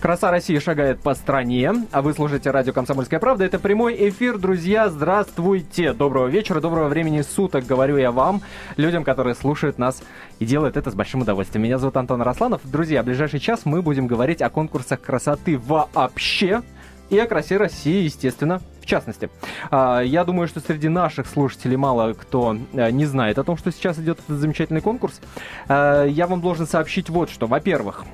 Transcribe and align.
Краса 0.00 0.30
России 0.30 0.58
шагает 0.58 1.00
по 1.00 1.14
стране, 1.14 1.74
а 1.92 2.00
вы 2.00 2.14
слушаете 2.14 2.50
радио 2.50 2.72
«Комсомольская 2.72 3.20
правда». 3.20 3.44
Это 3.44 3.58
прямой 3.58 4.08
эфир, 4.08 4.38
друзья. 4.38 4.88
Здравствуйте. 4.88 5.92
Доброго 5.92 6.26
вечера, 6.26 6.62
доброго 6.62 6.88
времени 6.88 7.20
суток, 7.20 7.66
говорю 7.66 7.98
я 7.98 8.10
вам, 8.10 8.40
людям, 8.78 9.04
которые 9.04 9.34
слушают 9.34 9.76
нас 9.76 10.02
и 10.38 10.46
делают 10.46 10.78
это 10.78 10.90
с 10.90 10.94
большим 10.94 11.20
удовольствием. 11.20 11.64
Меня 11.64 11.76
зовут 11.76 11.98
Антон 11.98 12.22
Росланов. 12.22 12.62
Друзья, 12.64 13.02
в 13.02 13.04
ближайший 13.04 13.40
час 13.40 13.66
мы 13.66 13.82
будем 13.82 14.06
говорить 14.06 14.40
о 14.40 14.48
конкурсах 14.48 15.02
красоты 15.02 15.58
вообще 15.58 16.62
и 17.10 17.18
о 17.18 17.26
красе 17.26 17.58
России, 17.58 18.04
естественно, 18.04 18.62
в 18.80 18.86
частности. 18.86 19.28
А, 19.70 20.00
я 20.00 20.24
думаю, 20.24 20.48
что 20.48 20.60
среди 20.60 20.88
наших 20.88 21.26
слушателей 21.26 21.76
мало 21.76 22.14
кто 22.14 22.56
э, 22.72 22.90
не 22.90 23.04
знает 23.04 23.38
о 23.38 23.44
том, 23.44 23.58
что 23.58 23.70
сейчас 23.70 23.98
идет 23.98 24.18
этот 24.20 24.38
замечательный 24.38 24.80
конкурс. 24.80 25.20
А, 25.68 26.06
я 26.06 26.26
вам 26.26 26.40
должен 26.40 26.66
сообщить 26.66 27.10
вот 27.10 27.28
что. 27.28 27.46
Во-первых, 27.46 28.06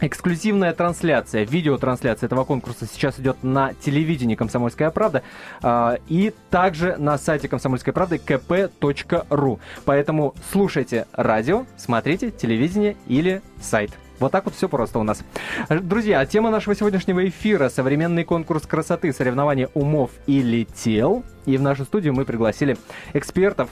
Эксклюзивная 0.00 0.74
трансляция, 0.74 1.44
видеотрансляция 1.44 2.26
этого 2.26 2.44
конкурса 2.44 2.86
сейчас 2.86 3.18
идет 3.18 3.42
на 3.42 3.72
телевидении 3.72 4.34
«Комсомольская 4.34 4.90
правда» 4.90 5.22
э, 5.62 5.96
и 6.08 6.34
также 6.50 6.96
на 6.98 7.16
сайте 7.16 7.48
«Комсомольской 7.48 7.94
правды» 7.94 8.16
kp.ru. 8.16 9.58
Поэтому 9.86 10.34
слушайте 10.52 11.06
радио, 11.12 11.64
смотрите 11.78 12.30
телевидение 12.30 12.96
или 13.06 13.40
сайт. 13.58 13.92
Вот 14.18 14.32
так 14.32 14.46
вот 14.46 14.54
все 14.54 14.68
просто 14.68 14.98
у 14.98 15.02
нас. 15.02 15.22
Друзья, 15.68 16.24
тема 16.24 16.50
нашего 16.50 16.74
сегодняшнего 16.74 17.26
эфира– 17.28 17.68
современный 17.70 18.24
конкурс 18.24 18.66
красоты, 18.66 19.12
соревнования 19.12 19.68
умов 19.74 20.10
или 20.26 20.64
тел. 20.64 21.22
И 21.44 21.56
в 21.56 21.62
нашу 21.62 21.84
студию 21.84 22.14
мы 22.14 22.24
пригласили 22.24 22.76
экспертов, 23.12 23.68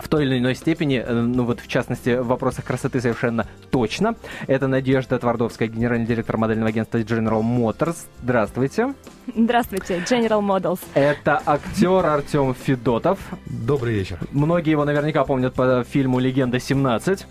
в 0.00 0.08
той 0.08 0.24
или 0.24 0.38
иной 0.38 0.54
степени, 0.54 1.02
э, 1.04 1.12
ну 1.12 1.44
вот 1.44 1.60
в 1.60 1.68
частности 1.68 2.16
в 2.18 2.26
вопросах 2.26 2.64
красоты 2.64 3.00
совершенно 3.00 3.46
точно. 3.70 4.16
Это 4.46 4.66
Надежда 4.66 5.18
Твардовская, 5.18 5.68
генеральный 5.68 6.06
директор 6.06 6.36
модельного 6.36 6.68
агентства 6.68 6.98
General 6.98 7.42
Motors. 7.42 7.96
Здравствуйте. 8.22 8.94
Здравствуйте, 9.34 9.98
General 9.98 10.40
Models. 10.40 10.80
Это 10.94 11.42
актер 11.44 12.04
Артем 12.06 12.54
Федотов. 12.54 13.18
Добрый 13.46 13.94
вечер. 13.94 14.18
Многие 14.32 14.70
его 14.70 14.84
наверняка 14.84 15.24
помнят 15.24 15.54
по 15.54 15.84
фильму 15.84 16.18
«Легенда 16.18 16.58
17». 16.58 17.24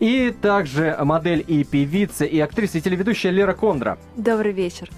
И 0.00 0.34
также 0.42 0.96
модель 1.00 1.44
и 1.46 1.64
певица, 1.64 2.24
и 2.24 2.38
актриса, 2.40 2.78
и 2.78 2.80
телеведущая 2.80 3.32
Лера 3.32 3.54
Кондра. 3.54 3.98
Добрый 4.16 4.52
вечер. 4.52 4.90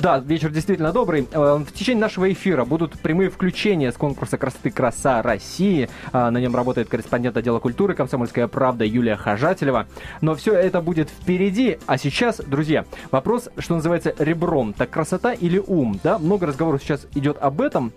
Да, 0.00 0.20
вечер 0.20 0.50
действительно 0.50 0.92
добрый. 0.92 1.26
Э, 1.32 1.56
в 1.56 1.72
течение 1.72 2.02
нашего 2.02 2.32
эфира 2.32 2.64
будут 2.64 3.00
прямые 3.00 3.30
включения 3.30 3.90
с 3.90 3.96
конкурса 3.96 4.38
красоты 4.38 4.70
«Краса 4.70 5.22
России». 5.22 5.90
Э, 6.12 6.30
на 6.30 6.38
нем 6.38 6.54
работает 6.54 6.88
корреспондент 6.88 7.36
отдела 7.36 7.58
культуры 7.58 7.94
«Комсомольская 7.94 8.46
правда» 8.46 8.84
Юлия 8.84 9.16
Хажателева. 9.16 9.88
Но 10.20 10.36
все 10.36 10.54
это 10.54 10.80
будет 10.80 11.10
впереди. 11.10 11.78
А 11.86 11.98
сейчас, 11.98 12.36
друзья, 12.36 12.84
вопрос, 13.10 13.48
что 13.58 13.74
называется 13.74 14.14
ребром. 14.18 14.72
Так 14.72 14.90
красота 14.90 15.32
или 15.32 15.58
ум? 15.58 15.98
Да, 16.04 16.18
много 16.18 16.46
разговоров 16.46 16.80
сейчас 16.80 17.08
идет 17.16 17.36
об 17.40 17.60
этом. 17.60 17.92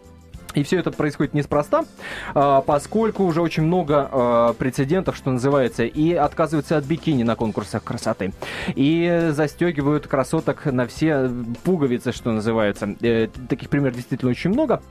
И 0.53 0.63
все 0.63 0.79
это 0.79 0.91
происходит 0.91 1.33
неспроста, 1.33 1.85
а, 2.33 2.61
поскольку 2.61 3.23
уже 3.23 3.41
очень 3.41 3.63
много 3.63 4.09
а, 4.11 4.53
прецедентов, 4.53 5.15
что 5.15 5.31
называется, 5.31 5.83
и 5.83 6.13
отказываются 6.13 6.77
от 6.77 6.85
бикини 6.85 7.23
на 7.23 7.35
конкурсах 7.35 7.83
красоты, 7.83 8.33
и 8.75 9.29
застегивают 9.31 10.07
красоток 10.07 10.65
на 10.65 10.87
все 10.87 11.29
пуговицы, 11.63 12.11
что 12.11 12.31
называется. 12.31 12.95
Э, 13.01 13.27
таких 13.49 13.69
примеров 13.69 13.95
действительно 13.95 14.31
очень 14.31 14.51
много. 14.51 14.81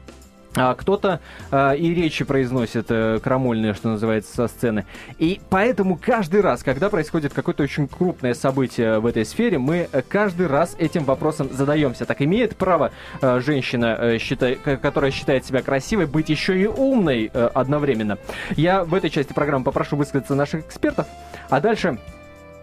А 0.57 0.75
кто-то 0.75 1.21
э, 1.53 1.77
и 1.77 1.95
речи 1.95 2.25
произносит 2.25 2.87
э, 2.89 3.21
крамольные, 3.23 3.73
что 3.75 3.89
называется, 3.91 4.35
со 4.35 4.49
сцены. 4.49 4.85
И 5.19 5.41
поэтому 5.49 5.97
каждый 5.97 6.41
раз, 6.41 6.65
когда 6.65 6.91
происходит 6.91 7.33
какое-то 7.33 7.63
очень 7.63 7.87
крупное 7.87 8.35
событие 8.35 8.99
в 8.99 9.07
этой 9.07 9.25
сфере, 9.25 9.59
мы 9.59 9.89
каждый 10.09 10.49
раз 10.49 10.75
этим 10.79 11.05
вопросом 11.05 11.49
задаемся. 11.53 12.05
Так 12.05 12.21
имеет 12.23 12.57
право 12.57 12.91
э, 13.23 13.41
женщина, 13.41 13.97
э, 14.01 14.19
считай, 14.19 14.57
которая 14.57 15.13
считает 15.13 15.45
себя 15.45 15.63
красивой, 15.63 16.07
быть 16.07 16.29
еще 16.29 16.61
и 16.61 16.67
умной 16.67 17.31
э, 17.33 17.51
одновременно? 17.55 18.19
Я 18.57 18.83
в 18.83 18.95
этой 18.95 19.11
части 19.11 19.33
программы 19.33 19.65
попрошу 19.65 19.97
высказаться 19.97 20.35
наших 20.35 20.67
экспертов, 20.67 21.07
а 21.49 21.61
дальше 21.61 21.99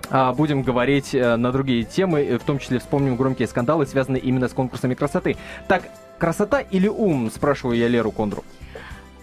а, 0.09 0.33
будем 0.33 0.61
говорить 0.61 1.13
э, 1.13 1.35
на 1.35 1.51
другие 1.51 1.83
темы, 1.83 2.37
в 2.37 2.43
том 2.45 2.59
числе 2.59 2.79
вспомним 2.79 3.15
громкие 3.15 3.47
скандалы, 3.47 3.85
связанные 3.85 4.21
именно 4.21 4.47
с 4.47 4.53
конкурсами 4.53 4.93
красоты. 4.93 5.35
Так, 5.67 5.83
красота 6.17 6.61
или 6.61 6.87
ум, 6.87 7.31
спрашиваю 7.31 7.77
я 7.77 7.87
Леру 7.87 8.11
Кондру. 8.11 8.43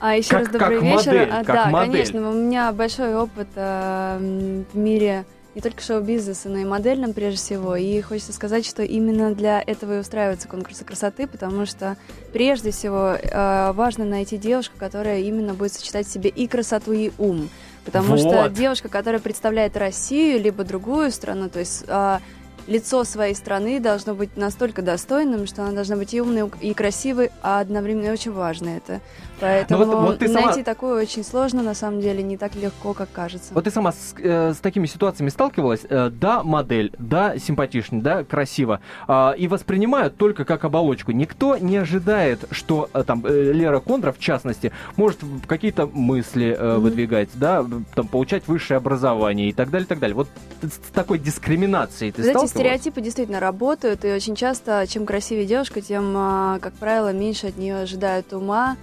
А 0.00 0.16
еще 0.16 0.31
как, 0.31 0.38
раз 0.41 0.49
добрый 0.49 0.81
как 0.81 0.82
вечер. 0.82 1.12
Модель, 1.12 1.28
а, 1.31 1.44
как 1.44 1.47
да, 1.47 1.66
модель. 1.66 1.93
конечно, 1.93 2.31
у 2.31 2.34
меня 2.34 2.72
большой 2.72 3.16
опыт 3.16 3.49
э, 3.55 4.65
в 4.72 4.77
мире 4.77 5.25
не 5.54 5.60
только 5.60 5.81
шоу-бизнеса, 5.83 6.49
но 6.49 6.59
и 6.59 6.65
модельном 6.65 7.12
прежде 7.12 7.38
всего. 7.38 7.77
И 7.77 8.00
хочется 8.00 8.33
сказать, 8.33 8.66
что 8.66 8.83
именно 8.83 9.34
для 9.34 9.62
этого 9.65 9.97
и 9.97 10.00
устраиваются 10.00 10.49
конкурсы 10.49 10.84
красоты, 10.84 11.27
потому 11.27 11.65
что 11.65 11.97
прежде 12.33 12.71
всего 12.71 13.15
э, 13.15 13.72
важно 13.72 14.04
найти 14.04 14.37
девушку, 14.37 14.75
которая 14.78 15.21
именно 15.21 15.54
будет 15.54 15.72
сочетать 15.72 16.06
в 16.06 16.12
себе 16.12 16.28
и 16.28 16.47
красоту, 16.49 16.93
и 16.93 17.12
ум. 17.19 17.49
Потому 17.84 18.16
Вот. 18.16 18.21
что 18.21 18.49
девушка, 18.49 18.88
которая 18.88 19.21
представляет 19.21 19.77
Россию, 19.77 20.43
либо 20.43 20.65
другую 20.65 21.10
страну, 21.12 21.49
то 21.49 21.60
есть 21.60 21.84
а, 21.87 22.21
лицо 22.66 23.04
своей 23.04 23.34
страны 23.34 23.80
должно 23.80 24.14
быть 24.14 24.36
настолько 24.36 24.82
достойным, 24.82 25.47
что 25.47 25.62
она 25.62 25.72
должна 25.72 25.97
быть 25.97 26.14
и 26.14 26.20
умной, 26.20 26.50
и 26.60 26.72
красивой, 26.75 27.30
а 27.42 27.60
одновременно 27.60 28.12
очень 28.12 28.32
важно 28.32 28.70
это. 28.70 29.00
Поэтому 29.41 29.84
Ну 29.84 29.91
вот- 29.97 30.00
вот 30.06 30.19
ты 30.20 30.28
сама- 30.28 30.47
найти 30.47 30.62
такое 30.62 31.03
очень 31.03 31.24
сложно, 31.24 31.62
на 31.62 31.74
самом 31.74 32.00
деле, 32.00 32.22
не 32.22 32.36
так 32.36 32.54
легко, 32.54 32.94
как 32.94 33.10
кажется. 33.12 33.53
Вот 33.53 33.64
ты 33.64 33.70
сама 33.70 33.92
с, 33.92 34.14
э, 34.19 34.53
с 34.54 34.58
такими 34.58 34.86
ситуациями 34.86 35.28
сталкивалась? 35.28 35.80
Э, 35.88 36.08
да, 36.10 36.42
модель, 36.42 36.92
да, 36.98 37.36
симпатичный, 37.38 38.00
да, 38.00 38.22
красиво. 38.24 38.80
А, 39.08 39.32
и 39.36 39.48
воспринимают 39.48 40.16
только 40.16 40.44
как 40.44 40.64
оболочку. 40.64 41.10
Никто 41.12 41.56
не 41.58 41.76
ожидает, 41.76 42.44
что 42.53 42.88
э, 42.94 43.03
там 43.04 43.24
э, 43.26 43.53
Лера 43.53 43.80
Кондра, 43.80 44.12
в 44.12 44.19
частности, 44.19 44.72
может 44.97 45.19
какие-то 45.47 45.86
мысли 45.86 46.56
э, 46.58 46.72
Мгм. 46.74 46.82
выдвигать, 46.82 47.28
да, 47.34 47.64
там, 47.94 48.06
получать 48.08 48.47
высшее 48.47 48.78
образование 48.78 49.48
и 49.48 49.53
так 49.53 49.70
далее, 49.70 49.84
и 49.84 49.88
так 49.88 49.98
далее. 49.98 50.14
Вот 50.14 50.28
с 50.62 50.78
такой 50.92 51.19
дискриминацией 51.19 52.12
ты 52.12 52.22
сталкивалась? 52.22 52.53
Стереотипы 52.54 53.00
действительно 53.00 53.41
работают, 53.41 54.04
и 54.04 54.12
очень 54.12 54.37
часто, 54.37 54.87
чем 54.88 55.06
красивее 55.06 55.47
девушка, 55.47 55.81
тем, 55.81 56.15
а, 56.16 56.59
как 56.60 56.72
правило, 56.75 57.12
меньше 57.12 57.48
от 57.48 57.56
нее 57.56 57.81
ожидают 57.81 58.32
ума. 58.32 58.76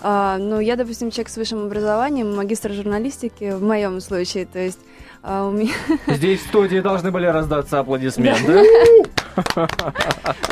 А, 0.00 0.36
Ну, 0.38 0.60
я, 0.60 0.76
допустим, 0.76 1.10
человек 1.10 1.30
с 1.30 1.36
высшим 1.36 1.64
образованием, 1.64 2.36
магистр 2.36 2.72
журналистики 2.72 3.52
в 3.52 3.62
моем 3.62 4.00
случае, 4.00 4.46
то 4.46 4.58
есть 4.58 4.80
а, 5.22 5.48
у 5.48 5.52
меня... 5.52 5.72
Здесь 6.06 6.40
в 6.40 6.48
студии 6.48 6.80
должны 6.80 7.10
были 7.10 7.26
раздаться 7.26 7.78
аплодисменты. 7.80 8.62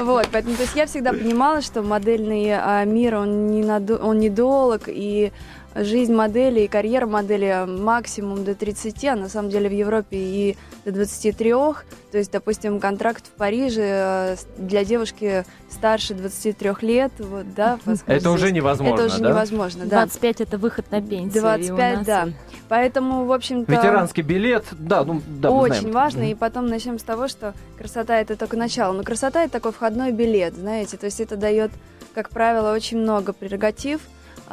Вот, 0.00 0.26
поэтому, 0.32 0.56
то 0.56 0.62
есть 0.62 0.74
я 0.74 0.86
всегда 0.86 1.12
понимала, 1.12 1.62
что 1.62 1.82
модельный 1.82 2.50
а, 2.52 2.84
мир, 2.84 3.14
он, 3.14 3.46
не 3.46 3.60
недолг, 3.62 4.82
и 4.88 5.30
жизнь 5.74 6.14
модели 6.14 6.60
и 6.60 6.68
карьера 6.68 7.06
модели 7.06 7.64
максимум 7.66 8.44
до 8.44 8.54
30, 8.54 9.04
а 9.06 9.16
на 9.16 9.28
самом 9.28 9.50
деле 9.50 9.68
в 9.68 9.72
Европе 9.72 10.16
и 10.16 10.56
до 10.84 10.92
23. 10.92 11.50
То 11.52 11.74
есть, 12.18 12.30
допустим, 12.30 12.78
контракт 12.80 13.26
в 13.26 13.30
Париже 13.30 13.82
э, 13.82 14.36
с- 14.36 14.46
для 14.58 14.84
девушки 14.84 15.44
старше 15.70 16.14
23 16.14 16.70
лет, 16.82 17.12
вот, 17.18 17.54
да, 17.54 17.78
Это 18.06 18.30
уже 18.30 18.52
невозможно, 18.52 18.94
Это 18.94 19.06
уже 19.06 19.22
да? 19.22 19.28
невозможно, 19.30 19.84
да. 19.86 20.00
25 20.02 20.40
это 20.42 20.58
выход 20.58 20.90
на 20.90 21.00
пенсию. 21.00 21.34
и 21.34 21.38
у 21.38 21.40
25, 21.76 21.96
нас 21.96 22.06
да. 22.06 22.28
Поэтому, 22.68 23.24
в 23.24 23.32
общем-то... 23.32 23.70
Ветеранский 23.72 24.22
билет, 24.22 24.64
да, 24.72 25.04
ну, 25.04 25.22
да, 25.26 25.50
Очень 25.50 25.74
знаем. 25.74 25.92
важно. 25.92 26.30
И 26.30 26.34
потом 26.34 26.66
начнем 26.66 26.98
с 26.98 27.02
того, 27.02 27.28
что 27.28 27.54
красота 27.78 28.20
это 28.20 28.36
только 28.36 28.56
начало. 28.56 28.92
Но 28.92 29.02
красота 29.02 29.44
это 29.44 29.52
такой 29.52 29.72
входной 29.72 30.12
билет, 30.12 30.54
знаете. 30.54 30.96
То 30.96 31.06
есть 31.06 31.20
это 31.20 31.36
дает, 31.36 31.70
как 32.14 32.28
правило, 32.30 32.72
очень 32.74 32.98
много 32.98 33.32
прерогатив. 33.32 34.00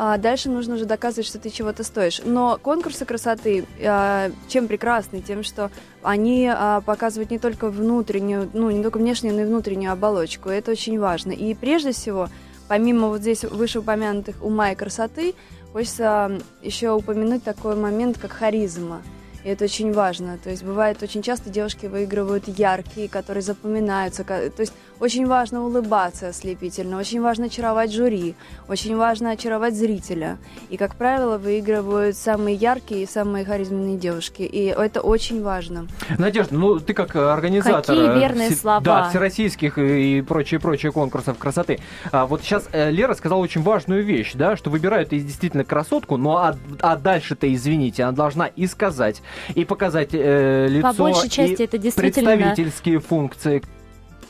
А 0.02 0.18
дальше 0.18 0.50
нужно 0.50 0.76
уже 0.76 0.86
доказывать, 0.86 1.28
что 1.28 1.40
ты 1.40 1.50
чего-то 1.50 1.84
стоишь. 1.84 2.22
Но 2.24 2.58
конкурсы 2.62 3.04
красоты 3.04 3.66
а, 3.84 4.32
чем 4.48 4.70
прекрасны? 4.70 5.20
Тем, 5.20 5.44
что 5.44 5.72
они 6.02 6.50
а, 6.50 6.80
показывают 6.80 7.32
не 7.32 7.38
только 7.38 7.70
внутреннюю, 7.70 8.50
ну, 8.54 8.70
не 8.72 8.82
только 8.82 8.98
внешнюю, 8.98 9.36
но 9.36 9.42
и 9.42 9.46
внутреннюю 9.46 9.92
оболочку. 9.92 10.48
Это 10.48 10.72
очень 10.72 10.98
важно. 10.98 11.34
И 11.34 11.54
прежде 11.54 11.92
всего, 11.92 12.30
помимо 12.70 13.10
вот 13.10 13.20
здесь 13.20 13.44
вышеупомянутых 13.44 14.42
ума 14.42 14.72
и 14.72 14.76
красоты, 14.76 15.36
хочется 15.74 16.40
еще 16.62 16.92
упомянуть 16.92 17.44
такой 17.44 17.76
момент, 17.76 18.18
как 18.18 18.32
харизма. 18.32 19.02
И 19.44 19.50
это 19.50 19.66
очень 19.66 19.94
важно. 19.94 20.38
То 20.38 20.50
есть 20.50 20.64
бывает 20.64 21.02
очень 21.04 21.22
часто 21.22 21.50
девушки 21.50 21.86
выигрывают 21.86 22.48
яркие, 22.48 23.10
которые 23.10 23.42
запоминаются. 23.42 24.24
То 24.24 24.52
есть 24.58 24.74
очень 25.00 25.26
важно 25.28 25.64
улыбаться 25.64 26.28
ослепительно, 26.28 26.98
очень 26.98 27.22
важно 27.22 27.46
очаровать 27.46 27.92
жюри, 27.92 28.36
очень 28.68 28.98
важно 28.98 29.32
очаровать 29.32 29.76
зрителя. 29.76 30.38
И, 30.70 30.78
как 30.78 30.96
правило, 30.96 31.38
выигрывают 31.38 32.18
самые 32.18 32.56
яркие 32.56 33.04
и 33.04 33.08
самые 33.08 33.46
харизменные 33.46 33.98
девушки. 33.98 34.42
И 34.42 34.66
это 34.66 35.02
очень 35.02 35.42
важно. 35.42 35.88
Надежда, 36.18 36.56
ну 36.56 36.80
ты 36.80 36.94
как 36.94 37.16
э, 37.16 37.20
организатор... 37.20 37.96
Какие 37.96 38.10
э, 38.10 38.20
верные 38.20 38.50
все- 38.50 38.60
слова. 38.60 38.82
Да, 38.82 39.10
всероссийских 39.10 39.78
и 39.78 40.22
прочие-прочие 40.22 40.92
конкурсов 40.92 41.38
красоты. 41.38 41.80
А 42.12 42.26
вот 42.26 42.42
сейчас 42.42 42.68
э, 42.72 42.92
Лера 42.92 43.14
сказала 43.14 43.40
очень 43.40 43.62
важную 43.62 44.04
вещь, 44.04 44.34
да, 44.34 44.58
что 44.58 44.70
выбирают 44.70 45.14
и 45.14 45.20
действительно 45.20 45.64
красотку, 45.64 46.18
но 46.18 46.38
а, 46.38 46.56
а 46.82 46.98
дальше-то, 46.98 47.52
извините, 47.54 48.04
она 48.04 48.12
должна 48.12 48.48
и 48.48 48.68
сказать, 48.68 49.22
и 49.56 49.66
показать 49.66 50.10
э, 50.14 50.68
лицо, 50.70 50.88
По 50.88 50.94
большей 50.94 51.30
части 51.30 51.62
и 51.62 51.66
это 51.66 51.78
действительно... 51.78 52.32
представительские 52.32 53.00
функции 53.00 53.62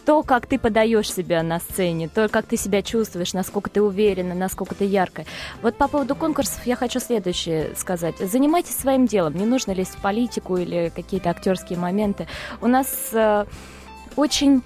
то, 0.06 0.24
как 0.24 0.48
ты 0.48 0.58
подаешь 0.58 1.14
себя 1.14 1.44
на 1.44 1.60
сцене, 1.60 2.08
то, 2.08 2.30
как 2.30 2.48
ты 2.48 2.58
себя 2.58 2.82
чувствуешь, 2.82 3.34
насколько 3.34 3.70
ты 3.70 3.80
уверена, 3.80 4.34
насколько 4.34 4.74
ты 4.74 4.86
яркая. 4.86 5.28
Вот 5.62 5.76
по 5.76 5.88
поводу 5.88 6.16
конкурсов 6.16 6.66
я 6.66 6.76
хочу 6.76 7.00
следующее 7.00 7.76
сказать. 7.76 8.18
Занимайтесь 8.18 8.76
своим 8.76 9.06
делом, 9.06 9.36
не 9.36 9.46
нужно 9.46 9.72
лезть 9.72 9.94
в 9.94 10.02
политику 10.02 10.58
или 10.58 10.92
какие-то 10.96 11.30
актерские 11.30 11.78
моменты. 11.78 12.28
У 12.60 12.66
нас 12.66 12.88
э, 13.14 13.46
очень 14.16 14.64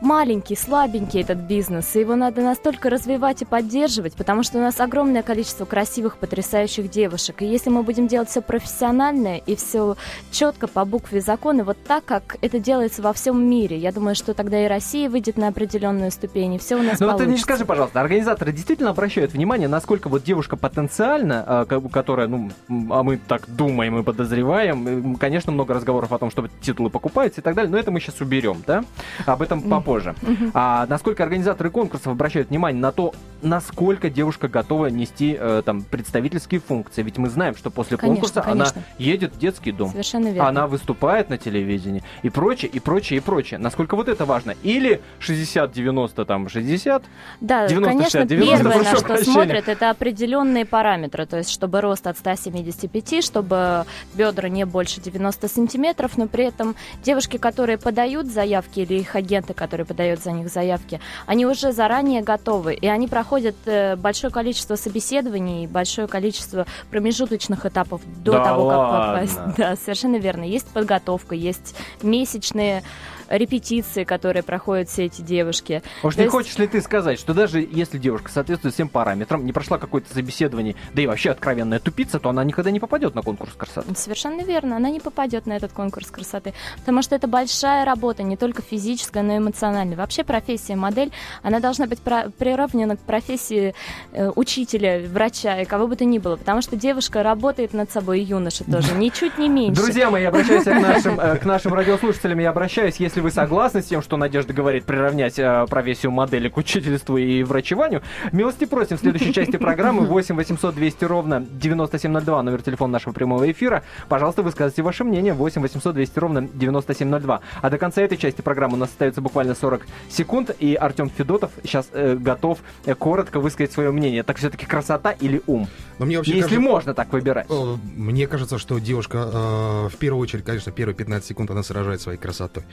маленький, 0.00 0.56
слабенький 0.56 1.20
этот 1.20 1.38
бизнес, 1.38 1.96
и 1.96 2.00
его 2.00 2.14
надо 2.16 2.42
настолько 2.42 2.90
развивать 2.90 3.42
и 3.42 3.44
поддерживать, 3.44 4.14
потому 4.14 4.42
что 4.42 4.58
у 4.58 4.60
нас 4.60 4.80
огромное 4.80 5.22
количество 5.22 5.64
красивых, 5.64 6.18
потрясающих 6.18 6.90
девушек. 6.90 7.42
И 7.42 7.46
если 7.46 7.70
мы 7.70 7.82
будем 7.82 8.06
делать 8.06 8.28
все 8.28 8.42
профессионально 8.42 9.38
и 9.38 9.56
все 9.56 9.96
четко 10.30 10.66
по 10.66 10.84
букве 10.84 11.20
закона, 11.20 11.64
вот 11.64 11.78
так, 11.86 12.04
как 12.04 12.36
это 12.40 12.58
делается 12.58 13.02
во 13.02 13.12
всем 13.12 13.42
мире, 13.48 13.76
я 13.78 13.92
думаю, 13.92 14.14
что 14.14 14.34
тогда 14.34 14.64
и 14.64 14.68
Россия 14.68 15.08
выйдет 15.08 15.36
на 15.36 15.48
определенную 15.48 16.10
ступень, 16.10 16.54
и 16.54 16.58
все 16.58 16.76
у 16.76 16.82
нас 16.82 17.00
Ну 17.00 17.08
вот 17.08 17.18
ты 17.18 17.26
мне 17.26 17.38
скажи, 17.38 17.64
пожалуйста, 17.64 18.00
организаторы 18.00 18.52
действительно 18.52 18.90
обращают 18.90 19.32
внимание, 19.32 19.68
насколько 19.68 20.08
вот 20.08 20.22
девушка 20.22 20.56
потенциально, 20.56 21.44
а, 21.46 21.64
которая, 21.64 22.28
ну, 22.28 22.50
а 22.90 23.02
мы 23.02 23.16
так 23.16 23.48
думаем 23.48 23.98
и 23.98 24.02
подозреваем, 24.02 25.16
конечно, 25.16 25.52
много 25.52 25.74
разговоров 25.74 26.12
о 26.12 26.18
том, 26.18 26.30
что 26.30 26.48
титулы 26.60 26.90
покупаются 26.90 27.40
и 27.40 27.44
так 27.44 27.54
далее, 27.54 27.70
но 27.70 27.78
это 27.78 27.90
мы 27.90 28.00
сейчас 28.00 28.20
уберем, 28.20 28.62
да? 28.66 28.84
Об 29.26 29.42
этом 29.42 29.62
попозже 29.84 29.94
позже. 29.94 30.14
А 30.54 30.86
насколько 30.86 31.22
организаторы 31.22 31.70
конкурсов 31.70 32.08
обращают 32.08 32.50
внимание 32.50 32.80
на 32.80 32.92
то, 32.92 33.12
насколько 33.42 34.10
девушка 34.10 34.48
готова 34.48 34.86
нести 34.86 35.36
э, 35.38 35.62
там 35.64 35.82
представительские 35.82 36.60
функции? 36.60 37.02
Ведь 37.02 37.18
мы 37.18 37.28
знаем, 37.28 37.54
что 37.56 37.70
после 37.70 37.96
конечно, 37.96 38.22
конкурса 38.22 38.42
конечно. 38.42 38.72
она 38.76 38.84
едет 38.98 39.34
в 39.34 39.38
детский 39.38 39.72
дом. 39.72 39.90
Совершенно 39.90 40.28
верно. 40.28 40.48
Она 40.48 40.66
выступает 40.66 41.30
на 41.30 41.38
телевидении 41.38 42.02
и 42.22 42.30
прочее, 42.30 42.70
и 42.70 42.80
прочее, 42.80 43.18
и 43.18 43.20
прочее. 43.20 43.58
Насколько 43.58 43.96
вот 43.96 44.08
это 44.08 44.24
важно? 44.24 44.54
Или 44.62 45.00
60-90, 45.20 46.24
там, 46.24 46.48
60? 46.48 47.02
Да, 47.40 47.68
90, 47.68 47.90
конечно, 47.90 48.20
60, 48.20 48.28
90, 48.28 48.56
первое, 48.56 48.78
на 48.78 48.96
что 48.96 49.04
прощения. 49.04 49.32
смотрят, 49.32 49.68
это 49.68 49.90
определенные 49.90 50.64
параметры. 50.64 51.26
То 51.26 51.38
есть, 51.38 51.50
чтобы 51.50 51.80
рост 51.80 52.06
от 52.06 52.18
175, 52.18 53.24
чтобы 53.24 53.84
бедра 54.14 54.48
не 54.48 54.64
больше 54.64 55.00
90 55.00 55.48
сантиметров, 55.48 56.12
но 56.16 56.26
при 56.26 56.46
этом 56.46 56.74
девушки, 57.02 57.36
которые 57.36 57.78
подают 57.78 58.26
заявки, 58.26 58.80
или 58.80 58.94
их 59.00 59.14
агенты, 59.16 59.54
которые 59.54 59.73
подают 59.82 60.22
за 60.22 60.30
них 60.30 60.48
заявки, 60.48 61.00
они 61.26 61.46
уже 61.46 61.72
заранее 61.72 62.22
готовы, 62.22 62.74
и 62.74 62.86
они 62.86 63.08
проходят 63.08 63.56
э, 63.66 63.96
большое 63.96 64.32
количество 64.32 64.76
собеседований, 64.76 65.66
большое 65.66 66.06
количество 66.06 66.66
промежуточных 66.90 67.66
этапов 67.66 68.00
до 68.22 68.32
Да 68.32 68.44
того, 68.44 68.68
как 68.68 68.78
ладно? 68.78 69.14
попасть. 69.26 69.38
Да, 69.56 69.76
совершенно 69.76 70.16
верно. 70.16 70.44
Есть 70.44 70.68
подготовка, 70.68 71.34
есть 71.34 71.74
месячные 72.02 72.84
репетиции, 73.28 74.04
которые 74.04 74.42
проходят 74.42 74.88
все 74.88 75.04
эти 75.06 75.22
девушки. 75.22 75.82
Может, 76.02 76.16
То 76.16 76.22
не 76.22 76.24
есть- 76.26 76.32
хочешь 76.32 76.58
ли 76.58 76.66
ты 76.66 76.80
сказать, 76.80 77.18
что 77.18 77.34
даже 77.34 77.60
если 77.70 77.98
девушка 77.98 78.30
соответствует 78.30 78.74
всем 78.74 78.88
параметрам, 78.88 79.44
не 79.44 79.52
прошла 79.52 79.78
какое-то 79.78 80.12
собеседование, 80.12 80.74
да 80.92 81.02
и 81.02 81.06
вообще 81.06 81.30
откровенная 81.30 81.78
тупица, 81.78 82.18
то 82.18 82.28
она 82.30 82.44
никогда 82.44 82.70
не 82.70 82.80
попадет 82.80 83.14
на 83.14 83.22
конкурс 83.22 83.52
красоты? 83.56 83.94
Совершенно 83.94 84.42
верно, 84.42 84.76
она 84.76 84.90
не 84.90 85.00
попадет 85.00 85.46
на 85.46 85.54
этот 85.54 85.72
конкурс 85.72 86.10
красоты, 86.10 86.54
потому 86.78 87.02
что 87.02 87.14
это 87.14 87.26
большая 87.28 87.84
работа, 87.84 88.22
не 88.22 88.36
только 88.36 88.62
физическая, 88.62 89.22
но 89.22 89.34
и 89.34 89.38
эмоциональная. 89.38 89.96
Вообще 89.96 90.24
профессия 90.24 90.76
модель, 90.76 91.12
она 91.42 91.60
должна 91.60 91.86
быть 91.86 92.00
про- 92.00 92.30
приравнена 92.30 92.96
к 92.96 93.00
профессии 93.00 93.74
э, 94.12 94.30
учителя, 94.34 95.00
врача 95.08 95.60
и 95.60 95.64
кого 95.64 95.86
бы 95.86 95.96
то 95.96 96.04
ни 96.04 96.18
было, 96.18 96.36
потому 96.36 96.62
что 96.62 96.76
девушка 96.76 97.22
работает 97.22 97.72
над 97.72 97.90
собой, 97.90 98.20
и 98.20 98.24
юноша 98.24 98.64
тоже, 98.64 98.94
ничуть 98.94 99.38
не 99.38 99.48
меньше. 99.48 99.80
Друзья 99.82 100.10
мои, 100.10 100.22
я 100.22 100.28
обращаюсь 100.28 100.64
к 100.64 100.66
нашим, 100.80 101.18
э, 101.20 101.36
к 101.38 101.44
нашим 101.44 101.74
радиослушателям, 101.74 102.38
я 102.38 102.50
обращаюсь, 102.50 102.96
если 102.96 103.13
вы 103.20 103.30
согласны 103.30 103.82
с 103.82 103.86
тем, 103.86 104.02
что 104.02 104.16
Надежда 104.16 104.52
говорит, 104.52 104.84
приравнять 104.84 105.38
э, 105.38 105.66
профессию 105.68 106.12
модели 106.12 106.48
к 106.48 106.56
учительству 106.56 107.16
и 107.16 107.42
врачеванию, 107.42 108.02
милости 108.32 108.64
просим 108.64 108.96
в 108.96 109.00
следующей 109.00 109.32
части 109.32 109.56
программы 109.56 110.06
8 110.06 110.34
800 110.36 110.74
200 110.74 111.04
ровно 111.04 111.40
9702, 111.40 112.42
номер 112.42 112.62
телефона 112.62 112.92
нашего 112.94 113.12
прямого 113.12 113.50
эфира. 113.50 113.82
Пожалуйста, 114.08 114.42
высказывайте 114.42 114.82
ваше 114.82 115.04
мнение 115.04 115.32
8 115.34 115.60
800 115.62 115.94
200 115.94 116.18
ровно 116.18 116.48
9702. 116.54 117.40
А 117.62 117.70
до 117.70 117.78
конца 117.78 118.02
этой 118.02 118.16
части 118.18 118.40
программы 118.42 118.74
у 118.74 118.78
нас 118.78 118.90
остается 118.90 119.20
буквально 119.20 119.54
40 119.54 119.86
секунд, 120.08 120.50
и 120.58 120.74
Артем 120.74 121.10
Федотов 121.10 121.50
сейчас 121.62 121.88
э, 121.92 122.16
готов 122.16 122.58
э, 122.86 122.94
коротко 122.94 123.40
высказать 123.40 123.72
свое 123.72 123.90
мнение. 123.90 124.22
Так 124.22 124.36
все-таки 124.38 124.66
красота 124.66 125.12
или 125.12 125.42
ум? 125.46 125.68
Но 125.98 126.06
мне 126.06 126.16
вообще 126.16 126.32
Если 126.32 126.42
кажется- 126.42 126.60
можно 126.60 126.94
так 126.94 127.12
выбирать. 127.12 127.46
Э, 127.50 127.76
Мне 127.96 128.26
кажется, 128.26 128.58
что 128.58 128.78
девушка 128.78 129.30
э, 129.32 129.88
в 129.88 129.96
первую 129.98 130.22
очередь, 130.22 130.44
конечно, 130.44 130.72
первые 130.72 130.94
15 130.96 131.28
секунд 131.28 131.50
она 131.50 131.62
сражает 131.62 132.00
своей 132.00 132.18
красотой. 132.18 132.64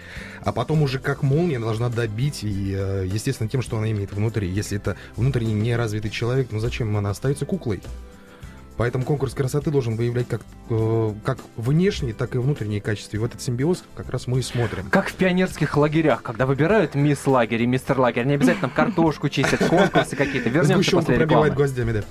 А 0.44 0.52
потом 0.52 0.82
уже 0.82 1.00
как 1.00 1.24
молния 1.24 1.58
она 1.58 1.68
должна 1.68 1.90
добить, 1.90 2.44
и, 2.44 2.76
э, 2.78 3.08
естественно, 3.12 3.50
тем, 3.50 3.62
что 3.62 3.78
она 3.78 3.92
имеет 3.92 4.12
внутри. 4.14 4.50
Если 4.50 4.78
это 4.78 4.96
внутренне 5.16 5.54
неразвитый 5.54 6.12
человек, 6.12 6.48
ну 6.52 6.60
зачем 6.60 6.96
она 6.96 7.10
остается 7.10 7.46
куклой? 7.46 7.82
Поэтому 8.78 9.04
конкурс 9.06 9.34
красоты 9.34 9.70
должен 9.70 9.96
выявлять 9.96 10.28
как, 10.28 10.42
э, 10.70 11.14
как 11.24 11.38
внешние, 11.56 12.14
так 12.16 12.34
и 12.34 12.40
внутренние 12.40 12.82
качества. 12.82 13.18
И 13.18 13.20
в 13.20 13.24
этот 13.24 13.42
симбиоз 13.42 13.84
как 13.96 14.10
раз 14.10 14.26
мы 14.26 14.40
и 14.40 14.42
смотрим. 14.42 14.90
Как 14.90 15.10
в 15.10 15.14
пионерских 15.14 15.78
лагерях, 15.78 16.24
когда 16.24 16.48
выбирают 16.48 16.96
мисс 16.96 17.28
лагерь 17.28 17.62
и 17.62 17.68
мистер 17.68 18.00
лагерь, 18.00 18.26
не 18.26 18.34
обязательно 18.34 18.70
картошку 18.70 19.30
чистят, 19.30 19.60
конкурсы 19.68 20.16
какие-то. 20.16 20.50
Вернемся 20.50 20.92
после 20.92 21.18
рекламы. 21.18 21.52
гвоздями, 21.52 21.92
да. 21.92 22.04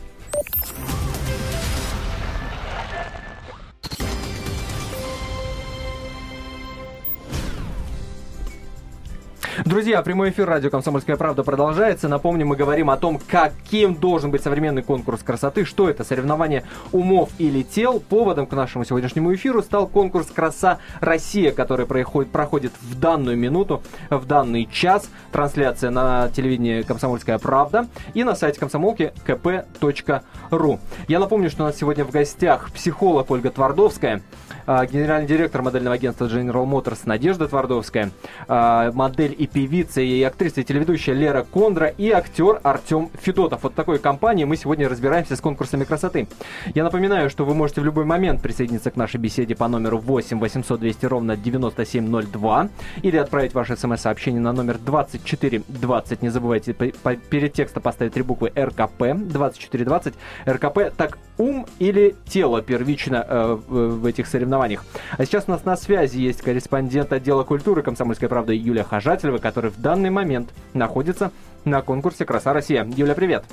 Друзья, 9.70 10.02
прямой 10.02 10.31
эфир 10.31 10.49
радио 10.49 10.69
«Комсомольская 10.69 11.17
правда» 11.17 11.44
продолжается. 11.44 12.08
Напомню, 12.08 12.44
мы 12.44 12.56
говорим 12.56 12.90
о 12.90 12.96
том, 12.96 13.20
каким 13.25 13.94
должен 13.94 14.32
быть 14.32 14.43
современный 14.43 14.82
конкурс 14.82 15.22
красоты. 15.22 15.64
Что 15.64 15.88
это? 15.88 16.02
Соревнование 16.02 16.64
умов 16.90 17.31
или 17.38 17.62
тел? 17.62 18.00
Поводом 18.00 18.46
к 18.46 18.52
нашему 18.52 18.84
сегодняшнему 18.84 19.32
эфиру 19.32 19.62
стал 19.62 19.87
конкурс 19.87 20.26
«Краса 20.26 20.81
Россия», 20.99 21.52
который 21.52 21.87
проходит, 21.87 22.32
проходит 22.32 22.72
в 22.81 22.99
данную 22.99 23.37
минуту, 23.37 23.81
в 24.11 24.26
данный 24.26 24.69
час. 24.72 25.08
Трансляция 25.31 25.90
на 25.90 26.28
телевидении 26.31 26.82
«Комсомольская 26.82 27.38
правда» 27.38 27.87
и 28.12 28.25
на 28.25 28.34
сайте 28.34 28.58
комсомолки 28.58 29.12
kp.ru. 29.25 30.81
Я 31.06 31.20
напомню, 31.20 31.49
что 31.49 31.62
у 31.62 31.67
нас 31.67 31.76
сегодня 31.76 32.05
в 32.05 32.11
гостях 32.11 32.72
психолог 32.72 33.31
Ольга 33.31 33.50
Твардовская, 33.50 34.20
а, 34.67 34.84
генеральный 34.87 35.28
директор 35.28 35.62
модельного 35.62 35.94
агентства 35.94 36.27
General 36.27 36.65
Motors 36.65 37.03
Надежда 37.05 37.48
Твардовская, 37.48 38.10
а, 38.48 38.91
модель 38.93 39.34
и 39.39 39.46
певица, 39.60 40.00
и 40.00 40.22
актриса, 40.22 40.62
и 40.62 40.64
телеведущая 40.64 41.14
Лера 41.14 41.43
Кондра, 41.43 41.88
и 41.88 42.10
актер 42.10 42.60
Артем 42.62 43.10
Федотов. 43.20 43.62
Вот 43.62 43.74
такой 43.74 43.98
компании 43.98 44.44
мы 44.44 44.56
сегодня 44.56 44.88
разбираемся 44.88 45.36
с 45.36 45.40
конкурсами 45.43 45.84
красоты. 45.84 46.29
Я 46.74 46.82
напоминаю, 46.82 47.29
что 47.29 47.44
вы 47.44 47.55
можете 47.55 47.82
в 47.82 47.84
любой 47.84 48.06
момент 48.06 48.40
присоединиться 48.40 48.90
к 48.90 48.96
нашей 48.96 49.19
беседе 49.19 49.55
по 49.55 49.69
номеру 49.69 49.98
8 49.98 50.38
800 50.38 50.81
200 50.81 51.06
ровно 51.06 51.36
9702 51.36 52.69
или 53.02 53.19
отправить 53.19 53.52
ваше 53.52 53.76
смс-сообщение 53.76 54.40
на 54.40 54.52
номер 54.52 54.79
2420. 54.79 56.22
Не 56.22 56.31
забывайте 56.31 56.72
перед 56.72 57.52
текстом 57.52 57.82
поставить 57.82 58.14
три 58.14 58.22
буквы 58.22 58.50
РКП 58.56 59.14
2420. 59.14 60.14
РКП 60.48 60.79
так 60.96 61.19
ум 61.41 61.67
или 61.79 62.15
тело 62.27 62.63
первично 62.63 63.25
э, 63.27 63.59
в 63.67 64.05
этих 64.06 64.27
соревнованиях. 64.27 64.85
А 65.17 65.25
сейчас 65.25 65.44
у 65.49 65.51
нас 65.51 65.65
на 65.65 65.77
связи 65.77 66.19
есть 66.19 66.43
корреспондент 66.43 67.13
отдела 67.13 67.44
культуры 67.44 67.82
«Комсомольской 67.82 68.29
правды» 68.29 68.55
Юлия 68.55 68.85
Хожателева, 68.85 69.39
который 69.39 69.70
в 69.70 69.81
данный 69.81 70.11
момент 70.11 70.51
находится 70.75 71.32
на 71.65 71.81
конкурсе 71.82 72.25
«Краса 72.25 72.53
Россия». 72.53 72.85
Юля, 72.85 73.15
привет! 73.15 73.44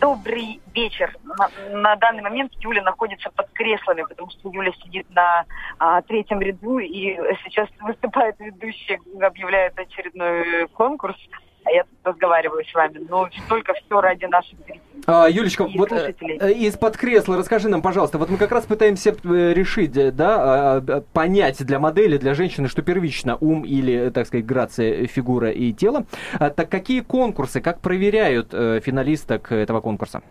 Добрый 0.00 0.60
вечер. 0.72 1.16
На, 1.24 1.50
на 1.70 1.96
данный 1.96 2.22
момент 2.22 2.52
Юля 2.60 2.82
находится 2.82 3.28
под 3.30 3.50
креслами, 3.52 4.04
потому 4.08 4.30
что 4.30 4.48
Юля 4.48 4.72
сидит 4.84 5.06
на 5.10 5.44
а, 5.78 6.02
третьем 6.02 6.40
ряду, 6.40 6.78
и 6.78 7.16
сейчас 7.44 7.68
выступает 7.80 8.38
ведущий, 8.38 9.00
объявляет 9.20 9.76
очередной 9.78 10.68
конкурс, 10.68 11.16
а 11.64 11.70
я 11.70 11.84
тут 11.84 11.98
разговариваю 12.04 12.64
с 12.64 12.74
вами. 12.74 13.00
Но 13.08 13.28
только 13.48 13.74
все 13.74 14.00
ради 14.00 14.24
наших 14.26 14.58
зрителей. 14.58 14.80
А, 15.06 15.28
Юлечка, 15.28 15.64
И 15.64 15.78
вот 15.78 15.92
э, 15.92 16.14
э, 16.20 16.52
из-под 16.52 16.96
кресла 16.96 17.36
расскажи 17.36 17.68
нам, 17.68 17.82
пожалуйста, 17.82 18.18
вот 18.18 18.28
мы 18.28 18.36
как 18.36 18.52
раз 18.52 18.66
пытаемся 18.66 19.10
э, 19.10 19.52
решить, 19.54 19.92
да, 19.92 20.36
а, 20.76 20.84
а, 20.86 21.00
понять 21.12 21.64
для 21.64 21.78
модели, 21.78 22.18
для 22.18 22.34
женщины, 22.34 22.68
что 22.68 22.82
первично 22.82 23.36
ум 23.40 23.62
или, 23.62 24.10
так 24.10 24.26
сказать, 24.26 24.46
грация, 24.46 25.06
фигура 25.06 25.50
и 25.50 25.72
тело. 25.72 26.04
А, 26.38 26.50
так 26.50 26.68
какие 26.68 27.00
конкурсы, 27.00 27.60
как 27.60 27.80
проверяют 27.80 28.50
финалисток 28.50 29.52
этого 29.52 29.80
конкурса? 29.80 30.22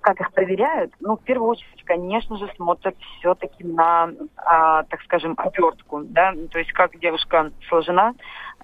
Как 0.00 0.20
их 0.20 0.32
проверяют? 0.32 0.92
Ну, 1.00 1.16
в 1.16 1.22
первую 1.22 1.50
очередь, 1.50 1.84
конечно 1.84 2.36
же, 2.38 2.50
смотрят 2.56 2.96
все-таки 3.18 3.64
на, 3.64 4.10
а, 4.36 4.84
так 4.84 5.02
скажем, 5.02 5.34
обертку, 5.36 6.00
да, 6.04 6.32
то 6.50 6.58
есть 6.58 6.72
как 6.72 6.98
девушка 6.98 7.52
сложена 7.68 8.14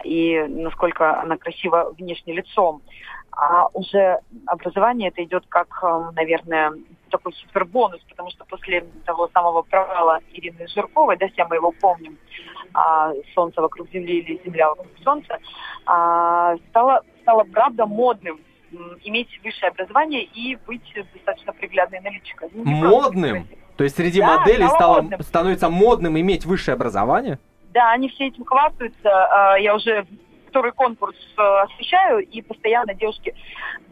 и 0.03 0.39
насколько 0.49 1.21
она 1.21 1.37
красива 1.37 1.93
внешне 1.99 2.35
лицом. 2.35 2.81
А 3.33 3.69
уже 3.75 4.21
образование 4.47 5.11
это 5.11 5.23
идет 5.23 5.45
как, 5.51 5.69
эм, 5.83 6.15
наверное, 6.15 6.73
такой 7.11 7.35
супер 7.35 7.67
бонус, 7.67 8.01
потому 8.09 8.31
что 8.31 8.47
после 8.47 8.87
того 9.05 9.29
самого 9.29 9.61
провала 9.61 10.21
Ирины 10.33 10.67
Жирковой, 10.69 11.19
да, 11.19 11.29
все 11.29 11.45
мы 11.45 11.57
его 11.57 11.71
помним, 11.71 12.17
а, 12.73 13.13
«Солнце 13.35 13.61
вокруг 13.61 13.91
Земли» 13.91 14.21
или 14.21 14.41
«Земля 14.43 14.71
вокруг 14.71 14.89
Солнца», 15.05 15.39
а, 15.85 16.57
стало, 16.71 17.03
стало 17.23 17.45
правда 17.45 17.85
модным 17.85 18.41
иметь 19.05 19.29
высшее 19.43 19.71
образование 19.71 20.25
и 20.25 20.57
быть 20.67 20.83
достаточно 21.15 21.53
приглядной 21.53 22.01
наличкой. 22.01 22.51
Ну, 22.53 22.65
модным? 22.65 23.49
То 23.77 23.85
есть 23.85 23.97
среди 23.97 24.21
да, 24.21 24.39
моделей 24.39 24.69
стало, 24.69 25.03
модным. 25.03 25.23
становится 25.23 25.69
модным 25.69 26.19
иметь 26.19 26.45
высшее 26.45 26.75
образование? 26.75 27.39
Да, 27.73 27.93
они 27.93 28.09
все 28.09 28.29
этим 28.29 28.45
хвастаются. 28.45 29.11
А, 29.11 29.59
я 29.59 29.75
уже 29.75 30.07
второй 30.57 30.73
конкурс 30.73 31.17
э, 31.37 31.43
освещаю, 31.43 32.21
и 32.21 32.41
постоянно 32.41 32.95
девушки, 32.95 33.35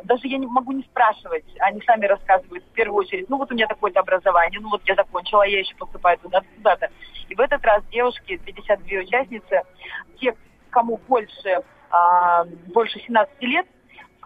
даже 0.05 0.27
я 0.29 0.39
не 0.39 0.47
могу 0.47 0.73
не 0.73 0.83
спрашивать, 0.85 1.45
они 1.59 1.83
сами 1.83 2.07
рассказывают 2.07 2.65
в 2.65 2.73
первую 2.73 3.05
очередь, 3.05 3.29
ну 3.29 3.37
вот 3.37 3.51
у 3.51 3.55
меня 3.55 3.67
такое-то 3.67 4.01
образование, 4.01 4.61
ну 4.61 4.71
вот 4.71 4.81
я 4.87 4.95
закончила, 4.95 5.43
я 5.43 5.59
еще 5.59 5.75
поступаю 5.77 6.17
туда-то, 6.19 6.47
туда-то. 6.57 6.89
И 7.29 7.35
в 7.35 7.41
этот 7.41 7.63
раз 7.65 7.85
девушки, 7.93 8.41
52 8.43 9.01
участницы, 9.01 9.63
те, 10.19 10.35
кому 10.71 10.99
больше, 11.07 11.63
а, 11.91 12.45
больше 12.73 12.99
17 13.01 13.43
лет, 13.43 13.67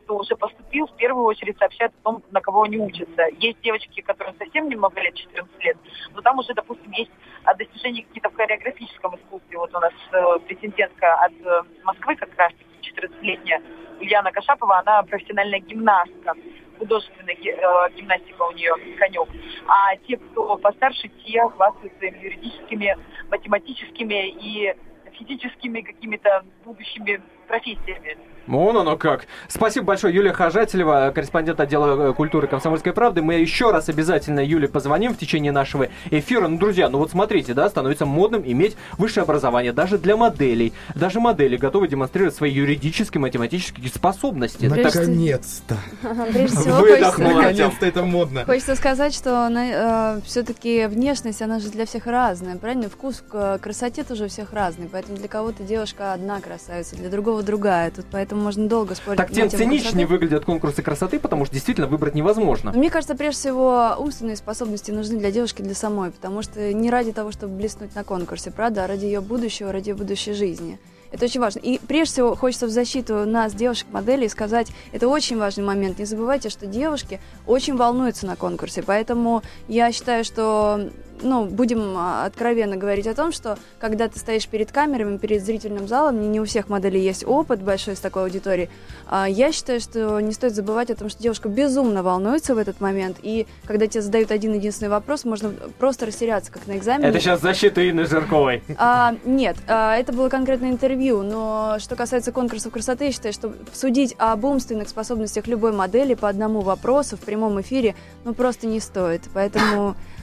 кто 0.09 0.17
уже 0.17 0.37
поступил, 0.37 0.87
в 0.87 0.97
первую 0.97 1.27
очередь 1.27 1.59
сообщают 1.59 1.93
о 2.01 2.05
том, 2.05 2.23
на 2.31 2.41
кого 2.41 2.63
они 2.63 2.79
учатся. 2.79 3.27
Есть 3.41 3.61
девочки, 3.61 4.01
которым 4.01 4.35
совсем 4.39 4.67
немного 4.71 4.99
лет, 5.03 5.15
14 5.15 5.65
лет, 5.65 5.77
но 6.15 6.23
там 6.23 6.39
уже, 6.39 6.55
допустим, 6.55 6.91
есть 6.93 7.11
достижения 7.59 8.05
какие-то 8.05 8.31
в 8.31 8.35
хореографическом 8.35 9.17
искусстве. 9.17 9.59
Вот 9.59 9.75
у 9.75 9.79
нас 9.79 9.93
э, 10.13 10.39
претендентка 10.47 11.15
от 11.15 11.33
э, 11.45 11.63
Москвы 11.85 12.17
как 12.17 12.35
раз 12.39 12.53
14-летняя 12.81 13.63
Ульяна 14.01 14.33
Кашапова, 14.33 14.79
она 14.79 15.03
профессиональная 15.03 15.61
гимнастка 15.61 16.33
художественная 16.79 17.35
э, 17.35 17.93
гимнастика 17.95 18.43
у 18.43 18.53
нее 18.53 18.73
конек. 18.97 19.29
А 19.67 19.95
те, 20.07 20.17
кто 20.17 20.57
постарше, 20.57 21.09
те 21.27 21.43
хвастаются 21.49 22.07
юридическими, 22.07 22.97
математическими 23.31 24.29
и 24.29 24.75
физическими 25.19 25.83
какими-то 25.83 26.45
будущими 26.65 27.21
профессиями. 27.49 28.17
Вон 28.49 28.79
оно 28.79 28.97
как. 28.97 29.27
Спасибо 29.47 29.85
большое, 29.85 30.15
Юлия 30.15 30.33
Хожателева, 30.33 31.13
корреспондент 31.15 31.61
отдела 31.61 32.11
э, 32.11 32.15
культуры 32.15 32.47
«Комсомольской 32.47 32.95
правды». 32.95 33.21
Мы 33.21 33.35
еще 33.35 33.71
раз 33.71 33.91
обязательно 33.91 34.41
Юле 34.41 34.69
позвоним 34.69 35.13
в 35.13 35.19
течение 35.19 35.53
нашего 35.53 35.89
эфира. 36.11 36.49
Ну, 36.49 36.57
друзья, 36.57 36.89
ну 36.89 36.97
вот 36.97 37.11
смотрите, 37.11 37.53
да, 37.53 37.69
становится 37.69 38.07
модным 38.07 38.43
иметь 38.47 38.79
высшее 38.97 39.25
образование 39.25 39.75
даже 39.75 39.99
для 39.99 40.17
моделей. 40.17 40.73
Даже 40.95 41.21
модели 41.21 41.59
готовы 41.59 41.89
демонстрировать 41.89 42.35
свои 42.35 42.51
юридические, 42.51 43.21
математические 43.21 43.91
способности. 43.91 44.65
Наконец-то. 44.65 45.77
Наконец-то 46.03 47.85
это 47.85 48.03
модно. 48.03 48.47
Хочется 48.47 48.77
сказать, 48.77 49.15
что 49.15 49.51
э, 49.51 50.21
все-таки 50.25 50.87
внешность, 50.87 51.43
она 51.43 51.61
же 51.61 51.69
для 51.69 51.85
всех 51.85 52.07
разная, 52.07 52.57
правильно? 52.57 52.89
Вкус 52.89 53.23
к 53.29 53.59
красоте 53.59 54.05
тоже 54.05 54.25
у 54.25 54.29
всех 54.29 54.55
разный, 54.55 54.89
поэтому 54.91 55.19
для 55.19 55.29
кого-то 55.29 55.65
девушка 55.65 56.15
одна 56.15 56.41
красавица, 56.41 56.97
для 56.97 57.11
другого 57.11 57.38
другая. 57.43 57.91
Тут 57.91 58.07
поэтому 58.11 58.43
можно 58.43 58.69
долго 58.69 58.95
спорить. 58.95 59.19
Так 59.19 59.31
тем 59.31 59.51
циничнее 59.51 60.07
выглядят 60.07 60.45
конкурсы 60.45 60.83
красоты, 60.83 61.19
потому 61.19 61.45
что 61.45 61.55
действительно 61.55 61.87
выбрать 61.87 62.15
невозможно. 62.15 62.73
Мне 62.73 62.91
кажется, 62.91 63.15
прежде 63.15 63.41
всего, 63.41 63.95
умственные 63.99 64.37
способности 64.37 64.91
нужны 64.91 65.19
для 65.19 65.31
девушки, 65.31 65.63
для 65.63 65.75
самой, 65.75 66.11
потому 66.11 66.43
что 66.43 66.73
не 66.73 66.91
ради 66.91 67.13
того, 67.13 67.33
чтобы 67.33 67.55
блеснуть 67.57 67.95
на 67.95 68.05
конкурсе, 68.05 68.51
правда, 68.51 68.85
а 68.85 68.87
ради 68.87 69.07
ее 69.07 69.21
будущего, 69.21 69.73
ради 69.73 69.91
ее 69.91 69.95
будущей 69.95 70.33
жизни. 70.33 70.79
Это 71.11 71.25
очень 71.25 71.41
важно. 71.41 71.61
И 71.61 71.79
прежде 71.79 72.13
всего 72.13 72.35
хочется 72.35 72.67
в 72.67 72.71
защиту 72.71 73.25
нас, 73.25 73.55
девушек-моделей, 73.55 74.29
сказать, 74.29 74.69
это 74.93 75.09
очень 75.09 75.39
важный 75.39 75.65
момент. 75.65 75.99
Не 75.99 76.05
забывайте, 76.05 76.51
что 76.51 76.67
девушки 76.67 77.21
очень 77.47 77.77
волнуются 77.77 78.27
на 78.27 78.37
конкурсе, 78.37 78.83
поэтому 78.83 79.43
я 79.69 79.91
считаю, 79.91 80.25
что 80.25 80.91
ну, 81.23 81.45
будем 81.45 81.95
а, 81.97 82.25
откровенно 82.27 82.77
говорить 82.77 83.07
о 83.07 83.15
том, 83.15 83.33
что 83.33 83.59
когда 83.79 84.09
ты 84.09 84.19
стоишь 84.19 84.47
перед 84.49 84.73
камерами, 84.73 85.19
перед 85.19 85.45
зрительным 85.45 85.89
залом, 85.89 86.31
не, 86.31 86.41
у 86.41 86.45
всех 86.45 86.69
моделей 86.69 87.01
есть 87.01 87.25
опыт 87.27 87.63
большой 87.63 87.97
с 87.97 88.01
такой 88.01 88.25
аудиторией, 88.25 88.71
а 89.07 89.29
я 89.29 89.53
считаю, 89.53 89.81
что 89.81 90.21
не 90.21 90.33
стоит 90.33 90.55
забывать 90.55 90.91
о 90.91 90.95
том, 90.95 91.09
что 91.09 91.23
девушка 91.23 91.49
безумно 91.49 92.03
волнуется 92.03 92.55
в 92.55 92.59
этот 92.59 92.81
момент, 92.81 93.19
и 93.23 93.47
когда 93.67 93.87
тебе 93.87 94.03
задают 94.03 94.31
один 94.31 94.55
единственный 94.55 94.89
вопрос, 94.89 95.25
можно 95.25 95.51
просто 95.79 96.07
растеряться, 96.07 96.53
как 96.53 96.67
на 96.67 96.77
экзамене. 96.77 97.09
Это 97.09 97.21
сейчас 97.21 97.41
защита 97.41 97.89
Инны 97.89 98.07
Жирковой. 98.07 98.63
А, 98.77 99.15
нет, 99.25 99.57
а, 99.67 99.97
это 99.97 100.13
было 100.13 100.29
конкретное 100.29 100.71
интервью, 100.71 101.23
но 101.23 101.77
что 101.79 101.97
касается 101.97 102.33
конкурсов 102.33 102.73
красоты, 102.73 103.07
я 103.07 103.13
считаю, 103.13 103.33
что 103.33 103.55
судить 103.73 104.15
об 104.19 104.45
умственных 104.45 104.89
способностях 104.89 105.47
любой 105.47 105.73
модели 105.73 106.15
по 106.15 106.29
одному 106.29 106.61
вопросу 106.61 107.17
в 107.17 107.21
прямом 107.21 107.61
эфире, 107.61 107.95
ну, 108.25 108.35
просто 108.35 108.67
не 108.67 108.81
стоит, 108.81 109.23
поэтому 109.33 109.97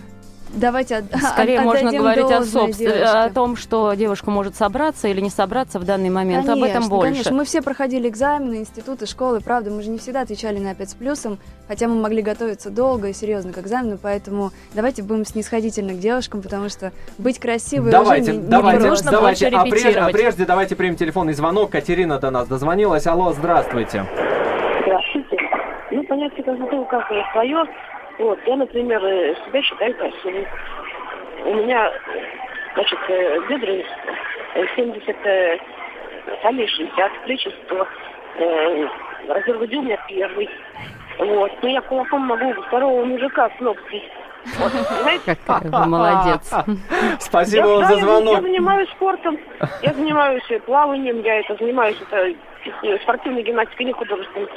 давайте 0.50 0.98
от, 0.98 1.06
Скорее 1.34 1.60
от, 1.60 1.66
можно 1.66 1.92
говорить 1.92 2.32
о, 2.32 2.44
собствен... 2.44 3.04
о 3.04 3.30
том, 3.30 3.56
что 3.56 3.94
девушка 3.94 4.32
может 4.32 4.56
собраться 4.56 5.08
или 5.08 5.22
не 5.22 5.30
собраться 5.30 5.80
в 5.80 5.86
данный 5.86 6.10
момент. 6.10 6.46
Конечно, 6.46 6.66
Об 6.66 6.70
этом 6.70 6.90
больше. 6.90 7.12
Конечно, 7.12 7.36
мы 7.36 7.46
все 7.46 7.62
проходили 7.62 8.08
экзамены, 8.10 8.56
институты, 8.56 9.06
школы, 9.06 9.42
правда, 9.42 9.72
мы 9.72 9.82
же 9.82 9.90
не 9.90 9.98
всегда 9.98 10.22
отвечали 10.22 10.60
на 10.60 10.76
5 10.76 10.90
с 10.90 10.94
плюсом, 10.94 11.38
хотя 11.68 11.88
мы 11.88 11.96
могли 11.96 12.22
готовиться 12.22 12.70
долго 12.70 13.10
и 13.10 13.14
серьезно 13.14 13.54
к 13.54 13.58
экзамену, 13.58 13.98
поэтому 14.02 14.52
давайте 14.74 15.04
будем 15.04 15.26
снисходительны 15.26 15.94
к 15.94 16.00
девушкам, 16.00 16.42
потому 16.42 16.70
что 16.70 16.92
быть 17.18 17.40
красивой 17.40 17.92
давайте, 17.92 18.32
уже 18.32 18.42
не, 18.42 18.48
давайте, 18.48 18.84
не 18.84 18.90
нужно 18.90 19.12
давайте, 19.12 19.48
а 19.48 19.64
прежде, 19.64 20.00
а 20.00 20.10
прежде 20.10 20.46
давайте 20.46 20.76
примем 20.76 20.96
телефонный 20.96 21.34
звонок. 21.34 21.72
Катерина 21.72 22.20
до 22.20 22.32
нас 22.32 22.48
дозвонилась. 22.48 23.08
Алло, 23.08 23.34
здравствуйте. 23.34 24.06
Здравствуйте. 24.82 25.38
Ну, 25.92 26.04
понятие 26.04 26.44
красоты 26.44 26.76
у 26.76 26.86
каждого 26.86 27.24
свое. 27.34 27.66
Вот, 28.20 28.40
я, 28.46 28.56
например, 28.56 29.04
э, 29.04 29.36
себя 29.46 29.62
считаю 29.62 29.94
красивой. 29.96 30.48
У 31.44 31.54
меня, 31.54 31.92
значит, 32.74 33.00
э, 33.10 33.40
бедра 33.50 33.74
70, 34.76 35.26
э, 35.26 35.58
талия 36.42 36.68
60, 36.68 37.12
плечи 37.24 37.54
100, 37.66 37.88
разрыв 39.28 39.58
груди 39.58 39.78
у 39.78 39.82
меня 39.82 39.98
первый. 40.08 40.50
Вот. 41.18 41.52
Но 41.62 41.70
я 41.70 41.82
кулаком 41.82 42.22
могу 42.22 42.54
второго 42.64 43.04
мужика 43.06 43.50
с 43.58 43.60
ног 43.60 43.78
вот, 44.60 44.72
Какая 45.26 45.72
вы 45.72 45.86
молодец. 45.88 46.54
Спасибо 47.20 47.66
вам 47.66 47.86
за 47.86 47.96
звонок. 47.98 48.36
Я 48.36 48.42
занимаюсь 48.42 48.90
спортом, 48.90 49.40
я 49.82 49.94
занимаюсь 49.94 50.44
плаванием, 50.66 51.22
я 51.22 51.40
это 51.40 51.56
занимаюсь 51.56 51.98
это 52.02 52.36
спортивной 53.02 53.44
гимнастикой, 53.44 53.88
не 53.88 53.94
художественной. 53.94 54.48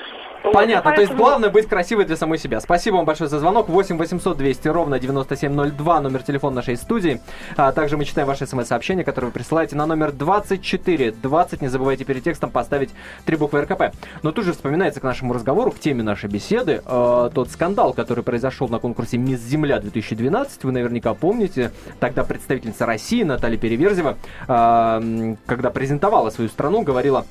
Понятно, 0.43 0.83
поэтому... 0.83 0.95
то 0.95 1.01
есть 1.01 1.15
главное 1.15 1.51
быть 1.51 1.69
красивой 1.69 2.05
для 2.05 2.17
самой 2.17 2.39
себя. 2.39 2.61
Спасибо 2.61 2.97
вам 2.97 3.05
большое 3.05 3.29
за 3.29 3.39
звонок. 3.39 3.69
8 3.69 3.97
800 3.97 4.37
200 4.37 4.69
ровно 4.69 4.99
9702, 4.99 6.01
номер 6.01 6.23
телефона 6.23 6.57
нашей 6.57 6.77
студии. 6.77 7.21
А 7.57 7.73
также 7.73 7.97
мы 7.97 8.05
читаем 8.05 8.29
ваши 8.29 8.47
смс-сообщения, 8.47 9.05
которые 9.05 9.31
вы 9.31 9.35
присылаете 9.35 9.77
на 9.77 9.87
номер 9.87 10.13
24 10.13 11.13
20. 11.13 11.63
Не 11.63 11.69
забывайте 11.69 12.05
перед 12.05 12.23
текстом 12.25 12.51
поставить 12.51 12.91
три 13.25 13.37
буквы 13.37 13.63
РКП. 13.63 13.95
Но 14.23 14.33
тут 14.33 14.45
же 14.45 14.53
вспоминается 14.53 15.01
к 15.01 15.03
нашему 15.03 15.33
разговору, 15.35 15.71
к 15.71 15.79
теме 15.79 16.03
нашей 16.03 16.31
беседы, 16.31 16.83
э, 16.85 17.31
тот 17.35 17.51
скандал, 17.51 17.93
который 17.93 18.25
произошел 18.25 18.69
на 18.69 18.79
конкурсе 18.79 19.19
«Мисс 19.19 19.41
Земля 19.41 19.79
2012». 19.79 20.61
Вы 20.63 20.73
наверняка 20.73 21.15
помните, 21.15 21.73
тогда 22.01 22.25
представительница 22.25 22.87
России 22.87 23.23
Наталья 23.23 23.59
Переверзева, 23.59 24.17
э, 24.47 25.35
когда 25.47 25.71
презентовала 25.71 26.31
свою 26.31 26.49
страну, 26.49 26.83
говорила 26.83 27.25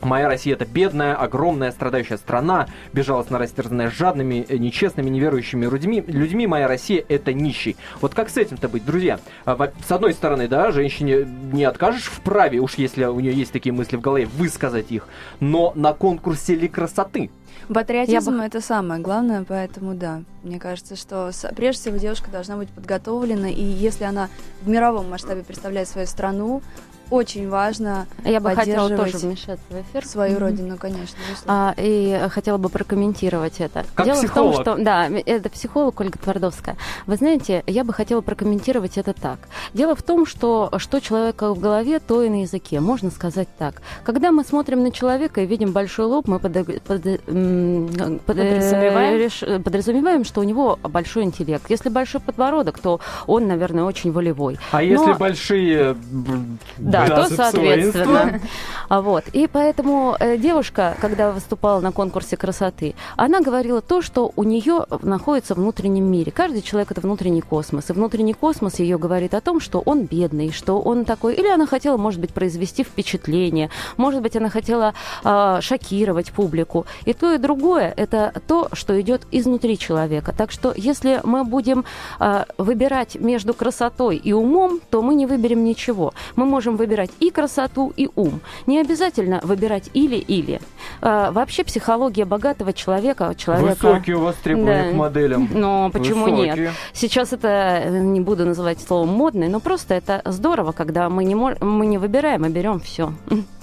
Моя 0.00 0.28
Россия 0.28 0.54
это 0.54 0.64
бедная, 0.64 1.14
огромная, 1.14 1.72
страдающая 1.72 2.18
страна, 2.18 2.68
безжалостно 2.92 3.38
растерзанная 3.38 3.90
жадными, 3.90 4.46
э, 4.48 4.56
нечестными, 4.56 5.10
неверующими 5.10 5.66
людьми. 5.66 6.04
людьми. 6.06 6.46
Моя 6.46 6.68
Россия 6.68 7.04
это 7.08 7.32
нищий. 7.32 7.76
Вот 8.00 8.14
как 8.14 8.28
с 8.28 8.36
этим-то 8.36 8.68
быть, 8.68 8.84
друзья? 8.84 9.18
А, 9.44 9.70
с 9.86 9.90
одной 9.90 10.12
стороны, 10.12 10.46
да, 10.46 10.70
женщине 10.70 11.26
не 11.52 11.64
откажешь 11.64 12.04
в 12.04 12.20
праве, 12.20 12.60
уж 12.60 12.74
если 12.74 13.04
у 13.04 13.18
нее 13.18 13.32
есть 13.32 13.52
такие 13.52 13.72
мысли 13.72 13.96
в 13.96 14.00
голове, 14.00 14.26
высказать 14.26 14.92
их, 14.92 15.08
но 15.40 15.72
на 15.74 15.92
конкурсе 15.92 16.54
ли 16.54 16.68
красоты? 16.68 17.30
Патриотизм 17.68 18.38
бы... 18.38 18.44
это 18.44 18.60
самое 18.60 19.00
главное, 19.00 19.44
поэтому 19.46 19.94
да. 19.94 20.22
Мне 20.42 20.60
кажется, 20.60 20.96
что 20.96 21.30
прежде 21.56 21.82
всего 21.82 21.96
девушка 21.96 22.30
должна 22.30 22.56
быть 22.56 22.68
подготовлена, 22.70 23.48
и 23.48 23.62
если 23.62 24.04
она 24.04 24.28
в 24.62 24.68
мировом 24.68 25.10
масштабе 25.10 25.42
представляет 25.42 25.88
свою 25.88 26.06
страну, 26.06 26.62
очень 27.10 27.48
важно 27.48 28.06
Я 28.24 28.40
бы 28.40 28.50
хотела 28.54 28.88
тоже 28.88 29.18
вмешаться 29.18 29.64
в 29.70 29.80
эфир. 29.80 30.06
Свою 30.06 30.36
mm-hmm. 30.36 30.40
родину, 30.40 30.76
конечно. 30.76 31.16
А, 31.46 31.74
и 31.76 32.28
хотела 32.30 32.58
бы 32.58 32.68
прокомментировать 32.68 33.60
это. 33.60 33.84
Как 33.94 34.06
Дело 34.06 34.18
психолог. 34.18 34.60
в 34.60 34.64
том, 34.64 34.76
что... 34.76 34.84
Да, 34.84 35.08
это 35.08 35.48
психолог 35.48 35.98
Ольга 36.00 36.18
Твардовская. 36.18 36.76
Вы 37.06 37.16
знаете, 37.16 37.62
я 37.66 37.84
бы 37.84 37.92
хотела 37.92 38.20
прокомментировать 38.20 38.98
это 38.98 39.12
так. 39.12 39.38
Дело 39.74 39.94
в 39.94 40.02
том, 40.02 40.26
что 40.26 40.70
что 40.78 41.00
человека 41.00 41.54
в 41.54 41.58
голове, 41.58 41.98
то 41.98 42.22
и 42.22 42.28
на 42.28 42.42
языке. 42.42 42.80
Можно 42.80 43.10
сказать 43.10 43.48
так. 43.58 43.82
Когда 44.04 44.30
мы 44.32 44.44
смотрим 44.44 44.82
на 44.82 44.90
человека 44.90 45.40
и 45.40 45.46
видим 45.46 45.72
большой 45.72 46.06
лоб, 46.06 46.28
мы 46.28 46.38
под, 46.38 46.52
под, 46.52 46.82
под- 46.82 47.06
э, 47.06 48.18
Подразумеваем? 48.26 49.18
реш- 49.18 49.62
подразумеваем, 49.62 50.24
что 50.24 50.40
у 50.40 50.44
него 50.44 50.78
большой 50.82 51.24
интеллект. 51.24 51.68
Если 51.70 51.88
большой 51.88 52.20
подбородок, 52.20 52.78
то 52.78 53.00
он, 53.26 53.46
наверное, 53.46 53.84
очень 53.84 54.12
волевой. 54.12 54.58
А 54.72 54.82
если 54.82 55.06
Но- 55.12 55.14
большие... 55.14 55.96
м, 56.12 56.58
Да, 57.06 57.28
то 57.28 57.34
соответственно. 57.34 58.40
А 58.88 59.02
вот. 59.02 59.24
И 59.32 59.46
поэтому 59.46 60.16
э, 60.18 60.38
девушка, 60.38 60.96
когда 61.00 61.30
выступала 61.30 61.80
на 61.80 61.92
конкурсе 61.92 62.36
красоты, 62.36 62.94
она 63.16 63.40
говорила 63.40 63.82
то, 63.82 64.00
что 64.00 64.32
у 64.34 64.42
нее 64.44 64.86
находится 65.02 65.54
в 65.54 65.58
внутреннем 65.58 66.10
мире. 66.10 66.32
Каждый 66.32 66.62
человек 66.62 66.90
это 66.90 67.00
внутренний 67.00 67.42
космос. 67.42 67.90
И 67.90 67.92
внутренний 67.92 68.32
космос 68.32 68.78
ее 68.78 68.98
говорит 68.98 69.34
о 69.34 69.40
том, 69.40 69.60
что 69.60 69.80
он 69.80 70.04
бедный, 70.04 70.52
что 70.52 70.80
он 70.80 71.04
такой. 71.04 71.34
Или 71.34 71.48
она 71.48 71.66
хотела, 71.66 71.96
может 71.96 72.20
быть, 72.20 72.32
произвести 72.32 72.82
впечатление. 72.82 73.70
Может 73.96 74.22
быть, 74.22 74.36
она 74.36 74.48
хотела 74.48 74.94
а, 75.22 75.60
шокировать 75.60 76.32
публику. 76.32 76.86
И 77.04 77.12
то, 77.12 77.32
и 77.34 77.38
другое 77.38 77.92
это 77.96 78.32
то, 78.46 78.68
что 78.72 78.98
идет 79.00 79.22
изнутри 79.30 79.78
человека. 79.78 80.34
Так 80.36 80.50
что, 80.50 80.72
если 80.74 81.20
мы 81.24 81.44
будем 81.44 81.84
а, 82.18 82.46
выбирать 82.56 83.16
между 83.16 83.52
красотой 83.52 84.16
и 84.16 84.32
умом, 84.32 84.80
то 84.90 85.02
мы 85.02 85.14
не 85.14 85.26
выберем 85.26 85.64
ничего. 85.64 86.14
Мы 86.36 86.46
можем 86.46 86.76
выбирать 86.76 86.87
и 87.20 87.30
красоту, 87.30 87.92
и 87.96 88.08
ум. 88.16 88.40
Не 88.66 88.80
обязательно 88.80 89.40
выбирать 89.42 89.90
или-или. 89.94 90.60
А, 91.00 91.30
вообще 91.30 91.64
психология 91.64 92.24
богатого 92.24 92.72
человека, 92.72 93.34
человека... 93.36 93.86
Высокие 93.86 94.16
у 94.16 94.20
вас 94.20 94.36
требования 94.36 94.84
Да. 94.84 94.90
к 94.90 94.94
моделям. 94.94 95.48
Но 95.54 95.90
почему 95.90 96.28
нет? 96.28 96.56
Высокие. 96.56 96.72
Сейчас 96.92 97.32
это, 97.32 97.48
э, 97.48 97.98
не 97.98 98.20
буду 98.20 98.44
называть 98.46 98.80
словом 98.80 99.08
модный, 99.08 99.48
но 99.48 99.60
просто 99.60 99.94
это 99.94 100.22
здорово, 100.24 100.72
когда 100.72 101.08
мы 101.08 101.24
не, 101.24 101.34
мы 101.34 101.86
не 101.86 101.98
выбираем, 101.98 102.44
а 102.44 102.48
берем 102.48 102.80
все. 102.80 103.12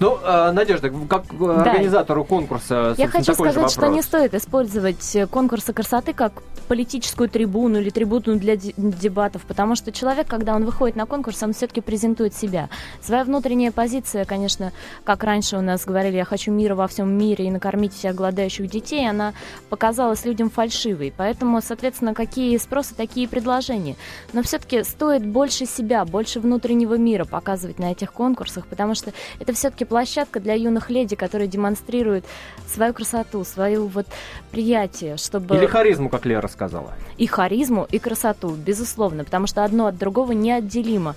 Ну, 0.00 0.18
э, 0.22 0.52
Надежда, 0.52 0.90
как 1.08 1.24
э, 1.32 1.44
организатору 1.44 2.24
конкурса, 2.24 2.94
Я 2.96 3.08
хочу 3.08 3.34
сказать, 3.34 3.70
что 3.70 3.86
не 3.88 4.02
стоит 4.02 4.34
использовать 4.34 5.16
э, 5.16 5.26
конкурсы 5.26 5.72
красоты 5.72 6.12
как 6.12 6.32
политическую 6.68 7.28
трибуну 7.28 7.78
или 7.78 7.90
трибуну 7.90 8.38
для 8.38 8.56
де- 8.56 8.72
дебатов, 8.76 9.42
потому 9.42 9.76
что 9.76 9.92
человек, 9.92 10.26
когда 10.26 10.54
он 10.54 10.64
выходит 10.64 10.96
на 10.96 11.06
конкурс, 11.06 11.42
он 11.42 11.52
все-таки 11.52 11.80
презентует 11.80 12.34
себя. 12.34 12.68
Своя 13.00 13.24
внутренняя 13.24 13.70
позиция, 13.70 14.24
конечно, 14.24 14.72
как 15.04 15.24
раньше 15.24 15.56
у 15.56 15.60
нас 15.60 15.84
говорили, 15.84 16.16
я 16.16 16.24
хочу 16.24 16.52
мира 16.52 16.74
во 16.74 16.88
всем 16.88 17.16
мире 17.16 17.46
и 17.46 17.50
накормить 17.50 17.94
всех 17.94 18.14
голодающих 18.14 18.68
детей, 18.70 19.08
она 19.08 19.34
показалась 19.68 20.24
людям 20.24 20.50
фальшивой. 20.50 21.12
Поэтому, 21.16 21.60
соответственно, 21.60 22.14
какие 22.14 22.56
спросы, 22.56 22.94
такие 22.94 23.26
и 23.26 23.28
предложения. 23.28 23.96
Но 24.32 24.42
все-таки 24.42 24.82
стоит 24.84 25.24
больше 25.26 25.66
себя, 25.66 26.04
больше 26.04 26.40
внутреннего 26.40 26.94
мира 26.94 27.24
показывать 27.24 27.78
на 27.78 27.92
этих 27.92 28.12
конкурсах, 28.12 28.66
потому 28.66 28.94
что 28.94 29.12
это 29.38 29.52
все-таки 29.52 29.83
площадка 29.84 30.40
для 30.40 30.54
юных 30.54 30.90
леди, 30.90 31.16
которые 31.16 31.48
демонстрируют 31.48 32.24
свою 32.66 32.92
красоту, 32.92 33.44
свою 33.44 33.86
вот 33.86 34.06
приятие, 34.50 35.16
чтобы 35.16 35.56
Или 35.56 35.66
харизму, 35.66 36.08
как 36.08 36.26
Лера 36.26 36.48
сказала. 36.48 36.92
и 37.16 37.26
харизму, 37.26 37.86
и 37.90 37.98
красоту, 37.98 38.50
безусловно, 38.50 39.24
потому 39.24 39.46
что 39.46 39.64
одно 39.64 39.86
от 39.86 39.96
другого 39.98 40.32
неотделимо. 40.32 41.14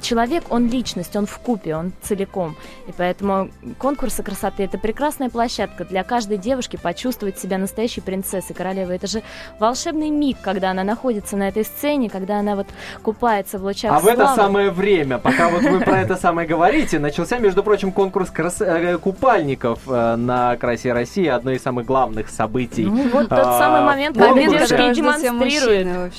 Человек, 0.00 0.44
он 0.50 0.68
личность, 0.68 1.16
он 1.16 1.26
в 1.26 1.38
купе, 1.38 1.74
он 1.76 1.92
целиком. 2.02 2.56
И 2.86 2.92
поэтому 2.96 3.50
конкурсы 3.78 4.22
красоты– 4.22 4.62
это 4.64 4.78
прекрасная 4.78 5.28
площадка 5.28 5.84
для 5.84 6.04
каждой 6.04 6.38
девушки 6.38 6.78
почувствовать 6.80 7.38
себя 7.38 7.58
настоящей 7.58 8.00
принцессой, 8.00 8.54
королевой. 8.54 8.96
Это 8.96 9.06
же 9.06 9.22
волшебный 9.58 10.10
миг, 10.10 10.36
когда 10.40 10.70
она 10.70 10.84
находится 10.84 11.36
на 11.36 11.48
этой 11.48 11.64
сцене, 11.64 12.08
когда 12.10 12.38
она 12.38 12.54
вот 12.56 12.66
купается 13.02 13.58
в 13.58 13.64
лучах 13.64 13.92
А 13.92 13.98
в 14.00 14.06
это 14.06 14.22
славы. 14.22 14.36
самое 14.36 14.70
время, 14.70 15.18
пока 15.18 15.48
вот 15.48 15.62
вы 15.62 15.80
про 15.80 16.00
это 16.00 16.16
самое 16.16 16.46
говорите, 16.46 16.98
начался, 16.98 17.38
между 17.38 17.62
прочим, 17.62 17.92
конкурс 17.92 18.30
крас- 18.30 18.60
э, 18.60 18.98
купальников 18.98 19.80
э, 19.88 20.16
на 20.16 20.56
красе 20.56 20.92
России, 20.92 21.26
одно 21.26 21.50
из 21.50 21.62
самых 21.62 21.86
главных 21.86 22.28
событий. 22.30 22.84
Ну, 22.84 23.08
вот 23.10 23.28
тот 23.28 23.38
А, 23.38 23.58
самый 23.58 23.82
момент, 23.82 24.16
когда 24.16 24.40
девушки 24.40 24.94
демонстрируют 24.94 26.12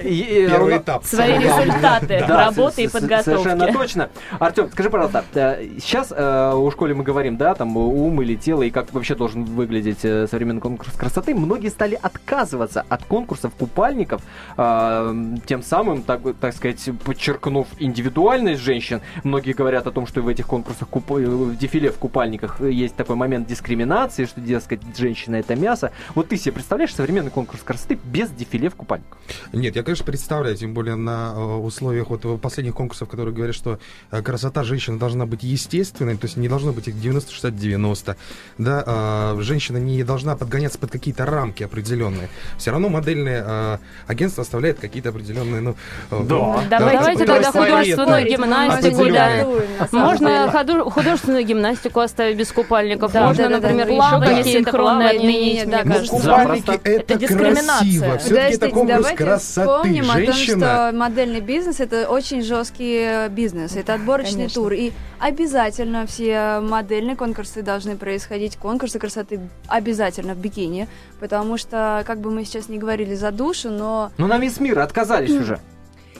Первый 0.00 0.78
этап. 0.78 1.04
свои 1.04 1.38
результаты 1.38 2.18
работы 2.26 2.84
и 2.84 2.88
подготовки. 3.02 3.42
Совершенно 3.42 3.72
точно. 3.72 4.10
Артем, 4.38 4.70
скажи, 4.70 4.90
пожалуйста, 4.90 5.24
э, 5.34 5.68
сейчас 5.78 6.12
э, 6.14 6.52
у 6.54 6.70
школе 6.70 6.94
мы 6.94 7.04
говорим, 7.04 7.36
да, 7.36 7.54
там 7.54 7.76
ум 7.76 8.22
или 8.22 8.36
тело, 8.36 8.62
и 8.62 8.70
как 8.70 8.92
вообще 8.92 9.14
должен 9.14 9.44
выглядеть 9.44 10.04
э, 10.04 10.26
современный 10.26 10.60
конкурс 10.60 10.92
красоты. 10.96 11.34
Многие 11.34 11.68
стали 11.68 11.98
отказываться 12.00 12.84
от 12.88 13.04
конкурсов 13.04 13.52
купальников, 13.58 14.22
э, 14.56 15.14
тем 15.46 15.62
самым, 15.62 16.02
так, 16.02 16.20
так 16.40 16.54
сказать, 16.54 16.88
подчеркнув 17.04 17.68
индивидуальность 17.78 18.60
женщин. 18.60 19.00
Многие 19.24 19.52
говорят 19.52 19.86
о 19.86 19.90
том, 19.90 20.06
что 20.06 20.22
в 20.22 20.28
этих 20.28 20.46
конкурсах 20.46 20.88
куп- 20.88 21.18
э, 21.18 21.26
в 21.26 21.56
дефиле 21.56 21.90
в 21.90 21.98
купальниках 21.98 22.60
есть 22.60 22.96
такой 22.96 23.16
момент 23.16 23.46
дискриминации, 23.46 24.24
что, 24.24 24.40
дескать, 24.40 24.80
женщина 24.96 25.36
это 25.36 25.56
мясо. 25.56 25.92
Вот 26.14 26.28
ты 26.28 26.36
себе 26.36 26.52
представляешь 26.52 26.94
современный 26.94 27.30
конкурс 27.30 27.62
красоты 27.62 27.98
без 28.04 28.30
дефиле 28.30 28.68
в 28.68 28.76
купальниках? 28.76 29.18
Нет, 29.52 29.76
я, 29.76 29.82
конечно, 29.82 30.04
представляю, 30.04 30.56
тем 30.56 30.74
более 30.74 30.96
на 30.96 31.32
э, 31.34 31.40
условиях 31.40 32.10
вот 32.10 32.24
э, 32.24 32.36
последних 32.38 32.74
конкурсов, 32.74 32.91
которые 33.06 33.34
говорят, 33.34 33.54
что 33.54 33.78
э, 34.10 34.22
красота 34.22 34.64
женщины 34.64 34.98
должна 34.98 35.26
быть 35.26 35.42
естественной, 35.42 36.16
то 36.16 36.26
есть 36.26 36.36
не 36.36 36.48
должно 36.48 36.72
быть 36.72 36.88
их 36.88 36.94
90-60-90, 36.94 38.16
да, 38.58 38.82
а, 38.86 39.36
женщина 39.40 39.78
не 39.78 40.02
должна 40.04 40.36
подгоняться 40.36 40.78
под 40.78 40.90
какие-то 40.90 41.26
рамки 41.26 41.62
определенные. 41.62 42.28
Все 42.58 42.70
равно 42.70 42.88
модельное 42.88 43.44
э, 43.46 43.78
агентство 44.06 44.42
оставляет 44.42 44.78
какие-то 44.78 45.10
определенные, 45.10 45.60
ну... 45.60 45.76
э, 46.10 46.22
Да. 46.24 46.36
ну, 46.36 46.60
Давайте 46.70 47.24
да, 47.24 47.34
тогда 47.34 47.52
художественную 47.52 48.28
гимнастику, 48.28 49.04
да. 49.10 49.46
Можно 49.92 50.90
художественную 50.90 51.44
гимнастику 51.44 52.00
оставить 52.00 52.36
без 52.36 52.52
купальников. 52.52 53.12
Да, 53.12 53.26
Можно, 53.26 53.44
да, 53.44 53.48
да, 53.48 53.60
да. 53.60 53.60
например, 53.60 53.86
еще 53.88 53.96
Плавание 53.96 54.36
какие-то 54.36 54.70
синхронное 54.70 55.10
отменить, 55.10 55.70
да, 55.70 55.82
кажется. 55.82 56.10
купальники 56.10 56.80
это, 56.84 57.18
красиво. 57.28 58.18
Все-таки 58.18 58.54
это 58.54 58.68
конкурс 58.68 58.96
давайте 58.96 59.16
красоты. 59.24 59.68
вспомним 59.68 60.10
о 60.10 60.14
том, 60.14 60.24
Женщина... 60.24 60.88
что 60.88 60.90
модельный 60.96 61.40
бизнес 61.40 61.80
это 61.80 62.08
очень 62.08 62.42
жесткий 62.42 62.81
э, 62.90 63.28
бизнес, 63.28 63.76
это 63.76 63.94
отборочный 63.94 64.32
Конечно. 64.48 64.62
тур. 64.62 64.72
И 64.72 64.92
обязательно 65.18 66.06
все 66.06 66.60
модельные 66.60 67.16
конкурсы 67.16 67.62
должны 67.62 67.96
происходить, 67.96 68.56
конкурсы 68.56 68.98
красоты 68.98 69.40
обязательно 69.68 70.34
в 70.34 70.38
бикини, 70.38 70.88
потому 71.20 71.56
что, 71.58 72.02
как 72.06 72.18
бы 72.20 72.30
мы 72.30 72.44
сейчас 72.44 72.68
не 72.68 72.78
говорили 72.78 73.14
за 73.14 73.30
душу, 73.30 73.70
но 73.70 74.10
Ну, 74.18 74.26
на 74.26 74.38
весь 74.38 74.58
мир 74.60 74.78
отказались 74.80 75.30
уже. 75.30 75.58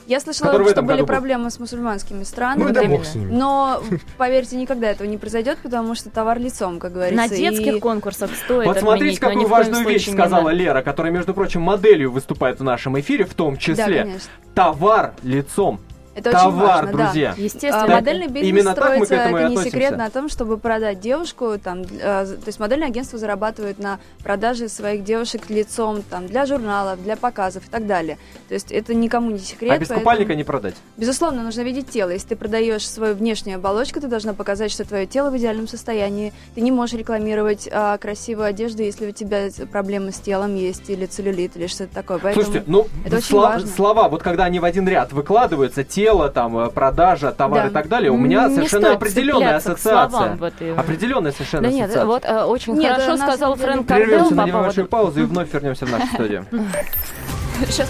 я 0.07 0.19
слышала, 0.19 0.47
Который 0.51 0.69
что 0.71 0.81
были 0.81 0.99
был. 0.99 1.05
проблемы 1.07 1.49
с 1.49 1.59
мусульманскими 1.59 2.19
Ну, 2.19 2.25
странами. 2.25 2.71
да 2.71 2.81
именно. 2.81 2.97
бог 2.97 3.05
с 3.05 3.15
ними. 3.15 3.31
Но, 3.31 3.81
поверьте, 4.17 4.55
никогда 4.57 4.89
этого 4.91 5.07
не 5.07 5.17
произойдет, 5.17 5.59
потому 5.63 5.95
что 5.95 6.09
товар 6.09 6.39
лицом, 6.39 6.79
как 6.79 6.91
говорится. 6.93 7.15
На 7.17 7.29
детских 7.29 7.75
и- 7.75 7.79
конкурсах 7.79 8.31
стоит 8.35 8.65
Вот 8.67 8.77
смотрите, 8.79 9.17
отменить, 9.17 9.21
но 9.21 9.29
ни 9.29 9.33
какую 9.33 9.47
важную 9.47 9.87
вещь 9.87 10.11
сказала 10.11 10.43
надо. 10.43 10.55
Лера, 10.55 10.81
которая, 10.81 11.11
между 11.13 11.33
прочим, 11.33 11.61
моделью 11.61 12.11
выступает 12.11 12.59
в 12.59 12.63
нашем 12.63 12.99
эфире, 12.99 13.23
в 13.25 13.33
том 13.33 13.53
Да, 13.53 13.59
числе. 13.59 14.01
конечно. 14.03 14.29
Товар 14.55 15.13
лицом. 15.23 15.79
Это 16.15 16.29
очень 16.29 16.39
Товар, 16.39 16.67
важно, 16.85 16.91
да. 16.91 17.03
друзья. 17.05 17.33
Естественно. 17.37 17.83
А, 17.83 17.87
модельный 17.87 18.27
бизнес 18.27 18.49
Именно 18.49 18.75
так 18.75 18.97
мы 18.97 19.01
к 19.01 19.05
строится, 19.05 19.15
это 19.15 19.29
не 19.29 19.45
относимся. 19.45 19.69
секрет, 19.69 19.97
на 19.97 20.09
том, 20.09 20.29
чтобы 20.29 20.57
продать 20.57 20.99
девушку, 20.99 21.57
там, 21.57 21.81
э, 21.81 21.85
то 22.25 22.43
есть 22.45 22.59
модельное 22.59 22.87
агентство 22.89 23.17
зарабатывает 23.17 23.79
на 23.79 23.99
продаже 24.23 24.69
своих 24.69 25.03
девушек 25.03 25.49
лицом, 25.49 26.03
там, 26.03 26.27
для 26.27 26.45
журналов, 26.45 27.01
для 27.03 27.15
показов 27.15 27.65
и 27.65 27.69
так 27.69 27.87
далее. 27.87 28.17
То 28.47 28.53
есть 28.53 28.71
это 28.71 28.93
никому 28.93 29.31
не 29.31 29.39
секрет. 29.39 29.71
А 29.71 29.77
без 29.77 29.87
поэтому- 29.87 29.99
купальника 30.01 30.35
не 30.35 30.43
продать. 30.43 30.75
Безусловно, 30.97 31.41
нужно 31.43 31.61
видеть 31.61 31.89
тело. 31.89 32.11
Если 32.11 32.29
ты 32.29 32.35
продаешь 32.35 32.87
свою 32.87 33.15
внешнюю 33.15 33.57
оболочку, 33.57 33.99
ты 33.99 34.07
должна 34.07 34.33
показать, 34.33 34.71
что 34.71 34.85
твое 34.85 35.05
тело 35.07 35.31
в 35.31 35.37
идеальном 35.37 35.67
состоянии. 35.67 36.31
Ты 36.53 36.61
не 36.61 36.71
можешь 36.71 36.95
рекламировать 36.97 37.67
а, 37.71 37.97
красивую 37.97 38.45
одежду, 38.47 38.83
если 38.83 39.07
у 39.07 39.11
тебя 39.11 39.49
проблемы 39.71 40.11
с 40.11 40.19
телом 40.19 40.55
есть, 40.55 40.89
или 40.89 41.05
целлюлит, 41.07 41.57
или 41.57 41.67
что-то 41.67 41.93
такое. 41.95 42.19
Поэтому... 42.19 42.45
Слушайте, 42.45 42.63
ну, 42.69 42.87
это 43.05 43.17
очень 43.17 43.35
сла- 43.35 43.41
важно. 43.41 43.67
слова, 43.67 44.09
вот 44.09 44.21
когда 44.21 44.45
они 44.45 44.59
в 44.59 44.65
один 44.65 44.87
ряд 44.87 45.11
выкладываются, 45.11 45.83
тело, 46.03 46.29
там, 46.29 46.57
э, 46.57 46.69
продажа, 46.69 47.31
товар 47.31 47.63
Да. 47.63 47.69
и 47.69 47.71
так 47.71 47.87
далее, 47.87 48.11
у 48.11 48.17
меня 48.17 48.47
Не 48.47 48.55
совершенно 48.55 48.87
стоит 48.87 48.97
определенная 48.97 49.55
ассоциация. 49.55 50.35
этой- 50.41 50.75
Определенная 50.75 51.31
совершенно 51.31 51.63
Да 51.63 51.69
нет, 51.69 51.89
ассоциация. 51.89 52.05
вот 52.05 52.25
э, 52.25 52.43
очень 52.43 52.73
Нет, 52.75 52.95
хорошо 52.97 53.17
сказал 53.17 53.55
Фрэнк 53.55 53.87
Кардел 53.87 54.05
Прервемся 54.07 54.35
на 54.35 54.43
по 54.43 54.47
небольшую 54.47 54.87
поводу... 54.87 55.07
паузу 55.13 55.21
и 55.21 55.25
вновь 55.25 55.53
вернемся 55.53 55.85
в 55.85 55.91
нашу 55.91 56.07
студию. 56.07 56.45
Сейчас 57.69 57.89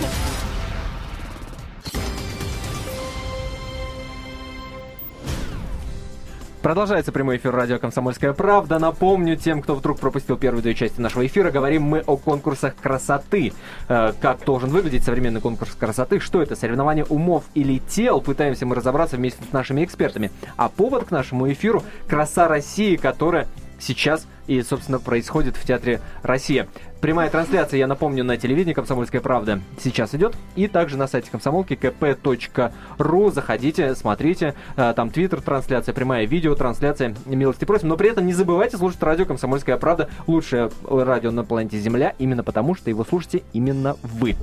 Продолжается 6.64 7.12
прямой 7.12 7.36
эфир 7.38 7.54
радио 7.54 7.78
«Комсомольская 7.78 8.32
правда». 8.32 8.80
Напомню 8.80 9.36
тем, 9.36 9.62
кто 9.62 9.76
вдруг 9.76 10.00
пропустил 10.00 10.38
первые 10.38 10.64
две 10.64 10.74
части 10.74 11.02
нашего 11.02 11.26
эфира, 11.26 11.52
говорим 11.52 11.84
мы 11.84 12.00
о 12.00 12.16
конкурсах 12.16 12.74
красоты. 12.78 13.52
Э, 13.90 14.14
Как 14.22 14.46
должен 14.46 14.70
выглядеть 14.70 15.04
современный 15.04 15.42
конкурс 15.42 15.76
красоты, 15.78 16.22
что 16.22 16.42
это, 16.42 16.56
соревнование 16.56 17.04
умов 17.04 17.44
или 17.54 17.80
тел, 17.80 18.22
пытаемся 18.22 18.66
мы 18.66 18.76
разобраться 18.76 19.18
вместе 19.18 19.44
с 19.44 19.52
нашими 19.52 19.84
экспертами. 19.84 20.32
А 20.56 20.70
повод 20.70 21.04
к 21.04 21.12
нашему 21.12 21.52
эфиру– 21.52 21.84
«Краса 22.08 22.48
России», 22.48 22.96
которая 22.96 23.50
сейчас 23.78 24.26
и, 24.48 24.62
собственно, 24.62 25.00
происходит 25.00 25.58
в 25.58 25.66
Театре 25.66 26.00
«Россия». 26.22 26.70
Прямая 27.04 27.30
трансляция, 27.30 27.80
я 27.80 27.88
напомню, 27.88 28.24
на 28.24 28.38
телевидении 28.38 28.72
«Комсомольская 28.72 29.20
правда» 29.20 29.60
сейчас 29.78 30.16
идет. 30.16 30.38
И 30.56 30.70
также 30.70 30.96
на 30.96 31.06
сайте 31.08 31.30
комсомолки 31.30 31.74
kp.ru. 31.74 33.30
Заходите, 33.30 33.94
смотрите. 33.96 34.56
А, 34.78 34.94
Там 34.94 35.10
твиттер 35.10 35.42
трансляция, 35.42 35.92
прямая 35.92 36.26
видео 36.26 36.56
трансляция. 36.56 37.14
Милости 37.26 37.66
просим. 37.66 37.90
Но 37.90 37.98
при 37.98 38.10
этом 38.10 38.26
не 38.26 38.32
забывайте 38.32 38.78
слушать 38.78 39.04
радио 39.04 39.26
«Комсомольская 39.26 39.76
правда». 39.76 40.08
Лучшее 40.28 40.72
радио 40.90 41.32
на 41.32 41.44
планете 41.44 41.78
Земля. 41.78 42.14
Именно 42.20 42.42
потому, 42.42 42.74
что 42.74 42.90
его 42.90 43.04
слушаете 43.04 43.44
именно 43.52 43.98
вы. 44.02 44.38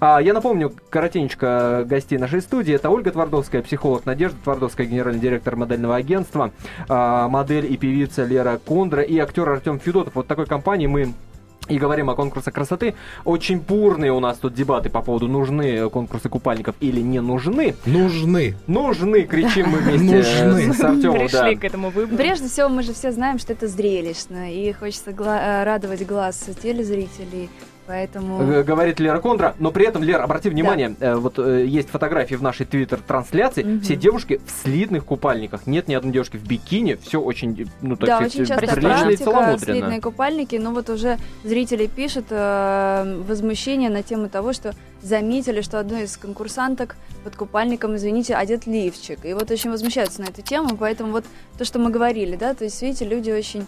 А, 0.00 0.20
Я 0.20 0.32
напомню, 0.32 0.72
коротенечко 0.88 1.84
гостей 1.86 2.16
нашей 2.16 2.40
студии. 2.40 2.72
Это 2.72 2.88
Ольга 2.88 3.10
Твардовская, 3.10 3.60
психолог 3.60 4.06
Надежда 4.06 4.38
Твардовская, 4.42 4.86
генеральный 4.86 5.20
директор 5.20 5.54
модельного 5.54 5.96
агентства, 5.96 6.50
а, 6.88 7.28
модель 7.28 7.70
и 7.70 7.76
певица 7.76 8.24
Лера 8.24 8.56
Кондра 8.56 9.02
и 9.02 9.18
актер 9.18 9.46
Артем 9.46 9.78
Федотов. 9.78 10.14
Вот 10.14 10.26
такой 10.26 10.46
компании 10.46 10.86
мы 10.86 11.12
и 11.70 11.78
говорим 11.78 12.10
о 12.10 12.14
конкурсах 12.14 12.52
красоты. 12.54 12.94
Очень 13.24 13.60
бурные 13.60 14.12
у 14.12 14.20
нас 14.20 14.38
тут 14.38 14.54
дебаты 14.54 14.90
по 14.90 15.00
поводу 15.02 15.28
нужны 15.28 15.88
конкурсы 15.90 16.28
купальников 16.28 16.74
или 16.80 17.00
не 17.00 17.20
нужны. 17.20 17.74
Нужны. 17.86 18.56
Нужны, 18.66 19.22
кричим 19.22 19.68
мы 19.70 19.78
вместе 19.78 20.44
Нужны. 20.44 20.72
с 20.74 20.80
Артемом. 20.80 21.18
Пришли 21.18 21.56
к 21.56 21.64
этому 21.64 21.90
выбору. 21.90 22.16
Прежде 22.16 22.48
всего, 22.48 22.68
мы 22.68 22.82
же 22.82 22.92
все 22.92 23.12
знаем, 23.12 23.38
что 23.38 23.52
это 23.52 23.68
зрелищно, 23.68 24.52
и 24.52 24.72
хочется 24.72 25.12
гла- 25.12 25.60
э, 25.60 25.64
радовать 25.64 26.06
глаз 26.06 26.48
телезрителей, 26.62 27.48
поэтому... 27.90 28.62
Говорит 28.62 29.00
Лера 29.00 29.18
Кондра, 29.18 29.54
но 29.58 29.72
при 29.72 29.84
этом, 29.84 30.04
Лера, 30.04 30.22
обрати 30.22 30.48
внимание, 30.48 30.94
э, 31.00 31.16
вот 31.16 31.40
э, 31.40 31.66
есть 31.66 31.90
фотографии 31.90 32.36
в 32.36 32.42
нашей 32.42 32.64
твиттер-трансляции, 32.64 33.64
Мгм. 33.64 33.80
все 33.80 33.96
девушки 33.96 34.40
в 34.46 34.62
слитных 34.62 35.04
купальниках, 35.04 35.66
нет 35.66 35.88
ни 35.88 35.94
одной 35.94 36.12
девушки 36.12 36.36
в 36.36 36.46
бикини, 36.46 36.96
все 37.02 37.20
очень, 37.20 37.68
ну, 37.82 37.96
так 37.96 38.06
да, 38.06 38.16
сказать, 38.16 38.34
очень 38.34 38.46
часто 38.46 38.76
прилично 38.76 39.08
и 39.10 39.16
целомудренно. 39.16 39.58
слитные 39.58 40.00
купальники, 40.00 40.54
но 40.56 40.70
вот 40.70 40.88
уже 40.88 41.18
зрители 41.42 41.86
пишут 41.88 42.26
э, 42.30 43.22
возмущение 43.26 43.90
на 43.90 44.04
тему 44.04 44.28
того, 44.28 44.52
что 44.52 44.72
заметили, 45.02 45.60
что 45.62 45.80
одной 45.80 46.04
из 46.04 46.16
конкурсанток 46.16 46.94
под 47.24 47.34
купальником, 47.34 47.96
извините, 47.96 48.34
одет 48.34 48.66
лифчик. 48.66 49.24
И 49.24 49.32
вот 49.34 49.50
очень 49.50 49.70
возмущаются 49.70 50.20
на 50.20 50.26
эту 50.26 50.42
тему, 50.42 50.76
поэтому 50.78 51.10
вот 51.10 51.24
то, 51.58 51.64
что 51.64 51.78
мы 51.80 51.90
говорили, 51.90 52.36
да, 52.36 52.54
то 52.54 52.64
есть, 52.64 52.80
видите, 52.82 53.04
люди 53.04 53.30
очень 53.30 53.66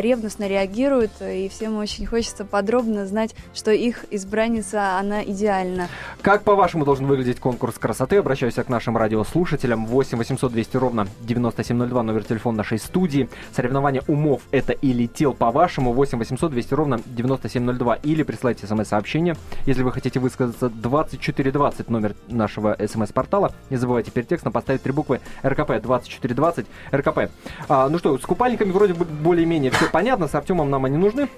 ревностно 0.00 0.46
реагируют, 0.46 1.12
и 1.20 1.48
всем 1.48 1.76
очень 1.78 2.06
хочется 2.06 2.44
подробно 2.44 3.06
знать, 3.06 3.34
что 3.54 3.70
их 3.70 4.04
избранница, 4.10 4.98
она 4.98 5.24
идеальна. 5.24 5.88
Как, 6.22 6.42
по-вашему, 6.42 6.84
должен 6.84 7.06
выглядеть 7.06 7.40
конкурс 7.40 7.78
красоты? 7.78 8.16
Обращаюсь 8.16 8.54
к 8.54 8.68
нашим 8.68 8.96
радиослушателям. 8.96 9.86
8 9.86 10.18
800 10.18 10.52
200 10.52 10.76
ровно 10.76 11.08
9702, 11.20 12.02
номер 12.02 12.24
телефона 12.24 12.58
нашей 12.58 12.78
студии. 12.78 13.28
Соревнование 13.54 14.02
умов– 14.06 14.42
это 14.50 14.72
или 14.72 15.06
тел, 15.06 15.32
по-вашему? 15.32 15.92
8 15.92 16.18
800 16.18 16.50
200 16.50 16.74
ровно 16.74 17.00
9702. 17.06 17.94
Или 17.96 18.22
присылайте 18.22 18.66
смс-сообщение, 18.66 19.36
если 19.66 19.82
вы 19.82 19.92
хотите 19.92 20.20
высказаться. 20.20 20.68
2420, 20.68 21.88
номер 21.88 22.14
нашего 22.28 22.76
смс-портала. 22.86 23.52
Не 23.70 23.76
забывайте 23.76 24.10
перед 24.10 24.28
текстом 24.28 24.52
поставить 24.52 24.82
три 24.82 24.92
буквы 24.92 25.20
РКП. 25.44 25.80
2420 25.82 26.66
РКП. 26.92 27.18
А, 27.68 27.88
ну 27.88 27.98
что, 27.98 28.18
с 28.18 28.22
купальниками 28.22 28.70
вроде 28.70 28.94
бы 28.94 29.04
более-менее 29.04 29.53
все 29.70 29.88
понятно. 29.90 30.28
С 30.28 30.34
Артемом 30.34 30.70
нам 30.70 30.84
они 30.84 30.96
нужны. 30.96 31.28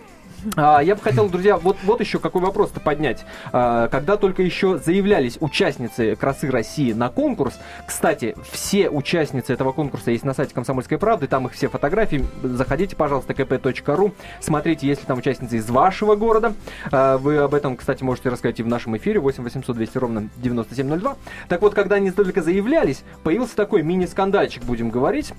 А, 0.56 0.80
я 0.80 0.94
бы 0.94 1.00
хотел, 1.00 1.28
друзья, 1.28 1.56
вот, 1.56 1.76
вот 1.82 2.00
еще 2.00 2.18
какой 2.18 2.42
вопрос-то 2.42 2.80
поднять. 2.80 3.24
А, 3.52 3.88
когда 3.88 4.16
только 4.16 4.42
еще 4.42 4.78
заявлялись 4.78 5.38
участницы 5.40 6.14
«Красы 6.14 6.50
России» 6.50 6.92
на 6.92 7.08
конкурс, 7.08 7.58
кстати, 7.86 8.36
все 8.50 8.88
участницы 8.88 9.52
этого 9.52 9.72
конкурса 9.72 10.10
есть 10.10 10.24
на 10.24 10.34
сайте 10.34 10.54
«Комсомольской 10.54 10.98
правды», 10.98 11.26
там 11.26 11.46
их 11.46 11.52
все 11.52 11.68
фотографии. 11.68 12.24
Заходите, 12.42 12.96
пожалуйста, 12.96 13.32
kp.ru, 13.32 14.12
смотрите, 14.40 14.86
есть 14.86 15.02
ли 15.02 15.06
там 15.06 15.18
участницы 15.18 15.56
из 15.56 15.68
вашего 15.68 16.14
города. 16.14 16.54
А, 16.92 17.18
вы 17.18 17.38
об 17.38 17.54
этом, 17.54 17.76
кстати, 17.76 18.02
можете 18.02 18.28
рассказать 18.28 18.60
и 18.60 18.62
в 18.62 18.68
нашем 18.68 18.96
эфире 18.96 19.20
8 19.20 19.42
800 19.42 19.76
200 19.76 19.98
ровно 19.98 20.28
9702. 20.36 21.16
Так 21.48 21.62
вот, 21.62 21.74
когда 21.74 21.96
они 21.96 22.10
только 22.10 22.42
заявлялись, 22.42 23.02
появился 23.22 23.56
такой 23.56 23.82
мини-скандальчик, 23.82 24.62
будем 24.64 24.90
говорить. 24.90 25.32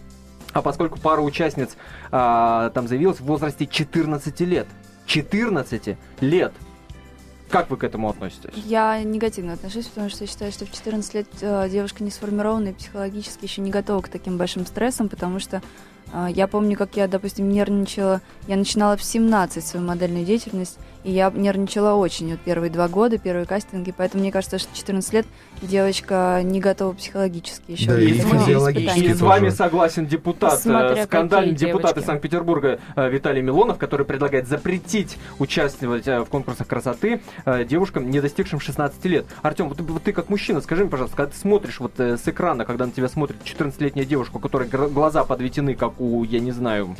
А 0.57 0.61
поскольку 0.63 0.99
пара 0.99 1.21
участниц 1.21 1.77
а, 2.11 2.71
там 2.71 2.87
заявилась 2.87 3.19
в 3.19 3.25
возрасте 3.25 3.67
14 3.67 4.39
лет. 4.41 4.65
14 5.05 5.97
лет. 6.21 6.53
Как 7.47 7.69
вы 7.69 7.77
к 7.77 7.83
этому 7.83 8.09
относитесь? 8.09 8.49
Я 8.55 9.03
негативно 9.03 9.53
отношусь, 9.53 9.85
потому 9.85 10.09
что 10.09 10.23
я 10.23 10.27
считаю, 10.27 10.51
что 10.51 10.65
в 10.65 10.71
14 10.71 11.13
лет 11.13 11.27
э, 11.41 11.69
девушка 11.69 12.03
не 12.03 12.09
сформирована 12.09 12.69
и 12.69 12.73
психологически 12.73 13.45
еще 13.45 13.61
не 13.61 13.69
готова 13.69 14.01
к 14.01 14.09
таким 14.09 14.37
большим 14.37 14.65
стрессам, 14.65 15.07
потому 15.07 15.39
что 15.39 15.61
э, 16.11 16.27
я 16.31 16.47
помню, 16.47 16.75
как 16.75 16.97
я, 16.97 17.07
допустим, 17.07 17.49
нервничала. 17.49 18.21
Я 18.47 18.57
начинала 18.57 18.97
в 18.97 19.03
17 19.03 19.65
свою 19.65 19.85
модельную 19.85 20.25
деятельность, 20.25 20.77
и 21.07 21.11
я 21.11 21.31
нервничала 21.33 21.93
очень 21.93 22.31
вот 22.31 22.41
первые 22.41 22.69
два 22.69 22.89
года, 22.89 23.17
первые 23.17 23.45
кастинги, 23.45 23.93
поэтому 23.95 24.23
мне 24.23 24.31
кажется, 24.31 24.59
что 24.59 24.69
в 24.73 24.75
14 24.75 25.13
лет 25.13 25.25
девочка 25.61 26.41
не 26.43 26.59
готова 26.59 26.91
психологически 26.91 27.71
еще. 27.71 27.91
Да, 27.91 28.01
и 28.01 28.11
физиологически. 28.11 28.99
И 28.99 29.13
с 29.13 29.21
вами 29.21 29.47
согласен 29.47 30.05
депутат, 30.05 30.59
Смотря 30.59 31.03
э, 31.03 31.05
скандальный 31.05 31.53
какие 31.53 31.69
депутат 31.69 31.97
из 31.97 32.03
Санкт-Петербурга 32.03 32.81
э, 32.97 33.09
Виталий 33.09 33.41
Милонов, 33.41 33.77
который 33.77 34.05
предлагает 34.05 34.49
запретить 34.49 35.17
участвовать 35.39 36.09
э, 36.09 36.19
в 36.19 36.25
конкурсах 36.25 36.67
красоты 36.67 37.21
девушкам, 37.69 38.09
не 38.09 38.19
достигшим 38.19 38.59
16 38.59 39.05
лет. 39.05 39.25
Артем, 39.43 39.69
вот, 39.69 39.77
ты- 39.77 39.83
вот 39.83 40.03
ты 40.03 40.11
как 40.11 40.27
мужчина, 40.27 40.59
скажи 40.59 40.81
мне, 40.81 40.91
пожалуйста, 40.91 41.15
когда 41.15 41.31
ты 41.31 41.37
смотришь 41.37 41.79
вот 41.79 41.97
с 41.97 42.27
экрана, 42.27 42.65
когда 42.65 42.85
на 42.85 42.91
тебя 42.91 43.07
смотрит 43.07 43.37
14-летняя 43.45 44.03
девушка, 44.03 44.35
у 44.35 44.39
которой 44.39 44.67
глаза 44.67 45.23
подведены, 45.23 45.73
как 45.73 46.01
у, 46.01 46.25
я 46.25 46.41
не 46.41 46.51
знаю, 46.51 46.97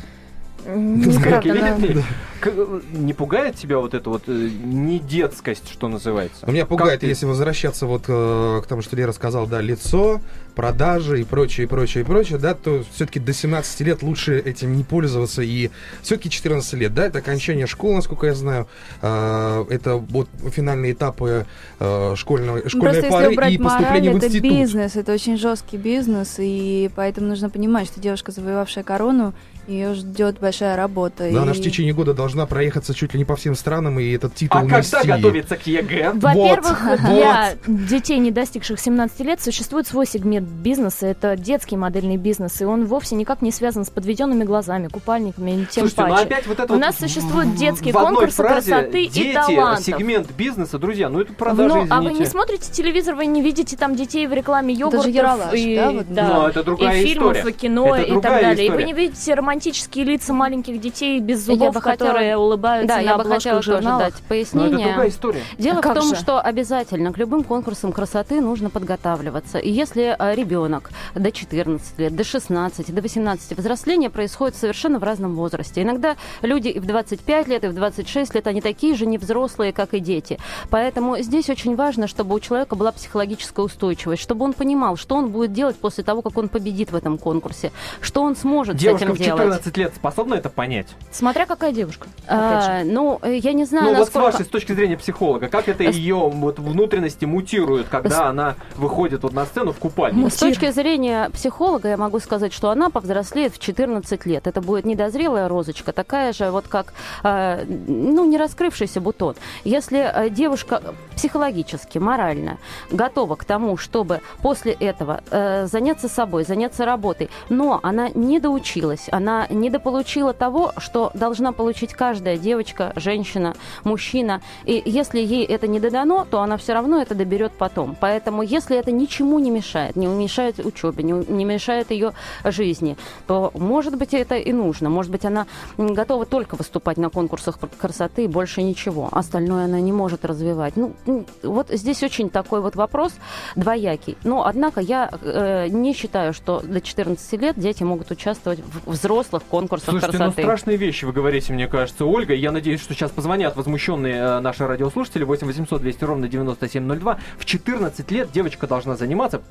Неправда, 0.76 2.02
э, 2.44 2.80
не 2.92 3.12
пугает 3.14 3.56
тебя 3.56 3.78
вот 3.78 3.94
эта 3.94 4.10
вот 4.10 4.24
э, 4.26 4.32
не 4.32 4.98
детскость, 4.98 5.70
что 5.70 5.88
называется? 5.88 6.44
Но 6.46 6.52
меня 6.52 6.66
пугает, 6.66 6.92
Как 6.92 7.00
ты- 7.00 7.06
если 7.06 7.26
возвращаться 7.26 7.86
вот 7.86 8.04
э, 8.08 8.60
к 8.62 8.66
тому, 8.66 8.82
что 8.82 8.94
Лера 8.96 9.12
сказал, 9.12 9.46
да, 9.46 9.60
лицо, 9.60 10.20
продажи 10.54 11.20
и 11.20 11.24
прочее, 11.24 11.64
и 11.64 11.68
прочее, 11.68 12.04
и 12.04 12.06
прочее, 12.06 12.38
да, 12.38 12.54
то 12.54 12.84
все-таки 12.92 13.18
до 13.20 13.32
17 13.32 13.80
лет 13.80 14.02
лучше 14.02 14.38
этим 14.38 14.76
не 14.76 14.84
пользоваться. 14.84 15.42
И 15.42 15.70
все-таки 16.02 16.30
14 16.30 16.74
лет, 16.74 16.94
да, 16.94 17.06
это 17.06 17.18
окончание 17.18 17.66
школы, 17.66 17.96
насколько 17.96 18.26
я 18.26 18.34
знаю. 18.34 18.68
Э, 19.00 19.64
это 19.70 19.96
вот 19.96 20.28
финальные 20.52 20.92
этапы 20.92 21.46
э, 21.80 22.14
школьного, 22.16 22.60
Ну, 22.62 22.68
школьной 22.68 22.92
Просто 23.00 23.10
пары 23.10 23.24
если 23.24 23.34
убрать 23.34 23.52
и 23.52 23.58
мораль, 23.58 23.78
поступление 23.78 24.12
в 24.12 24.16
это 24.16 24.26
институт. 24.26 24.50
бизнес, 24.50 24.96
это 24.96 25.12
очень 25.12 25.38
жесткий 25.38 25.76
бизнес, 25.76 26.34
и 26.38 26.90
поэтому 26.94 27.28
нужно 27.28 27.48
понимать, 27.50 27.86
что 27.88 28.00
девушка, 28.00 28.32
завоевавшая 28.32 28.84
корону, 28.84 29.32
ее 29.68 29.94
ждет 29.94 30.38
большая 30.40 30.76
работа. 30.76 31.18
Да, 31.18 31.28
и... 31.28 31.34
она 31.36 31.52
же 31.54 31.60
в 31.60 31.64
течение 31.64 31.92
года 31.92 32.14
должна 32.14 32.46
проехаться 32.46 32.94
чуть 32.94 33.12
ли 33.14 33.18
не 33.18 33.24
по 33.24 33.36
всем 33.36 33.54
странам 33.54 33.98
и 34.00 34.10
этот 34.12 34.34
титул 34.34 34.58
А 34.58 34.62
когда 34.62 34.78
нести. 34.78 35.06
готовиться 35.06 35.56
к 35.56 35.66
ЕГЭ? 35.66 36.12
Во-первых, 36.14 36.82
Вот, 36.82 36.98
для 37.00 37.56
детей, 37.66 38.18
не 38.18 38.30
достигших 38.30 38.80
17 38.80 39.20
лет, 39.20 39.40
существует 39.40 39.86
свой 39.86 40.06
сегмент 40.06 40.48
бизнеса. 40.48 41.06
Это 41.06 41.36
детский 41.36 41.76
модельный 41.76 42.16
бизнес, 42.16 42.60
и 42.60 42.64
он 42.64 42.86
вовсе 42.86 43.14
никак 43.14 43.42
не 43.42 43.52
связан 43.52 43.84
с 43.84 43.90
подведенными 43.90 44.44
глазами, 44.44 44.88
купальниками, 44.88 45.50
и 45.50 45.66
тем 45.66 45.88
Слушайте, 45.88 46.02
ну 46.02 46.08
паче. 46.10 46.22
опять 46.24 46.46
вот 46.46 46.60
это 46.60 46.72
У 46.72 46.76
вот 46.76 46.80
нас 46.80 46.96
одной 46.96 47.92
конкурсы 47.92 48.36
фразе 48.36 48.70
красоты 48.70 49.04
и 49.04 49.08
дети, 49.08 49.32
талантов. 49.34 49.84
сегмент 49.84 50.30
бизнеса, 50.32 50.78
друзья, 50.78 51.08
ну 51.08 51.20
это 51.20 51.32
продажи, 51.32 51.74
Ну, 51.74 51.86
а 51.90 52.00
вы 52.00 52.12
не 52.12 52.26
смотрите 52.26 52.70
телевизор, 52.72 53.14
вы 53.14 53.26
не 53.26 53.42
видите 53.42 53.76
там 53.76 53.94
детей 53.94 54.26
в 54.26 54.32
рекламе 54.32 54.72
Это 54.74 54.80
йогуртов 54.80 55.04
же 55.04 55.10
Ералаш, 55.10 55.54
и, 55.54 55.76
да, 55.76 55.90
вот? 55.92 56.06
Ну, 56.10 56.46
это 56.48 56.62
другая 56.64 57.00
и 57.00 57.06
фильмов, 57.06 57.36
история. 57.36 57.54
и 57.54 57.58
кино, 57.58 57.96
Это 57.96 58.06
и 58.06 58.12
так 58.20 58.22
далее. 58.22 58.64
И 58.64 58.68
история. 58.68 58.74
вы 58.76 58.82
не 58.84 58.92
видите 58.92 59.34
романтические 59.58 60.04
лица 60.04 60.32
маленьких 60.32 60.80
детей 60.80 61.18
без 61.20 61.40
Я 61.48 61.54
зубов, 61.56 61.74
хотела- 61.82 61.96
которые 61.96 62.36
улыбаются 62.36 62.88
Да, 62.88 62.96
на 62.96 63.00
я 63.00 63.18
бы 63.18 63.24
хотела 63.24 63.56
тоже 63.58 63.72
журналов. 63.72 63.98
дать 64.02 64.12
Ну, 64.12 64.18
это 64.18 64.28
пояснение. 64.28 64.86
другая 64.86 65.08
история. 65.08 65.42
Дело 65.58 65.80
А 65.80 65.90
в 65.90 65.94
том, 65.94 66.08
же? 66.10 66.16
что 66.16 66.40
обязательно 66.40 67.12
к 67.12 67.18
любым 67.18 67.42
конкурсам 67.42 67.92
красоты 67.92 68.40
нужно 68.40 68.70
подготавливаться. 68.70 69.58
И 69.58 69.70
если 69.70 70.14
а, 70.18 70.34
ребенок 70.34 70.90
до 71.16 71.32
14 71.32 71.98
лет, 71.98 72.14
до 72.14 72.22
16, 72.24 72.92
до 72.94 73.02
18, 73.02 73.56
взросление 73.58 74.10
происходит 74.10 74.56
совершенно 74.56 74.98
в 75.00 75.02
разном 75.04 75.34
возрасте. 75.34 75.82
Иногда 75.82 76.16
люди 76.42 76.68
и 76.68 76.78
в 76.78 76.86
25 76.86 77.48
лет, 77.48 77.64
и 77.64 77.68
в 77.68 77.74
26 77.74 78.34
лет, 78.34 78.46
они 78.46 78.60
такие 78.60 78.94
же 78.94 79.06
невзрослые, 79.06 79.72
как 79.72 79.92
и 79.94 79.98
дети. 79.98 80.38
Поэтому 80.70 81.18
здесь 81.18 81.50
очень 81.50 81.74
важно, 81.74 82.06
чтобы 82.06 82.34
у 82.36 82.40
человека 82.40 82.76
была 82.76 82.92
психологическая 82.92 83.64
устойчивость, 83.64 84.22
чтобы 84.22 84.44
он 84.44 84.52
понимал, 84.52 84.96
что 84.96 85.16
он 85.16 85.30
будет 85.30 85.52
делать 85.52 85.76
после 85.76 86.04
того, 86.04 86.22
как 86.22 86.36
он 86.38 86.48
победит 86.48 86.92
в 86.92 86.96
этом 86.96 87.18
конкурсе, 87.18 87.72
что 88.00 88.22
он 88.22 88.36
сможет 88.36 88.76
Девушка 88.76 89.08
с 89.08 89.10
этим 89.14 89.24
делать. 89.24 89.47
14 89.48 89.76
лет 89.76 89.94
способна 89.94 90.34
это 90.34 90.48
понять? 90.50 90.86
Смотря 91.10 91.46
какая 91.46 91.72
девушка. 91.72 92.08
А, 92.26 92.82
ну, 92.84 93.18
э, 93.22 93.36
я 93.36 93.52
не 93.52 93.64
знаю, 93.64 93.84
ну, 93.84 93.90
вот 93.90 94.08
с 94.08 94.14
насколько... 94.14 94.24
вашей, 94.32 94.44
с 94.44 94.48
точки 94.48 94.72
зрения 94.72 94.96
психолога, 94.96 95.48
как 95.48 95.68
это 95.68 95.84
С- 95.84 95.94
ее 95.94 96.16
вот 96.16 96.58
внутренности 96.58 97.24
мутирует, 97.24 97.88
когда 97.88 98.28
она 98.28 98.56
выходит 98.76 99.22
вот 99.22 99.32
на 99.32 99.46
сцену 99.46 99.72
в 99.72 99.78
купальнике? 99.78 100.30
С 100.30 100.38
точки 100.38 100.70
зрения 100.70 101.30
психолога 101.30 101.88
я 101.88 101.96
могу 101.96 102.18
сказать, 102.20 102.52
что 102.52 102.70
она 102.70 102.90
повзрослеет 102.90 103.54
в 103.54 103.58
14 103.58 104.26
лет. 104.26 104.46
Это 104.46 104.60
будет 104.60 104.84
недозрелая 104.84 105.48
розочка, 105.48 105.92
такая 105.92 106.32
же 106.32 106.50
вот 106.50 106.68
как, 106.68 106.92
э, 107.24 107.64
ну, 107.64 108.24
не 108.24 108.36
раскрывшийся 108.36 109.00
бутон. 109.00 109.36
Если 109.64 109.98
э, 109.98 110.30
девушка 110.30 110.82
психологически, 111.14 111.98
морально 111.98 112.58
готова 112.90 113.36
к 113.36 113.44
тому, 113.44 113.76
чтобы 113.76 114.20
после 114.42 114.72
этого 114.72 115.22
э, 115.30 115.66
заняться 115.66 116.08
собой, 116.08 116.44
заняться 116.44 116.84
работой, 116.84 117.30
но 117.48 117.80
она 117.82 118.10
не 118.14 118.40
доучилась, 118.40 119.08
она 119.10 119.37
она 119.38 119.46
недополучила 119.50 120.32
того, 120.32 120.72
что 120.78 121.10
должна 121.14 121.52
получить 121.52 121.92
каждая 121.92 122.36
девочка, 122.36 122.92
женщина, 122.96 123.54
мужчина. 123.84 124.40
И 124.64 124.82
если 124.84 125.20
ей 125.20 125.44
это 125.44 125.66
не 125.66 125.80
додано, 125.80 126.26
то 126.28 126.40
она 126.40 126.56
все 126.56 126.72
равно 126.72 127.00
это 127.00 127.14
доберет 127.14 127.52
потом. 127.52 127.96
Поэтому, 128.00 128.42
если 128.42 128.76
это 128.76 128.90
ничему 128.90 129.38
не 129.38 129.50
мешает, 129.50 129.96
не 129.96 130.06
мешает 130.06 130.58
учебе, 130.58 131.04
не, 131.04 131.12
не 131.12 131.44
мешает 131.44 131.90
ее 131.90 132.12
жизни, 132.44 132.96
то, 133.26 133.50
может 133.54 133.96
быть, 133.96 134.14
это 134.14 134.36
и 134.36 134.52
нужно. 134.52 134.90
Может 134.90 135.12
быть, 135.12 135.24
она 135.24 135.46
готова 135.76 136.26
только 136.26 136.56
выступать 136.56 136.96
на 136.96 137.10
конкурсах 137.10 137.58
красоты 137.78 138.24
и 138.24 138.28
больше 138.28 138.62
ничего. 138.62 139.08
Остальное 139.12 139.64
она 139.64 139.80
не 139.80 139.92
может 139.92 140.24
развивать. 140.24 140.76
Ну, 140.76 140.94
вот 141.42 141.68
здесь 141.70 142.02
очень 142.02 142.30
такой 142.30 142.60
вот 142.60 142.76
вопрос 142.76 143.12
двоякий. 143.56 144.16
Но, 144.24 144.46
однако, 144.46 144.80
я 144.80 145.10
э, 145.22 145.68
не 145.68 145.94
считаю, 145.94 146.32
что 146.32 146.60
до 146.60 146.80
14 146.80 147.40
лет 147.40 147.58
дети 147.58 147.82
могут 147.82 148.10
участвовать 148.10 148.60
в 148.60 148.90
взрослых 148.90 149.17
конкурсах 149.26 149.90
Слушайте, 149.90 150.18
красоты. 150.18 150.40
ну 150.40 150.46
страшные 150.46 150.76
вещи 150.76 151.04
вы 151.04 151.12
говорите, 151.12 151.52
мне 151.52 151.66
кажется, 151.66 152.04
Ольга. 152.04 152.34
Я 152.34 152.52
надеюсь, 152.52 152.80
что 152.80 152.94
сейчас 152.94 153.10
позвонят 153.10 153.56
возмущенные 153.56 154.14
э, 154.14 154.40
наши 154.40 154.66
радиослушатели 154.66 155.24
8 155.24 155.46
800 155.46 155.80
200 155.80 156.04
ровно 156.04 156.28
9702. 156.28 157.18
В 157.38 157.44
14 157.44 158.10
лет 158.10 158.30
девочка 158.32 158.66
должна 158.66 158.96
заниматься. 158.96 159.42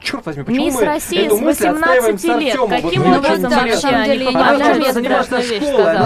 Черт 0.00 0.26
возьми, 0.26 0.44
почему 0.44 0.66
Мисс 0.66 0.74
мы 0.74 0.84
России 0.84 1.26
эту 1.26 1.36
с 1.36 1.40
мысль 1.40 1.66
отстаиваем 1.66 2.12
18 2.12 2.20
с. 2.20 2.28
Артемом? 2.28 2.70
Каким 2.70 3.02
мне 3.02 3.18
образом 3.18 3.50
деле 3.50 4.28
они 4.28 4.84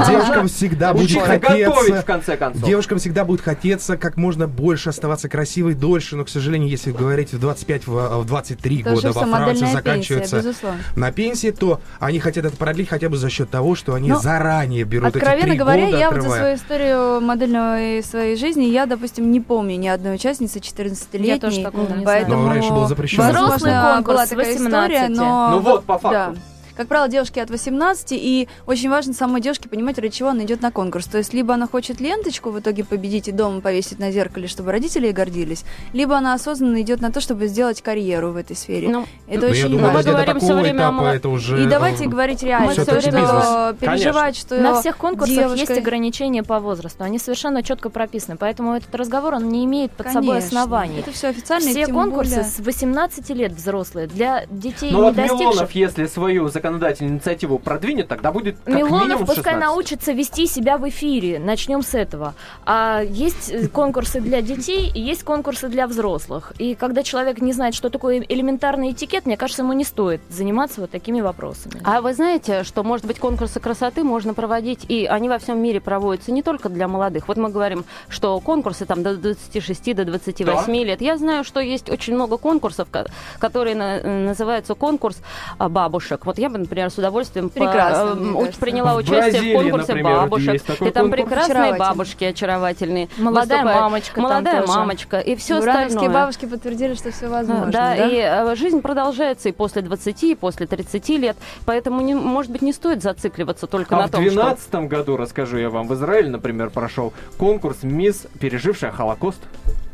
Девушкам 0.09 0.49
всегда 0.49 0.93
будет 0.93 1.13
готовить, 1.13 1.45
в 1.45 1.71
хотеться... 1.71 2.03
конце 2.03 2.37
концов. 2.37 2.63
Девушкам 2.65 2.99
всегда 2.99 3.25
будет 3.25 3.41
хотеться 3.41 3.97
как 3.97 4.17
можно 4.17 4.47
больше 4.47 4.91
оставаться 4.91 5.29
красивой 5.29 5.75
дольше, 5.75 6.17
но, 6.17 6.25
к 6.25 6.29
сожалению, 6.29 6.69
если 6.69 6.93
говорить 6.93 7.33
в 7.33 7.39
25, 7.39 7.87
в 7.87 8.09
в 8.09 8.25
23 8.27 8.79
Потому 8.79 8.97
года 8.97 9.13
во 9.13 9.27
Франции 9.27 9.67
заканчивается 9.67 10.55
на 10.97 11.13
пенсии, 11.13 11.51
то 11.51 11.81
они 12.01 12.19
хотят 12.19 12.45
это 12.45 12.57
продлить 12.57 12.88
хотя 12.89 13.09
бы 13.09 13.17
за 13.17 13.31
счет 13.31 13.51
того, 13.51 13.75
что 13.75 13.95
они 13.95 14.09
Ну, 14.11 14.19
заранее 14.19 14.85
берут 14.85 15.09
эти 15.11 15.19
Откровенно 15.19 15.49
три 15.49 15.57
говоря, 15.59 15.85
года, 15.87 15.97
я 15.99 16.11
вот 16.11 16.15
за 16.15 16.19
отрывая. 16.21 16.39
свою 16.41 16.57
историю 16.57 17.21
модельной 17.21 18.03
своей 18.03 18.37
жизни, 18.37 18.65
я, 18.65 18.87
допустим, 18.87 19.31
не 19.31 19.41
помню 19.41 19.77
ни 19.77 19.89
одной 19.89 20.15
участницы 20.17 20.59
14-летней. 20.59 21.29
Я 21.29 21.39
тоже 21.39 21.63
такого 21.63 21.83
не 21.83 21.89
знаю. 21.89 22.05
поэтому, 22.05 22.43
Но 22.45 22.49
раньше 22.49 22.71
было 22.71 22.89
запрещено. 22.89 23.25
возможно, 23.25 23.57
Взрослый 23.57 23.73
конкурс 23.95 24.17
была 24.17 24.27
такая 24.27 24.55
18. 24.55 24.63
история, 24.93 25.09
но... 25.09 25.49
Ну 25.53 25.59
вот, 25.61 25.85
по 25.85 25.99
факту. 25.99 26.11
Да. 26.35 26.41
Как 26.79 26.87
правило, 26.87 27.09
девушки 27.09 27.41
от 27.41 27.51
18, 27.51 28.13
и 28.13 28.49
очень 28.65 28.89
важно 28.89 29.13
самой 29.13 29.41
девушке 29.41 29.69
понимать, 29.69 29.99
ради 29.99 30.11
чего 30.11 30.29
она 30.29 30.45
идет 30.45 30.63
на 30.63 30.71
конкурс. 30.71 31.07
То 31.07 31.19
есть, 31.19 31.35
либо 31.35 31.53
она 31.55 31.67
хочет 31.67 32.01
ленточку 32.01 32.51
в 32.51 32.61
итоге 32.61 32.85
победить 32.85 33.27
и 33.27 33.33
дома 33.33 33.61
повесить 33.61 33.99
на 33.99 34.13
зеркале, 34.13 34.47
чтобы 34.47 34.71
родители 34.71 35.07
ей 35.07 35.13
гордились, 35.13 35.65
либо 35.93 36.17
она 36.17 36.35
осознанно 36.35 36.81
идет 36.81 37.01
на 37.01 37.11
то, 37.11 37.21
чтобы 37.21 37.49
сделать 37.49 37.83
карьеру 37.83 38.31
в 38.31 38.37
этой 38.37 38.55
сфере. 38.55 38.89
Ну, 38.91 39.07
это 39.27 39.41
Но 39.47 39.51
очень 39.51 39.63
я 39.63 39.69
думаю, 39.69 39.93
важно. 39.93 39.99
Мы 39.99 40.17
говорим 40.17 40.35
такого 40.41 40.53
время 40.61 40.79
этапа 40.79 41.03
это 41.03 41.29
уже... 41.31 41.65
И 41.65 41.67
давайте 41.67 42.05
э, 42.05 42.09
говорить 42.09 42.43
реально, 42.45 42.67
Мы 42.69 42.73
что, 42.75 42.83
всё 42.83 42.93
время 43.11 43.27
что 43.27 43.77
переживать, 43.81 44.37
что 44.37 44.57
На 44.61 44.81
всех 44.81 44.97
конкурсах 44.99 45.35
девушка- 45.37 45.59
есть 45.73 45.79
ограничения 45.79 46.45
по 46.45 46.61
возрасту. 46.61 47.03
Они 47.03 47.19
совершенно 47.19 47.65
четко 47.65 47.91
прописаны. 47.91 48.37
Поэтому 48.37 48.75
этот 48.75 48.95
разговор 48.95 49.35
он 49.35 49.49
не 49.49 49.65
имеет 49.65 49.91
под 49.91 50.13
собой 50.13 50.37
Конечно. 50.39 50.63
оснований. 50.63 51.01
Это 51.01 51.11
все 51.11 51.29
официально. 51.29 51.69
Все 51.71 51.87
конкурсы 51.89 52.37
более- 52.37 52.45
с 52.45 52.61
18 52.61 53.31
лет 53.31 53.51
взрослые 53.53 54.07
для 54.07 54.47
детей 54.49 54.93
Ну 54.93 54.99
не 54.99 55.05
вот 55.05 55.17
Милонов, 55.17 55.39
достигших. 55.39 55.71
если 55.75 56.07
свою 56.07 56.49
законодательную 56.73 57.15
инициативу 57.17 57.59
продвинет, 57.59 58.09
тогда 58.09 58.33
будет 58.33 58.57
как 58.65 58.75
Милонов 58.75 59.03
минимум 59.03 59.27
пускай 59.27 59.55
16. 59.55 59.61
научится 59.61 60.13
вести 60.13 60.47
себя 60.47 60.79
в 60.79 60.89
эфире. 60.89 61.39
Начнем 61.39 61.83
с 61.83 61.95
этого. 61.95 62.35
А 62.65 63.03
есть 63.03 63.51
э, 63.51 63.69
конкурсы 63.69 64.21
для 64.21 64.43
детей 64.43 64.91
и 64.95 65.01
есть 65.01 65.23
конкурсы 65.25 65.69
для 65.69 65.87
взрослых. 65.87 66.53
И 66.59 66.75
когда 66.75 67.03
человек 67.03 67.41
не 67.41 67.53
знает, 67.53 67.75
что 67.75 67.91
такое 67.91 68.21
элементарный 68.21 68.93
этикет, 68.93 69.27
мне 69.27 69.37
кажется, 69.37 69.63
ему 69.63 69.73
не 69.73 69.85
стоит 69.85 70.21
заниматься 70.29 70.81
вот 70.81 70.91
такими 70.91 71.21
вопросами. 71.21 71.81
А 71.85 72.01
вы 72.01 72.15
знаете, 72.15 72.65
что, 72.65 72.83
может 72.85 73.07
быть, 73.07 73.19
конкурсы 73.19 73.61
красоты 73.61 74.05
можно 74.05 74.35
проводить, 74.35 74.85
и 74.89 75.07
они 75.07 75.29
во 75.29 75.39
всем 75.39 75.61
мире 75.63 75.81
проводятся 75.81 76.33
не 76.33 76.43
только 76.43 76.69
для 76.69 76.89
молодых. 76.89 77.29
Вот 77.29 77.37
мы 77.37 77.51
говорим, 77.51 77.85
что 78.09 78.39
конкурсы 78.41 78.85
там 78.87 79.03
до 79.03 79.17
26, 79.17 79.95
до 79.95 80.05
28 80.05 80.73
лет. 80.85 81.01
Я 81.01 81.17
знаю, 81.17 81.45
что 81.45 81.61
есть 81.61 81.89
очень 81.91 82.15
много 82.15 82.37
конкурсов, 82.37 82.89
ко- 82.91 83.07
которые 83.39 83.75
на- 83.77 84.03
называются 84.03 84.75
конкурс 84.75 85.19
а, 85.59 85.69
бабушек. 85.69 86.27
Вот 86.27 86.39
я 86.39 86.49
бы, 86.51 86.58
например, 86.59 86.91
с 86.91 86.99
удовольствием 86.99 87.49
по- 87.49 87.55
Прекрасно, 87.61 88.11
э, 88.11 88.15
уч- 88.23 88.39
кажется. 88.39 88.61
приняла 88.61 88.95
В 88.95 88.97
участие 88.99 89.21
Бразилии, 89.33 89.53
в 89.55 89.57
конкурсе 89.63 89.87
например, 89.95 90.17
бабушек. 90.17 90.53
есть 90.53 90.67
такой 90.67 90.89
И 90.89 90.91
там 90.91 91.11
конкурс. 91.11 91.23
прекрасные 91.31 91.75
бабушки 91.79 92.25
очаровательные. 92.25 93.09
Молодая 93.19 93.43
выступают. 93.63 93.81
мамочка 93.83 94.15
там 94.15 94.23
Молодая 94.25 94.61
тоже. 94.63 94.73
мамочка. 94.73 95.19
И 95.21 95.37
все 95.37 95.59
остальное. 95.59 96.09
бабушки 96.09 96.47
подтвердили, 96.47 96.95
что 96.95 97.11
все 97.11 97.29
возможно. 97.29 97.67
Да, 97.67 97.97
да? 97.97 98.07
и 98.07 98.17
э, 98.17 98.57
жизнь 98.57 98.81
продолжается 98.83 99.49
и 99.49 99.53
после 99.53 99.83
20, 99.83 100.23
и 100.25 100.35
после 100.35 100.67
30 100.67 101.09
лет. 101.19 101.37
Поэтому, 101.65 102.01
не, 102.01 102.15
может 102.15 102.51
быть, 102.53 102.63
не 102.63 102.73
стоит 102.73 103.03
зацикливаться 103.03 103.67
только 103.67 103.97
А 103.97 104.01
на 104.03 104.07
в 104.09 104.11
том, 104.11 104.23
что... 104.25 104.33
2012 104.35 104.75
году, 104.91 105.17
расскажу 105.17 105.57
я 105.59 105.71
вам, 105.71 105.89
в 105.89 105.95
Израиле, 105.95 106.29
например, 106.31 106.71
прошел 106.71 107.13
конкурс 107.39 107.79
«Мисс, 107.83 108.27
пережившая 108.41 108.91
Холокост». 108.93 109.41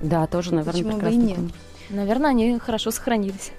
Да, 0.00 0.26
тоже, 0.26 0.54
наверное, 0.54 0.82
Почему 0.82 0.98
бы 1.00 1.10
и 1.10 1.16
нет? 1.16 1.38
Наверное, 1.90 2.30
они 2.30 2.58
хорошо 2.58 2.90
сохранились. 2.90 3.52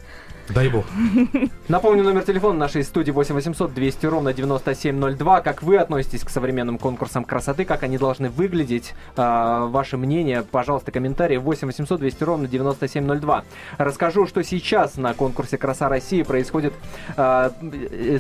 Дай 0.50 0.70
бог. 0.70 0.86
Напомню, 1.68 2.04
номер 2.04 2.24
телефона 2.24 2.60
нашей 2.60 2.84
студии 2.84 3.12
8 3.12 3.34
800 3.34 3.74
200 3.74 4.06
ровно 4.06 4.34
9702. 4.34 5.42
Как 5.42 5.64
вы 5.64 5.78
относитесь 5.78 6.24
к 6.24 6.30
современным 6.30 6.78
конкурсам 6.78 7.24
красоты? 7.24 7.66
Как 7.66 7.82
они 7.84 7.98
должны 7.98 8.30
выглядеть? 8.30 8.94
А, 9.18 9.66
ваше 9.66 9.98
мнение, 9.98 10.44
пожалуйста, 10.44 10.92
комментарии 10.92 11.38
8 11.38 11.68
800 11.68 12.00
200 12.00 12.24
ровно 12.24 12.48
9702. 12.48 13.44
Расскажу, 13.80 14.28
что 14.28 14.44
сейчас 14.44 14.98
на 14.98 15.14
конкурсе 15.16 15.58
«Краса 15.58 15.90
России» 15.90 16.22
происходит. 16.22 16.74
э, 17.18 17.50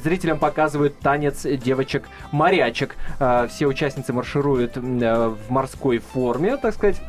зрителям 0.04 0.40
показывают 0.40 0.98
танец 1.00 1.44
девочек-морячек. 1.44 2.96
А, 3.20 3.48
все 3.48 3.68
участницы 3.68 4.14
маршируют 4.14 4.78
э, 4.78 4.80
в 4.80 5.52
морской 5.52 6.00
форме, 6.00 6.58
так 6.58 6.74
сказать. 6.74 7.00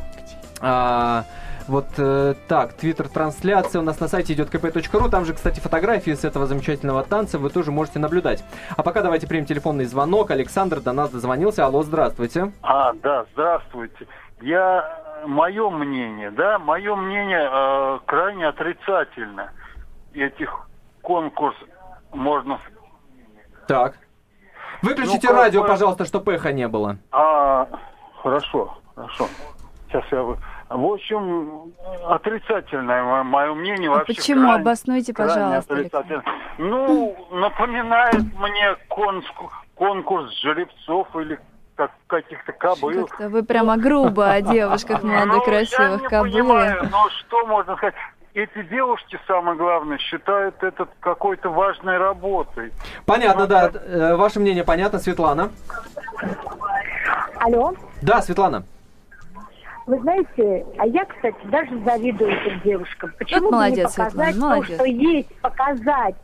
Вот 1.69 1.87
э, 1.99 2.35
так, 2.49 2.75
твиттер-трансляция 2.75 3.81
у 3.81 3.85
нас 3.85 3.99
на 3.99 4.07
сайте 4.09 4.35
идет 4.35 4.55
kp.ru. 4.55 5.11
Там 5.11 5.25
же, 5.25 5.35
кстати, 5.35 5.59
фотографии 5.59 6.13
с 6.13 6.25
этого 6.25 6.47
замечательного 6.47 7.03
танца 7.03 7.39
вы 7.39 7.51
тоже 7.51 7.73
можете 7.73 7.99
наблюдать. 7.99 8.45
А 8.77 8.83
пока 8.83 9.03
давайте 9.03 9.27
примем 9.27 9.47
телефонный 9.47 9.85
звонок. 9.85 10.31
Александр 10.31 10.81
до 10.81 10.93
нас 10.93 11.11
дозвонился. 11.11 11.65
Алло, 11.67 11.83
здравствуйте. 11.83 12.53
А, 12.63 12.93
да, 12.95 13.27
здравствуйте. 13.33 14.07
Я, 14.41 15.03
мое 15.27 15.69
мнение, 15.71 16.31
да, 16.31 16.59
мое 16.59 16.95
мнение 16.95 17.49
э, 17.51 17.99
крайне 18.07 18.47
отрицательно. 18.47 19.51
Этих 20.15 20.69
конкурс 21.03 21.57
можно... 22.13 22.61
Так. 23.67 23.95
Выключите 24.83 25.29
Ну, 25.29 25.35
радио, 25.35 25.63
бы- 25.63 25.69
пожалуйста, 25.69 26.05
чтобы 26.05 26.35
эхо 26.35 26.53
не 26.53 26.69
было. 26.69 26.99
А, 27.11 27.67
хорошо, 28.23 28.79
хорошо. 28.95 29.27
Сейчас 29.89 30.05
я... 30.13 30.23
вы- 30.23 30.39
В 30.69 30.85
общем, 30.85 31.73
отрицательное 32.09 33.23
мое 33.23 33.55
мнение. 33.55 33.89
А 33.91 33.95
вообще 33.95 34.15
почему? 34.15 34.43
крайне- 34.49 34.61
Обоснуйте, 34.63 35.15
пожалуйста. 35.15 35.77
Ну, 36.59 37.17
напоминает 37.31 38.23
мне 38.39 38.77
конску- 38.89 39.51
конкурс 39.77 40.33
жеребцов 40.41 41.07
или 41.17 41.39
как, 41.77 41.93
каких-то 42.09 42.53
кобыл. 42.53 43.07
Как-то 43.07 43.29
вы 43.29 43.43
прямо 43.45 43.77
грубо 43.77 44.31
о 44.31 44.41
девушках 44.41 45.03
молодых, 45.05 45.35
Ну, 45.35 45.45
красивых, 45.45 45.79
я 45.79 45.97
не 45.99 46.09
кобылы. 46.09 46.33
понимаю, 46.33 46.89
но 46.91 47.09
что 47.11 47.47
можно 47.47 47.77
сказать? 47.77 47.95
Эти 48.35 48.63
девушки, 48.65 49.19
самое 49.27 49.57
главное, 49.57 49.97
считают 49.99 50.63
это 50.63 50.87
какой-то 51.01 51.49
важной 51.49 51.97
работой. 51.97 52.73
Понятно, 53.07 53.47
да. 53.47 53.71
Э, 53.73 54.17
Ваше 54.17 54.41
мнение 54.41 54.63
понятно, 54.65 54.99
Светлана. 54.99 55.51
Алло, 57.41 57.73
Да, 58.03 58.21
Светлана. 58.21 58.65
Вы 59.87 60.01
знаете, 60.01 60.67
а 60.79 60.87
я, 60.87 61.05
кстати, 61.05 61.37
даже 61.45 61.79
завидую 61.85 62.31
этим 62.31 62.61
девушкам. 62.65 63.13
Почему 63.19 63.41
Вот 63.43 63.51
бы 63.51 63.57
молодец, 63.57 63.79
не 63.79 64.05
показать 64.05 64.13
Светлана, 64.13 64.33
то, 64.33 64.57
молодец. 64.57 64.75
что 64.75 64.85
есть, 64.85 65.41
показать 65.41 66.15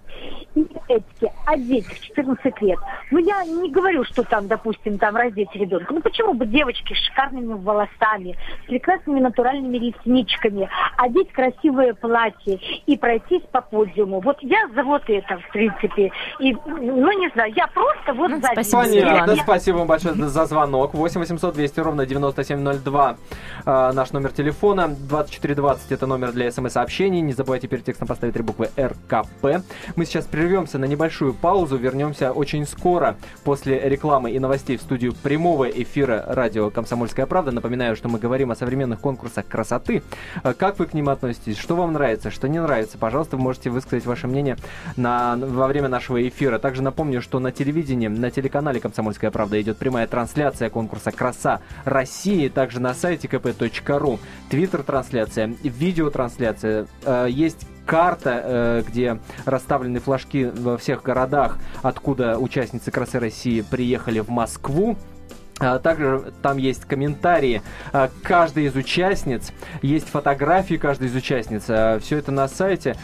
и 0.54 0.66
эти 0.88 1.32
одеть 1.46 1.86
в 1.86 2.00
14 2.00 2.60
лет. 2.62 2.78
Ну, 3.10 3.18
я 3.18 3.44
не 3.44 3.70
говорю, 3.70 4.04
что 4.04 4.22
там, 4.22 4.48
допустим, 4.48 4.98
там 4.98 5.16
раздеть 5.16 5.54
ребенка. 5.54 5.92
Ну, 5.94 6.00
почему 6.00 6.34
бы 6.34 6.46
девочки 6.46 6.92
с 6.94 6.98
шикарными 6.98 7.54
волосами, 7.54 8.36
с 8.64 8.66
прекрасными 8.66 9.20
натуральными 9.20 9.78
ресничками, 9.78 10.68
одеть 10.98 11.32
красивое 11.32 11.94
платье 11.94 12.58
и 12.86 12.96
пройтись 12.96 13.42
по 13.50 13.60
подиуму. 13.62 14.20
Вот 14.20 14.36
я 14.42 14.68
за 14.74 14.82
вот 14.84 15.02
это, 15.08 15.38
в 15.38 15.48
принципе. 15.52 16.10
И, 16.40 16.54
ну, 16.66 17.12
не 17.18 17.28
знаю, 17.30 17.52
я 17.56 17.66
просто 17.68 18.12
вот 18.12 18.30
Ну, 18.30 18.40
завидую. 18.40 18.64
спасибо, 18.64 18.82
Понятно, 19.06 19.30
Я- 19.32 19.42
спасибо 19.42 19.76
вам 19.78 19.86
большое 19.86 20.14
за 20.14 20.44
звонок. 20.46 20.94
8 20.94 21.20
800 21.20 21.54
200 21.54 21.80
ровно 21.80 22.04
9702. 22.06 23.16
А, 23.64 23.92
наш 23.92 24.12
номер 24.12 24.32
телефона 24.32 24.88
2420 24.88 25.92
это 25.92 26.06
номер 26.06 26.32
для 26.32 26.50
смс-сообщений. 26.50 27.20
Не 27.20 27.32
забывайте 27.32 27.68
перед 27.68 27.84
текстом 27.84 28.08
поставить 28.08 28.34
три 28.34 28.42
буквы 28.42 28.68
РКП. 28.78 29.62
Мы 29.96 30.01
сейчас 30.04 30.26
прервемся 30.26 30.78
на 30.78 30.84
небольшую 30.84 31.34
паузу. 31.34 31.76
Вернемся 31.76 32.32
очень 32.32 32.66
скоро 32.66 33.16
после 33.44 33.80
рекламы 33.88 34.30
и 34.30 34.38
новостей 34.38 34.76
в 34.76 34.82
студию 34.82 35.14
прямого 35.14 35.68
эфира 35.68 36.24
радио 36.28 36.70
«Комсомольская 36.70 37.26
правда». 37.26 37.52
Напоминаю, 37.52 37.96
что 37.96 38.08
мы 38.08 38.18
говорим 38.18 38.50
о 38.50 38.56
современных 38.56 39.00
конкурсах 39.00 39.46
красоты. 39.46 40.02
А, 40.42 40.54
как 40.54 40.78
вы 40.78 40.86
к 40.86 40.94
ним 40.94 41.08
относитесь? 41.08 41.58
Что 41.58 41.76
вам 41.76 41.92
нравится? 41.92 42.30
Что 42.30 42.48
не 42.48 42.60
нравится? 42.60 42.98
Пожалуйста, 42.98 43.36
вы 43.36 43.42
можете 43.42 43.70
высказать 43.70 44.06
ваше 44.06 44.26
мнение 44.26 44.56
на, 44.96 45.36
во 45.36 45.66
время 45.66 45.88
нашего 45.88 46.26
эфира. 46.26 46.58
Также 46.58 46.82
напомню, 46.82 47.22
что 47.22 47.38
на 47.38 47.52
телевидении, 47.52 48.08
на 48.08 48.30
телеканале 48.30 48.80
«Комсомольская 48.80 49.30
правда» 49.30 49.60
идет 49.60 49.78
прямая 49.78 50.06
трансляция 50.06 50.70
конкурса 50.70 51.12
«Краса 51.12 51.60
России». 51.84 52.48
Также 52.48 52.80
на 52.80 52.94
сайте 52.94 53.28
kp.ru. 53.28 54.18
Твиттер-трансляция, 54.50 55.54
видеотрансляция. 55.62 56.86
Э, 57.04 57.26
есть 57.28 57.66
карта, 57.86 58.40
э, 58.44 58.82
где 58.86 59.18
расставлены 59.44 60.00
флажки 60.00 60.44
во 60.44 60.76
всех 60.78 61.02
городах, 61.02 61.58
откуда 61.82 62.38
участницы 62.38 62.90
«Красы 62.90 63.18
России» 63.18 63.60
приехали 63.62 64.20
в 64.20 64.28
Москву. 64.28 64.96
А, 65.62 65.78
также 65.78 66.32
там 66.42 66.56
есть 66.56 66.84
комментарии 66.84 67.62
а, 67.92 68.10
каждой 68.22 68.64
из 68.64 68.74
участниц, 68.74 69.52
есть 69.80 70.08
фотографии 70.08 70.74
каждой 70.74 71.08
из 71.08 71.14
участниц. 71.14 71.64
А, 71.68 71.98
Все 72.00 72.18
это 72.18 72.32
на 72.32 72.48
сайте. 72.48 72.96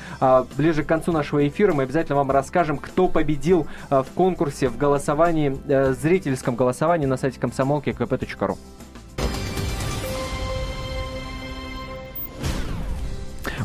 Ближе 0.56 0.82
к 0.82 0.86
концу 0.86 1.12
нашего 1.12 1.46
эфира 1.46 1.72
мы 1.72 1.84
обязательно 1.84 2.16
вам 2.16 2.30
расскажем, 2.30 2.78
кто 2.78 3.08
победил 3.08 3.66
в 3.90 4.06
конкурсе 4.14 4.68
в 4.68 4.76
голосовании, 4.76 5.56
э, 5.68 5.92
зрительском 5.92 6.56
голосовании 6.56 7.06
на 7.06 7.16
сайте 7.16 7.38
комсомолки 7.38 7.92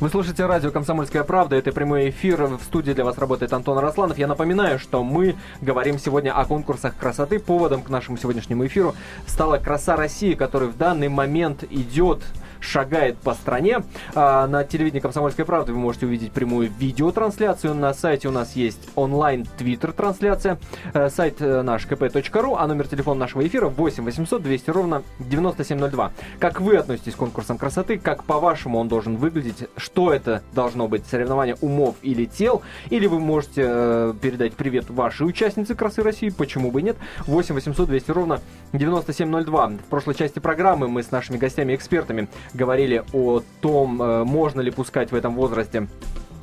Вы 0.04 0.10
слушаете 0.10 0.46
радио 0.46 0.70
«Комсомольская 0.70 1.24
правда». 1.24 1.56
Это 1.56 1.72
прямой 1.72 2.10
эфир. 2.10 2.44
В 2.44 2.62
студии 2.62 2.92
для 2.92 3.06
вас 3.06 3.18
работает 3.18 3.54
Антон 3.54 3.78
Росланов. 3.78 4.18
Я 4.18 4.28
напоминаю, 4.28 4.78
что 4.78 5.02
мы 5.02 5.38
говорим 5.62 5.98
сегодня 5.98 6.38
о 6.38 6.44
конкурсах 6.44 6.98
красоты. 6.98 7.40
Поводом 7.40 7.82
к 7.82 7.88
нашему 7.88 8.18
сегодняшнему 8.18 8.68
эфиру 8.68 8.96
стала 9.28 9.60
«Краса 9.60 9.96
России», 9.96 10.34
который 10.34 10.68
в 10.68 10.78
данный 10.78 11.08
момент 11.08 11.64
идет 11.70 12.22
шагает 12.64 13.18
по 13.18 13.34
стране. 13.34 13.84
А, 14.16 14.48
на 14.48 14.64
телевидении 14.64 15.02
«Комсомольской 15.02 15.46
правды» 15.46 15.74
вы 15.74 15.80
можете 15.80 16.06
увидеть 16.06 16.32
прямую 16.32 16.72
видеотрансляцию. 16.80 17.76
На 17.76 17.94
сайте 17.94 18.28
у 18.28 18.32
нас 18.32 18.56
есть 18.56 18.90
онлайн 18.96 19.46
твиттер-трансляция. 19.58 20.58
Э, 20.94 21.10
сайт 21.10 21.42
э, 21.42 21.62
наш 21.62 21.86
kp.ru, 21.86 22.56
а 22.58 22.68
номер 22.68 22.88
телефона 22.88 23.20
нашего 23.22 23.46
эфира 23.46 23.68
8 23.68 24.04
800 24.04 24.42
200 24.42 24.70
ровно 24.70 25.04
9702. 25.20 26.12
Как 26.40 26.62
вы 26.62 26.78
относитесь 26.78 27.14
к 27.14 27.18
конкурсам 27.18 27.58
красоты? 27.58 27.98
Как 27.98 28.24
по-вашему 28.24 28.80
он 28.80 28.88
должен 28.88 29.18
выглядеть? 29.18 29.68
Что 29.78 30.14
это 30.14 30.42
должно 30.54 30.88
быть? 30.88 31.06
Соревнование 31.06 31.56
умов 31.62 31.96
или 32.02 32.26
тел? 32.26 32.62
Или 32.90 33.08
вы 33.08 33.20
можете 33.20 33.64
э, 33.66 34.14
передать 34.22 34.54
привет 34.54 34.90
вашей 34.90 35.28
участнице 35.28 35.76
«Красы 35.76 36.02
России»? 36.02 36.30
Почему 36.30 36.72
бы 36.72 36.82
нет? 36.82 36.98
8 37.28 37.56
800 37.56 37.88
200 37.88 38.12
ровно 38.12 38.40
9702. 38.74 39.68
В 39.68 39.78
прошлой 39.90 40.16
части 40.16 40.40
программы 40.40 40.88
мы 40.88 41.04
с 41.04 41.12
нашими 41.12 41.38
гостями-экспертами 41.38 42.28
говорили 42.54 43.04
о 43.14 43.42
том, 43.62 44.02
э, 44.02 44.24
можно 44.24 44.62
ли 44.62 44.72
пускать 44.72 45.12
в 45.12 45.16
этом 45.16 45.36
возрасте 45.36 45.88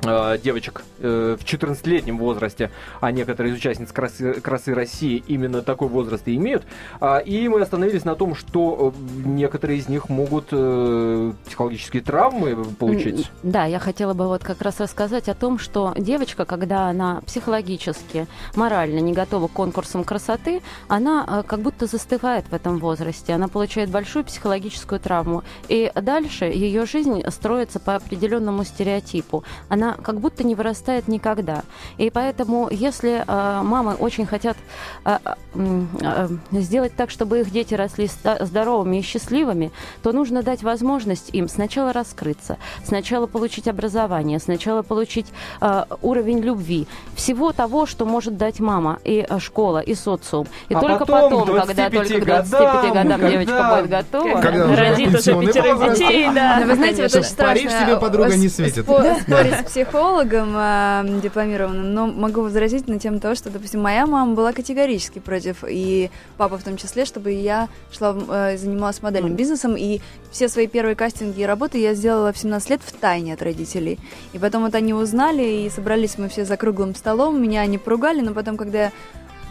девочек 0.01 0.83
э, 0.99 1.37
в 1.39 1.43
14-летнем 1.43 2.17
возрасте, 2.17 2.71
а 2.99 3.11
некоторые 3.11 3.53
из 3.53 3.57
участниц 3.57 3.91
красы, 3.91 4.33
красы 4.41 4.73
России 4.73 5.23
именно 5.27 5.61
такой 5.61 5.87
возраст 5.87 6.27
и 6.27 6.35
имеют. 6.35 6.63
А, 6.99 7.19
и 7.19 7.47
мы 7.47 7.61
остановились 7.61 8.03
на 8.03 8.15
том, 8.15 8.35
что 8.35 8.93
э, 8.95 9.27
некоторые 9.27 9.79
из 9.79 9.87
них 9.87 10.09
могут 10.09 10.47
психологические 10.47 12.01
травмы 12.01 12.65
получить. 12.79 13.29
Да, 13.43 13.65
я 13.65 13.79
хотела 13.79 14.13
бы 14.13 14.27
вот 14.27 14.43
как 14.43 14.61
раз 14.61 14.79
рассказать 14.79 15.29
о 15.29 15.35
том, 15.35 15.59
что 15.59 15.93
девочка, 15.97 16.45
когда 16.45 16.87
она 16.87 17.21
психологически, 17.25 18.27
морально 18.55 18.99
не 18.99 19.13
готова 19.13 19.47
к 19.47 19.51
конкурсам 19.51 20.03
красоты, 20.03 20.61
она 20.87 21.43
как 21.47 21.61
будто 21.61 21.85
застывает 21.85 22.45
в 22.49 22.53
этом 22.53 22.79
возрасте. 22.79 23.33
Она 23.33 23.47
получает 23.47 23.89
большую 23.89 24.25
психологическую 24.25 24.99
травму. 24.99 25.43
И 25.67 25.91
дальше 25.95 26.45
ее 26.45 26.85
жизнь 26.85 27.21
строится 27.29 27.79
по 27.79 27.95
определенному 27.95 28.63
стереотипу. 28.63 29.43
Она 29.69 29.90
как 30.01 30.19
будто 30.19 30.43
не 30.43 30.55
вырастает 30.55 31.07
никогда. 31.07 31.63
И 31.97 32.09
поэтому, 32.09 32.67
если 32.69 33.23
э, 33.25 33.61
мамы 33.63 33.93
очень 33.93 34.25
хотят 34.25 34.57
э, 35.05 35.17
э, 35.53 36.27
сделать 36.51 36.95
так, 36.95 37.09
чтобы 37.09 37.41
их 37.41 37.51
дети 37.51 37.73
росли 37.73 38.09
здоровыми 38.39 38.97
и 38.97 39.01
счастливыми, 39.01 39.71
то 40.03 40.11
нужно 40.11 40.43
дать 40.43 40.63
возможность 40.63 41.29
им 41.33 41.47
сначала 41.47 41.93
раскрыться, 41.93 42.57
сначала 42.83 43.27
получить 43.27 43.67
образование, 43.67 44.39
сначала 44.39 44.81
получить 44.81 45.27
э, 45.61 45.85
уровень 46.01 46.39
любви, 46.39 46.87
всего 47.15 47.51
того, 47.51 47.85
что 47.85 48.05
может 48.05 48.37
дать 48.37 48.59
мама 48.59 48.99
и 49.03 49.25
э, 49.27 49.39
школа, 49.39 49.79
и 49.79 49.95
социум. 49.95 50.47
И 50.69 50.73
а 50.73 50.79
только 50.79 51.05
потом, 51.05 51.45
потом 51.45 51.67
когда 51.67 51.89
только 51.89 52.19
к 52.19 52.25
25 52.25 52.61
годам, 52.61 52.93
годам 52.93 53.21
когда... 53.21 53.29
девочка 53.29 53.75
будет 53.75 53.89
готова, 53.89 54.41
когда 54.41 54.75
родит 54.75 55.07
уже 55.09 55.41
пятерых 55.41 55.93
детей, 55.93 56.29
да. 56.33 56.63
Вы 56.65 56.75
знаете, 56.75 57.03
вот 57.03 57.15
очень 57.15 57.23
страшно. 57.23 57.69
Париж 57.69 57.71
тебе 57.83 57.97
подруга 57.97 58.35
не 58.37 58.49
светит. 58.49 58.85
Спорить 58.85 59.53
с 59.67 59.71
психологом 59.83 60.53
э, 60.55 61.21
дипломированным, 61.21 61.93
но 61.93 62.07
могу 62.07 62.41
возразить 62.41 62.87
на 62.87 62.99
тему 62.99 63.19
того, 63.19 63.35
что, 63.35 63.49
допустим, 63.49 63.81
моя 63.81 64.05
мама 64.05 64.33
была 64.33 64.53
категорически 64.53 65.19
против, 65.19 65.63
и 65.67 66.11
папа 66.37 66.57
в 66.57 66.63
том 66.63 66.77
числе, 66.77 67.05
чтобы 67.05 67.31
я 67.31 67.67
шла, 67.91 68.15
э, 68.15 68.57
занималась 68.57 69.01
модельным 69.01 69.35
бизнесом, 69.35 69.75
и 69.75 69.99
все 70.31 70.49
свои 70.49 70.67
первые 70.67 70.95
кастинги 70.95 71.41
и 71.41 71.45
работы 71.45 71.77
я 71.79 71.93
сделала 71.93 72.31
в 72.31 72.37
17 72.37 72.69
лет 72.69 72.81
в 72.85 72.91
тайне 72.93 73.33
от 73.33 73.41
родителей. 73.41 73.99
И 74.33 74.39
потом 74.39 74.63
вот 74.63 74.75
они 74.75 74.93
узнали, 74.93 75.43
и 75.43 75.69
собрались 75.69 76.17
мы 76.17 76.29
все 76.29 76.45
за 76.45 76.57
круглым 76.57 76.95
столом, 76.95 77.41
меня 77.41 77.61
они 77.61 77.77
поругали, 77.77 78.21
но 78.21 78.33
потом, 78.33 78.57
когда 78.57 78.83
я 78.83 78.91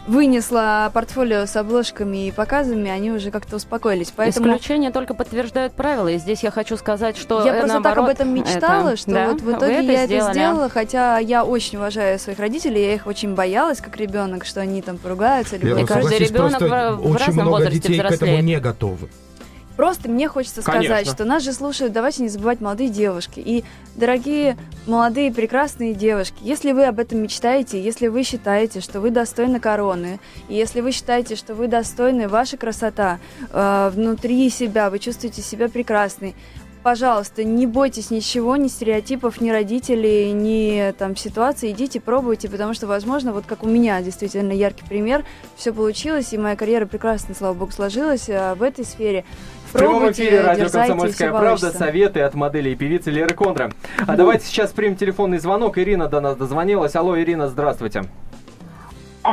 вынесла 0.07 0.89
портфолио 0.93 1.45
с 1.45 1.55
обложками 1.55 2.27
и 2.27 2.31
показами, 2.31 2.89
они 2.89 3.11
уже 3.11 3.31
как-то 3.31 3.57
успокоились. 3.57 4.11
Поэтому... 4.15 4.47
Исключения 4.47 4.91
только 4.91 5.13
подтверждают 5.13 5.73
правила. 5.73 6.07
И 6.07 6.17
здесь 6.17 6.43
я 6.43 6.51
хочу 6.51 6.77
сказать, 6.77 7.17
что 7.17 7.45
Я 7.45 7.53
просто 7.53 7.81
так 7.81 7.97
об 7.97 8.07
этом 8.07 8.33
мечтала, 8.33 8.89
это... 8.89 8.97
что 8.97 9.11
да, 9.11 9.27
вот 9.29 9.41
в 9.41 9.51
итоге 9.51 9.93
я 9.93 10.05
сделали. 10.05 10.15
это 10.15 10.33
сделала, 10.33 10.69
хотя 10.69 11.17
я 11.19 11.43
очень 11.43 11.77
уважаю 11.77 12.19
своих 12.19 12.39
родителей, 12.39 12.81
я 12.81 12.93
их 12.95 13.07
очень 13.07 13.35
боялась, 13.35 13.79
как 13.79 13.97
ребенок, 13.97 14.45
что 14.45 14.61
они 14.61 14.81
там 14.81 14.97
поругаются. 14.97 15.57
Либо... 15.57 15.79
Я 15.79 15.85
каждый 15.85 16.17
ребенок 16.17 16.61
в, 16.61 16.95
в 16.97 17.11
очень 17.11 17.25
разном 17.25 17.45
много 17.45 17.57
возрасте 17.57 17.79
детей 17.79 17.93
взрослеет. 17.93 18.19
к 18.19 18.23
этому 18.23 18.41
не 18.41 18.59
готовы. 18.59 19.09
Просто 19.81 20.09
мне 20.09 20.27
хочется 20.27 20.61
сказать, 20.61 20.87
Конечно. 20.87 21.11
что 21.11 21.25
нас 21.25 21.41
же 21.41 21.53
слушают, 21.53 21.91
давайте 21.91 22.21
не 22.21 22.29
забывать 22.29 22.61
молодые 22.61 22.87
девушки. 22.87 23.39
И, 23.39 23.63
дорогие 23.95 24.55
молодые 24.85 25.33
прекрасные 25.33 25.95
девушки, 25.95 26.35
если 26.41 26.71
вы 26.71 26.85
об 26.85 26.99
этом 26.99 27.17
мечтаете, 27.23 27.81
если 27.81 28.07
вы 28.07 28.21
считаете, 28.21 28.79
что 28.79 29.01
вы 29.01 29.09
достойны 29.09 29.59
короны, 29.59 30.19
и 30.49 30.53
если 30.53 30.81
вы 30.81 30.91
считаете, 30.91 31.35
что 31.35 31.55
вы 31.55 31.67
достойны, 31.67 32.27
ваша 32.27 32.57
красота 32.57 33.17
э, 33.51 33.91
внутри 33.91 34.51
себя, 34.51 34.91
вы 34.91 34.99
чувствуете 34.99 35.41
себя 35.41 35.67
прекрасной, 35.67 36.35
пожалуйста, 36.83 37.43
не 37.43 37.65
бойтесь 37.65 38.11
ничего, 38.11 38.55
ни 38.57 38.67
стереотипов, 38.67 39.41
ни 39.41 39.49
родителей, 39.49 40.31
ни 40.31 40.93
там 40.97 41.15
ситуации, 41.15 41.71
идите, 41.71 41.99
пробуйте, 41.99 42.49
потому 42.49 42.73
что, 42.73 42.87
возможно, 42.87 43.33
вот 43.33 43.45
как 43.45 43.63
у 43.63 43.67
меня 43.67 44.01
действительно 44.01 44.51
яркий 44.51 44.85
пример, 44.85 45.25
все 45.55 45.73
получилось, 45.73 46.33
и 46.33 46.37
моя 46.37 46.55
карьера 46.55 46.85
прекрасно, 46.85 47.35
слава 47.35 47.53
богу, 47.53 47.71
сложилась 47.71 48.29
а 48.29 48.55
в 48.55 48.63
этой 48.63 48.85
сфере. 48.85 49.25
В 49.71 49.77
прямом 49.77 50.11
эфире 50.11 50.41
радио 50.41 50.65
«Комсомольская 50.69 51.31
правда» 51.31 51.71
советы 51.71 52.19
от 52.21 52.33
модели 52.33 52.71
и 52.71 52.75
певицы 52.75 53.09
Леры 53.09 53.33
Кондра. 53.33 53.71
А 54.05 54.17
давайте 54.17 54.45
сейчас 54.45 54.71
примем 54.73 54.97
телефонный 54.97 55.37
звонок. 55.37 55.77
Ирина 55.77 56.09
до 56.09 56.19
нас 56.19 56.35
дозвонилась. 56.35 56.93
Алло, 56.97 57.17
Ирина, 57.17 57.47
здравствуйте. 57.47 58.03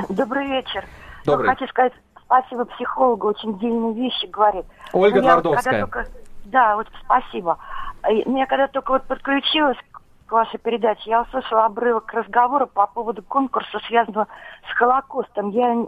Добрый 0.09 0.46
вечер. 0.46 0.85
Добрый. 1.24 1.48
Хочу 1.51 1.66
сказать 1.66 1.92
спасибо 2.24 2.66
психологу, 2.66 3.27
очень 3.29 3.59
дельные 3.59 3.94
вещи 3.94 4.27
говорит. 4.27 4.64
Ольга 4.92 5.20
я 5.20 5.35
вот 5.35 5.42
Твардовская. 5.42 5.81
только- 5.81 6.07
Да, 6.44 6.77
вот 6.77 6.87
спасибо. 7.05 7.59
Я 8.09 8.46
когда 8.46 8.68
только 8.68 8.92
вот 8.92 9.03
подключилась 9.05 9.77
к 10.29 10.33
вашей 10.33 10.59
передаче, 10.59 11.11
я 11.11 11.23
услышала 11.23 11.64
обрывок 11.64 12.12
разговора 12.12 12.67
по 12.67 12.87
поводу 12.87 13.23
конкурса, 13.23 13.81
связанного 13.87 14.29
с 14.71 14.75
Холокостом. 14.75 15.51
Я 15.51 15.87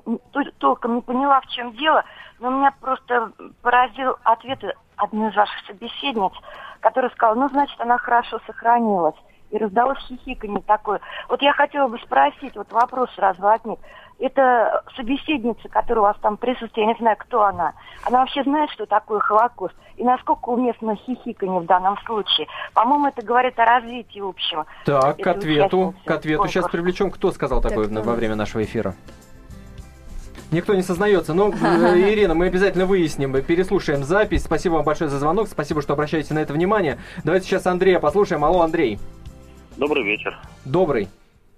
толком 0.58 0.96
не 0.96 1.02
поняла, 1.02 1.40
в 1.40 1.46
чем 1.48 1.72
дело, 1.72 2.04
но 2.40 2.50
меня 2.50 2.74
просто 2.80 3.32
поразил 3.62 4.16
ответ 4.24 4.64
одной 4.96 5.30
из 5.30 5.36
ваших 5.36 5.66
собеседниц, 5.66 6.32
которая 6.80 7.10
сказала, 7.10 7.34
ну, 7.34 7.48
значит, 7.48 7.78
она 7.80 7.98
хорошо 7.98 8.40
сохранилась. 8.46 9.14
И 9.50 9.58
раздалось 9.58 9.98
хихиканье 9.98 10.62
такое. 10.62 11.00
Вот 11.28 11.42
я 11.42 11.52
хотела 11.52 11.88
бы 11.88 11.98
спросить, 11.98 12.56
вот 12.56 12.72
вопрос 12.72 13.10
сразу 13.16 13.42
возник. 13.42 13.78
Это 14.20 14.84
собеседница, 14.96 15.68
которая 15.70 16.00
у 16.00 16.06
вас 16.06 16.16
там 16.20 16.36
присутствует, 16.36 16.76
я 16.76 16.86
не 16.86 16.98
знаю, 16.98 17.16
кто 17.18 17.42
она. 17.42 17.72
Она 18.04 18.20
вообще 18.20 18.42
знает, 18.44 18.70
что 18.70 18.84
такое 18.84 19.18
Холокост? 19.18 19.74
И 19.96 20.04
насколько 20.04 20.50
уместно 20.50 20.94
хихиканье 20.94 21.60
в 21.60 21.66
данном 21.66 21.96
случае? 22.04 22.46
По-моему, 22.74 23.06
это 23.06 23.24
говорит 23.24 23.58
о 23.58 23.64
развитии 23.64 24.20
общего. 24.20 24.66
Так, 24.84 25.16
к 25.18 25.26
ответу. 25.26 25.94
К 26.04 26.10
ответу 26.10 26.46
сейчас 26.48 26.68
привлечем. 26.68 27.10
Кто 27.10 27.32
сказал 27.32 27.62
такое 27.62 27.88
Так, 27.88 28.04
во 28.04 28.14
время 28.14 28.34
нашего 28.36 28.62
эфира? 28.62 28.94
Никто 30.50 30.74
не 30.74 30.82
сознается. 30.82 31.32
Но, 31.32 31.48
э, 31.48 31.52
Ирина, 32.12 32.34
мы 32.34 32.46
обязательно 32.46 32.86
выясним, 32.86 33.32
переслушаем 33.42 34.04
запись. 34.04 34.44
Спасибо 34.44 34.74
вам 34.74 34.84
большое 34.84 35.08
за 35.08 35.18
звонок, 35.18 35.48
спасибо, 35.48 35.80
что 35.80 35.92
обращаете 35.92 36.34
на 36.34 36.40
это 36.40 36.52
внимание. 36.52 36.98
Давайте 37.24 37.46
сейчас 37.46 37.66
Андрея 37.66 38.00
послушаем. 38.00 38.44
Алло, 38.44 38.62
Андрей. 38.62 38.98
Добрый 39.76 40.04
вечер. 40.04 40.36
Добрый. 40.64 41.08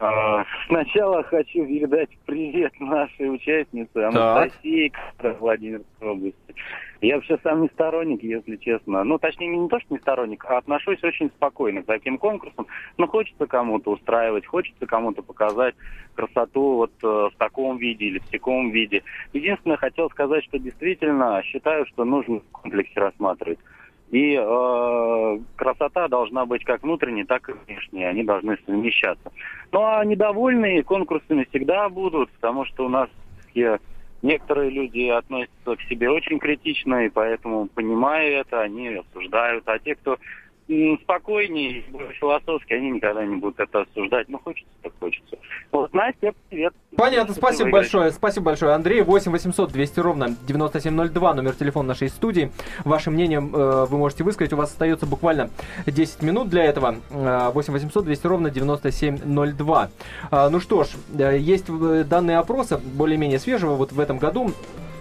А, 0.03 0.45
Сначала 0.67 1.23
хочу 1.23 1.65
передать 1.65 2.09
привет 2.27 2.73
нашей 2.81 3.33
участнице 3.33 3.99
Анастасии, 3.99 4.93
в 5.19 5.33
Владимирской 5.35 6.09
области. 6.09 6.55
Я 7.00 7.17
вообще 7.17 7.38
сам 7.44 7.63
не 7.63 7.69
сторонник, 7.69 8.23
если 8.23 8.57
честно. 8.57 9.05
Ну, 9.05 9.19
точнее, 9.19 9.57
не 9.57 9.69
то, 9.69 9.79
что 9.79 9.94
не 9.94 10.00
сторонник, 10.00 10.44
а 10.46 10.59
отношусь 10.59 11.03
очень 11.05 11.29
спокойно 11.31 11.83
к 11.83 11.87
таким 11.87 12.19
конкурсам. 12.19 12.67
Но 12.98 13.07
хочется 13.07 13.46
кому-то 13.46 13.92
устраивать, 13.92 14.44
хочется 14.44 14.87
кому-то 14.87 15.23
показать 15.23 15.77
красоту 16.15 16.75
вот 16.75 16.92
э, 17.03 17.07
в 17.07 17.33
таком 17.38 17.77
виде 17.79 18.07
или 18.07 18.19
в 18.19 18.29
таком 18.29 18.71
виде. 18.71 19.05
Единственное, 19.33 19.77
хотел 19.77 20.11
сказать, 20.11 20.42
что 20.44 20.59
действительно 20.59 21.42
считаю, 21.44 21.87
что 21.87 22.05
нужно 22.05 22.40
в 22.40 22.50
комплексе 22.50 22.98
рассматривать. 22.98 23.61
И 24.13 24.38
э, 24.38 25.38
красота 25.56 26.06
должна 26.06 26.44
быть 26.44 26.65
как 26.65 26.83
внутренней, 26.83 27.25
так 27.25 27.48
и 27.48 27.54
внешней. 27.67 28.04
Они 28.04 28.23
должны 28.23 28.58
совмещаться. 28.67 29.33
Ну 29.73 29.83
а 29.83 30.04
недовольные 30.04 30.83
конкурсами 30.83 31.46
всегда 31.50 31.88
будут, 31.88 32.31
потому 32.33 32.67
что 32.67 32.85
у 32.85 32.88
нас 32.90 33.08
некоторые 34.23 34.71
люди 34.71 35.08
относятся 35.08 35.77
к 35.77 35.83
себе 35.88 36.10
очень 36.10 36.38
критично, 36.38 37.06
и 37.06 37.08
поэтому, 37.08 37.69
понимая 37.75 38.42
это, 38.42 38.60
они 38.60 38.88
осуждают. 38.88 39.67
А 39.67 39.79
те, 39.79 39.94
кто 39.94 40.19
спокойнее, 41.02 41.85
более 41.90 42.12
философски, 42.14 42.73
они 42.73 42.90
никогда 42.92 43.25
не 43.25 43.37
будут 43.37 43.60
это 43.60 43.83
осуждать. 43.83 44.29
Ну, 44.29 44.38
хочется, 44.38 44.70
так 44.83 44.92
хочется. 45.00 45.37
Вот, 45.70 45.92
Настя, 45.92 46.33
привет. 46.48 46.75
Понятно, 46.96 47.35
спасибо 47.35 47.70
большое. 47.70 48.10
Спасибо 48.12 48.46
большое, 48.46 48.75
Андрей. 48.75 49.02
8 49.02 49.33
800 49.33 49.73
200 49.73 50.00
ровно 50.00 50.37
9702, 50.46 51.35
номер 51.35 51.54
телефона 51.54 51.88
нашей 51.88 52.08
студии. 52.08 52.50
Ваше 52.85 53.10
мнение 53.10 53.38
э, 53.38 53.87
вы 53.88 53.98
можете 53.98 54.25
высказать. 54.25 54.52
У 54.52 54.56
вас 54.56 54.70
остается 54.70 55.06
буквально 55.06 55.50
10 55.87 56.23
минут 56.23 56.48
для 56.48 56.64
этого. 56.64 56.96
Э, 57.10 57.50
8 57.52 57.73
800 57.73 58.04
200 58.04 58.27
ровно 58.27 58.50
9702. 58.50 59.90
Э, 60.31 60.48
ну 60.50 60.60
что 60.60 60.85
ж, 60.85 60.88
э, 61.18 61.38
есть 61.38 61.66
э, 61.68 62.04
данные 62.04 62.38
опроса, 62.38 62.79
более-менее 62.79 63.38
свежего, 63.38 63.75
вот 63.75 63.92
в 63.92 64.00
этом 64.00 64.18
году 64.18 64.52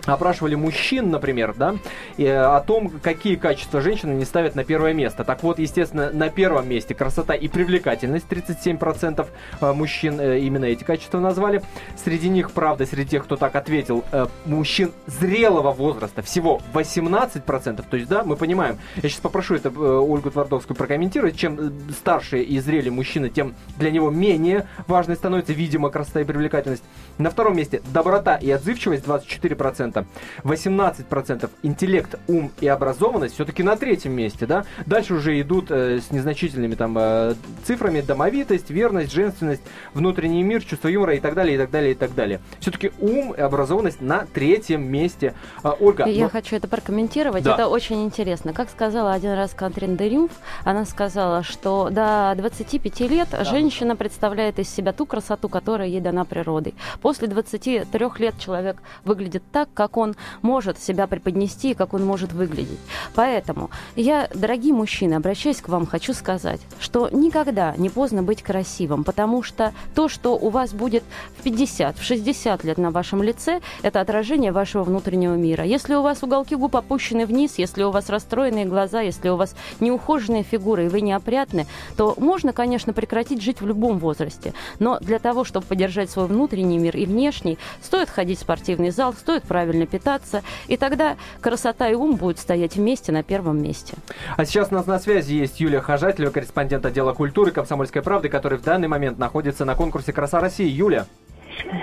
опрашивали 0.06 0.56
мужчин, 0.56 1.10
например, 1.10 1.54
да, 1.56 1.76
и, 2.18 2.24
э, 2.24 2.38
о 2.38 2.60
том, 2.62 2.90
какие 3.02 3.36
качества 3.36 3.82
женщины 3.82 4.14
не 4.14 4.26
ставят 4.26 4.56
на 4.56 4.64
первое 4.64 4.94
место. 4.94 5.24
Так 5.24 5.44
вот, 5.44 5.60
естественно, 5.60 6.12
на 6.12 6.30
первом 6.30 6.70
месте 6.70 6.94
красота 6.96 7.34
и 7.34 7.48
привлекательность. 7.48 8.26
37% 8.30 9.28
э, 9.62 9.74
мужчин 9.74 10.20
э, 10.20 10.40
именно 10.40 10.66
эти 10.66 10.84
качества 10.84 11.20
назвали. 11.20 11.62
Среди 12.04 12.30
них, 12.30 12.52
правда, 12.52 12.86
среди 12.86 13.12
тех, 13.12 13.24
кто 13.24 13.36
так 13.36 13.56
ответил, 13.56 14.04
мужчин 14.46 14.92
зрелого 15.06 15.72
возраста 15.72 16.22
всего 16.22 16.62
18%. 16.74 17.86
То 17.90 17.98
есть, 17.98 18.10
да, 18.10 18.24
мы 18.24 18.36
понимаем. 18.36 18.78
Я 18.96 19.10
сейчас 19.10 19.22
попрошу 19.22 19.56
это 19.56 19.70
Ольгу 19.70 20.32
Твардовскую 20.32 20.76
прокомментировать. 20.78 21.38
Чем 21.38 21.74
старше 21.92 22.42
и 22.42 22.60
зрелее 22.60 22.92
мужчина, 22.92 23.30
тем 23.30 23.56
для 23.78 23.92
него 23.92 24.10
менее 24.10 24.68
важной 24.88 25.16
становится, 25.16 25.54
видимо, 25.54 25.90
красота 25.90 26.22
и 26.22 26.24
привлекательность. 26.24 26.84
На 27.22 27.30
втором 27.30 27.56
месте 27.56 27.84
доброта 27.94 28.36
и 28.36 28.50
отзывчивость 28.50 29.06
24%. 29.06 30.06
18% 30.44 31.50
интеллект, 31.62 32.16
ум 32.28 32.52
и 32.60 32.68
образованность 32.68 33.36
все-таки 33.36 33.62
на 33.62 33.76
третьем 33.76 34.14
месте, 34.14 34.48
да. 34.48 34.66
Дальше 34.88 35.14
уже 35.14 35.40
идут 35.40 35.70
э, 35.70 36.00
с 36.00 36.10
незначительными 36.10 36.74
там 36.74 36.98
э, 36.98 37.36
цифрами 37.64 38.02
домовитость, 38.02 38.72
верность, 38.72 39.14
женственность, 39.14 39.62
внутренний 39.94 40.42
мир, 40.42 40.64
чувство 40.64 40.88
юмора 40.88 41.16
и 41.16 41.20
так 41.20 41.36
далее, 41.36 41.56
и 41.56 41.58
так 41.60 41.70
далее, 41.70 41.92
и 41.92 41.94
так 41.94 42.16
далее. 42.16 42.40
Все-таки 42.60 42.92
ум 43.00 43.36
и 43.36 43.40
образованность 43.40 44.02
на 44.02 44.26
третьем 44.34 44.92
месте. 44.92 45.36
А, 45.62 45.76
Ольга, 45.80 46.08
Я 46.08 46.24
ну- 46.24 46.30
хочу 46.32 46.56
это 46.56 46.68
прокомментировать. 46.68 47.44
Да. 47.44 47.54
Это 47.54 47.68
очень 47.68 48.04
интересно. 48.04 48.52
Как 48.52 48.72
сказала 48.72 49.14
один 49.14 49.34
раз 49.34 49.54
Катрин 49.54 49.96
Дерюф, 49.96 50.32
она 50.64 50.86
сказала, 50.86 51.44
что 51.44 51.92
до 51.92 52.34
25 52.36 53.00
лет 53.02 53.28
женщина 53.42 53.96
представляет 53.96 54.58
из 54.58 54.70
себя 54.70 54.92
ту 54.92 55.06
красоту, 55.06 55.50
которая 55.50 55.88
ей 55.88 56.02
дана 56.02 56.26
природой. 56.26 56.74
После 57.00 57.11
23 57.20 57.86
лет 58.20 58.40
человек 58.40 58.78
выглядит 59.04 59.44
так, 59.52 59.70
как 59.74 59.98
он 59.98 60.16
может 60.42 60.80
себя 60.80 61.08
преподнести 61.08 61.72
и 61.72 61.74
как 61.74 61.94
он 61.94 62.06
может 62.06 62.34
выглядеть. 62.34 62.80
Поэтому 63.16 63.70
я, 63.96 64.30
дорогие 64.34 64.74
мужчины, 64.74 65.16
обращаясь 65.16 65.62
к 65.62 65.70
вам, 65.70 65.86
хочу 65.86 66.14
сказать, 66.14 66.62
что 66.80 67.10
никогда 67.10 67.76
не 67.78 67.90
поздно 67.90 68.24
быть 68.24 68.42
красивым, 68.44 69.04
потому 69.04 69.44
что 69.44 69.74
то, 69.96 70.08
что 70.08 70.38
у 70.38 70.50
вас 70.50 70.74
будет 70.74 71.04
в 71.38 71.44
50, 71.44 71.98
в 71.98 72.04
60 72.04 72.64
лет 72.64 72.78
на 72.78 72.92
вашем 72.92 73.24
лице, 73.24 73.62
это 73.82 74.02
отражение 74.02 74.52
вашего 74.52 74.84
внутреннего 74.84 75.36
мира. 75.36 75.64
Если 75.64 75.94
у 75.94 76.02
вас 76.02 76.24
уголки 76.24 76.56
губ 76.56 76.76
опущены 76.76 77.26
вниз, 77.26 77.58
если 77.58 77.84
у 77.84 77.92
вас 77.92 78.10
расстроенные 78.10 78.66
глаза, 78.66 79.02
если 79.02 79.30
у 79.30 79.36
вас 79.36 79.56
неухоженная 79.80 80.44
фигура 80.44 80.86
и 80.86 80.90
вы 80.90 81.02
неопрятны, 81.02 81.68
то 81.98 82.16
можно, 82.18 82.54
конечно, 82.54 82.94
прекратить 82.94 83.42
жить 83.42 83.62
в 83.62 83.68
любом 83.68 84.00
возрасте. 84.00 84.54
Но 84.80 85.00
для 85.00 85.20
того, 85.20 85.44
чтобы 85.44 85.66
поддержать 85.66 86.10
свой 86.10 86.28
внутренний 86.28 86.78
мир 86.78 86.91
и 86.96 87.06
внешний, 87.06 87.58
стоит 87.82 88.10
ходить 88.10 88.40
в 88.40 88.42
спортивный 88.42 88.92
зал, 88.92 89.14
стоит 89.14 89.44
правильно 89.44 89.86
питаться, 89.86 90.44
и 90.68 90.78
тогда 90.78 91.18
красота 91.42 91.90
и 91.90 91.94
ум 91.94 92.16
будут 92.16 92.40
стоять 92.40 92.76
вместе 92.76 93.12
на 93.12 93.24
первом 93.24 93.62
месте. 93.62 93.96
А 94.38 94.46
сейчас 94.46 94.72
у 94.72 94.76
нас 94.76 94.88
на 94.88 95.00
связи 95.00 95.34
есть 95.34 95.60
Юлия 95.60 95.82
Хожателева, 95.82 96.32
корреспондент 96.32 96.86
отдела 96.86 97.14
культуры 97.14 97.52
«Комсомольской 97.52 98.02
правды», 98.02 98.30
который 98.30 98.58
в 98.58 98.64
данный 98.64 98.88
момент 98.88 99.18
находится 99.18 99.66
на 99.66 99.76
конкурсе 99.76 100.14
«Краса 100.14 100.40
России». 100.40 100.68
Юля. 100.68 101.06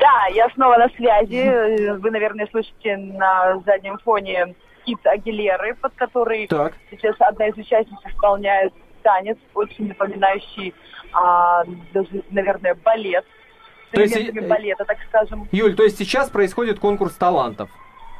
Да, 0.01 0.27
я 0.33 0.49
снова 0.55 0.77
на 0.77 0.89
связи. 0.91 1.99
Вы, 1.99 2.11
наверное, 2.11 2.49
слышите 2.51 2.97
на 2.97 3.61
заднем 3.67 3.99
фоне 3.99 4.55
хит 4.85 5.07
Агилеры, 5.07 5.75
под 5.75 5.93
который 5.95 6.47
Так. 6.47 6.75
сейчас 6.91 7.15
одна 7.21 7.49
из 7.49 7.57
участниц 7.57 7.99
исполняет 8.09 8.73
танец, 9.03 9.37
очень 9.55 9.89
напоминающий, 9.89 10.75
а, 11.13 11.65
даже, 11.93 12.23
наверное, 12.31 12.75
балет. 12.75 13.25
То 13.93 14.01
есть, 14.01 14.17
элементами 14.17 14.45
э, 14.45 14.49
балета, 14.49 14.85
так 14.85 14.99
скажем. 15.09 15.49
Юль, 15.53 15.75
то 15.75 15.83
есть 15.83 15.99
сейчас 15.99 16.31
происходит 16.31 16.79
конкурс 16.79 17.15
талантов. 17.15 17.71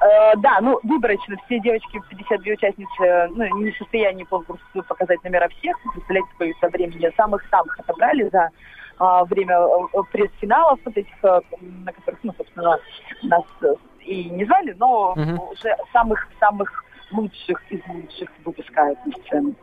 Э, 0.01 0.37
да, 0.37 0.59
ну, 0.61 0.79
выборочно. 0.83 1.37
Все 1.47 1.61
девочки, 1.61 2.01
52 2.09 2.53
участницы, 2.53 3.29
ну, 3.35 3.59
не 3.59 3.71
в 3.71 3.77
состоянии 3.77 4.25
конкурса 4.25 4.65
показать 4.87 5.23
номера 5.25 5.49
всех. 5.49 5.77
Представляете, 5.93 6.29
сколько 6.35 6.69
времени 6.69 7.13
самых-самых 7.17 7.79
отобрали 7.81 8.29
за 8.31 8.51
а, 8.99 9.25
время 9.25 9.57
э, 9.59 9.99
пресс-финалов 10.11 10.81
вот 10.85 10.97
этих, 10.97 11.15
э, 11.23 11.41
на 11.85 11.93
которых, 11.93 12.19
ну, 12.25 12.33
собственно, 12.37 12.79
нас 13.23 13.45
э, 13.63 13.75
и 14.01 14.25
не 14.31 14.45
звали, 14.45 14.75
но 14.79 15.15
Мгм. 15.17 15.41
уже 15.53 15.77
самых-самых 15.93 16.85
лучших 17.13 17.63
из 17.71 17.81
лучших 17.89 18.29
выпускают 18.45 18.99
на 19.07 19.13
сцену. 19.13 19.55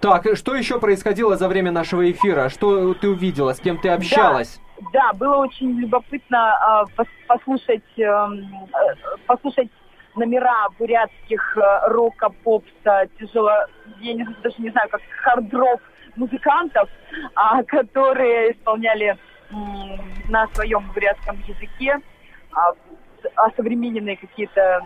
Так, 0.00 0.26
и 0.26 0.34
что 0.34 0.54
еще 0.54 0.80
происходило 0.80 1.36
за 1.36 1.48
время 1.48 1.70
нашего 1.72 2.10
эфира? 2.10 2.48
Что 2.48 2.94
ты 2.94 3.08
увидела? 3.08 3.52
С 3.52 3.60
кем 3.60 3.78
ты 3.78 3.90
общалась? 3.90 4.60
Да, 4.92 5.12
было 5.12 5.36
очень 5.36 5.78
любопытно 5.78 6.86
пос- 6.96 7.06
послушать, 7.26 7.82
эм, 7.98 8.66
э, 8.72 8.94
послушать 9.26 9.68
номера 10.16 10.68
бурятских 10.78 11.56
э, 11.58 11.88
рока, 11.88 12.30
попса, 12.42 13.06
тяжело, 13.18 13.52
я 14.00 14.14
не, 14.14 14.24
даже 14.42 14.56
не 14.58 14.70
знаю, 14.70 14.88
как 14.88 15.02
хард-рок 15.22 15.80
музыкантов, 16.16 16.88
а, 17.34 17.62
которые 17.62 18.52
исполняли 18.52 19.16
на 20.28 20.46
своем 20.54 20.90
бурятском 20.94 21.42
языке 21.46 21.98
а, 22.52 22.72
осовремененные 23.34 24.16
какие-то 24.16 24.80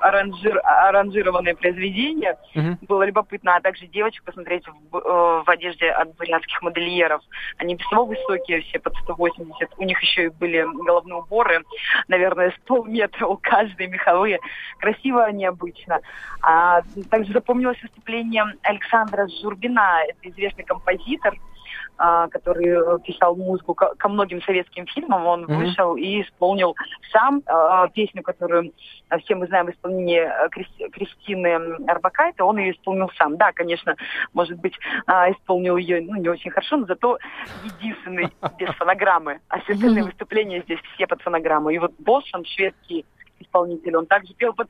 аранжир- 0.00 0.60
аранжированные 0.62 1.54
произведения. 1.54 2.36
Мгм. 2.54 2.78
Было 2.82 3.04
любопытно, 3.04 3.56
а 3.56 3.60
также 3.60 3.86
девочек 3.86 4.24
посмотреть 4.24 4.64
в, 4.66 4.96
э, 4.96 5.42
в 5.44 5.48
одежде 5.48 5.90
от 5.90 6.14
бурятских 6.16 6.62
модельеров. 6.62 7.22
Они 7.58 7.74
без 7.74 7.88
того 7.88 8.06
высокие, 8.06 8.60
все 8.62 8.78
под 8.78 8.94
180. 8.96 9.70
У 9.76 9.84
них 9.84 10.00
еще 10.02 10.24
и 10.24 10.28
были 10.28 10.62
головные 10.62 11.16
уборы, 11.16 11.62
наверное, 12.08 12.50
с 12.50 12.66
полметра 12.66 13.26
у 13.26 13.36
каждой 13.36 13.86
меховые. 13.86 14.38
Красиво, 14.78 15.30
необычно. 15.30 16.00
А 16.42 16.82
также 17.10 17.32
запомнилось 17.32 17.80
выступление 17.82 18.44
Александра 18.62 19.28
Журбина, 19.42 20.00
это 20.08 20.28
известный 20.30 20.64
композитор, 20.64 21.34
а, 21.34 21.51
который 21.96 22.66
э, 22.66 22.98
писал 23.04 23.36
музыку 23.36 23.74
ко, 23.74 24.08
многим 24.08 24.42
советским 24.42 24.86
фильмам. 24.86 25.26
Он 25.26 25.42
Мгм. 25.42 25.58
вышел 25.58 25.96
и 25.96 26.22
исполнил 26.22 26.74
сам 27.12 27.42
а, 27.46 27.88
песню, 27.88 28.22
которую 28.22 28.72
а, 29.08 29.18
все 29.18 29.34
мы 29.34 29.46
знаем 29.46 29.66
в 29.66 29.70
исполнении 29.70 30.20
э, 30.20 30.48
Крис- 30.50 30.90
Кристины 30.92 31.50
Арбакайте. 31.86 32.42
Он 32.42 32.58
ее 32.58 32.72
исполнил 32.72 33.10
сам. 33.16 33.36
Да, 33.36 33.52
конечно, 33.52 33.96
может 34.32 34.58
быть, 34.58 34.74
а, 35.06 35.30
исполнил 35.30 35.76
ее 35.76 36.00
ну, 36.02 36.16
не 36.16 36.28
очень 36.28 36.50
хорошо, 36.50 36.78
но 36.78 36.86
зато 36.86 37.18
единственный 37.62 38.32
без 38.58 38.70
фонограммы. 38.76 39.40
А 39.48 39.60
все 39.60 39.74
остальные 39.74 40.04
выступления 40.04 40.62
здесь 40.62 40.80
все 40.94 41.06
под 41.06 41.22
фонограмму. 41.22 41.70
И 41.70 41.78
вот 41.78 41.92
Бошан, 41.98 42.44
шведский 42.44 43.04
исполнитель, 43.38 43.96
он 43.96 44.06
также 44.06 44.34
пел 44.34 44.54
под 44.54 44.68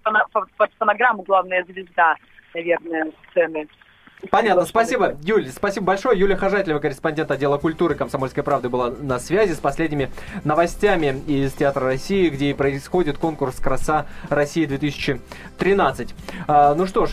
фонограмму 0.78 1.22
«Главная 1.22 1.64
звезда», 1.64 2.16
наверное, 2.54 3.12
сцены. 3.30 3.68
Понятно, 4.30 4.64
спасибо, 4.64 5.16
Юль, 5.22 5.48
спасибо 5.50 5.86
большое. 5.86 6.18
Юлия 6.18 6.36
Хожателева, 6.36 6.78
корреспондент 6.78 7.30
отдела 7.30 7.58
культуры 7.58 7.96
«Комсомольской 7.96 8.42
правды» 8.42 8.68
была 8.68 8.90
на 8.90 9.18
связи 9.18 9.52
с 9.52 9.58
последними 9.58 10.10
новостями 10.44 11.22
из 11.26 11.52
Театра 11.52 11.86
России, 11.86 12.28
где 12.28 12.54
происходит 12.54 13.18
конкурс 13.18 13.56
«Краса 13.56 14.06
России-2013». 14.28 16.10
А, 16.46 16.74
ну 16.74 16.86
что 16.86 17.06
ж, 17.06 17.10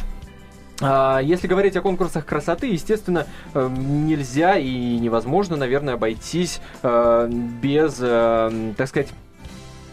а, 0.82 1.20
если 1.20 1.48
говорить 1.48 1.76
о 1.76 1.82
конкурсах 1.82 2.26
красоты, 2.26 2.68
естественно, 2.68 3.26
э, 3.54 3.70
нельзя 3.70 4.58
и 4.58 4.98
невозможно, 4.98 5.56
наверное, 5.58 5.96
обойтись 5.96 6.62
э, 6.84 7.30
без, 7.62 7.98
э, 8.00 8.74
так 8.78 8.88
сказать, 8.88 9.10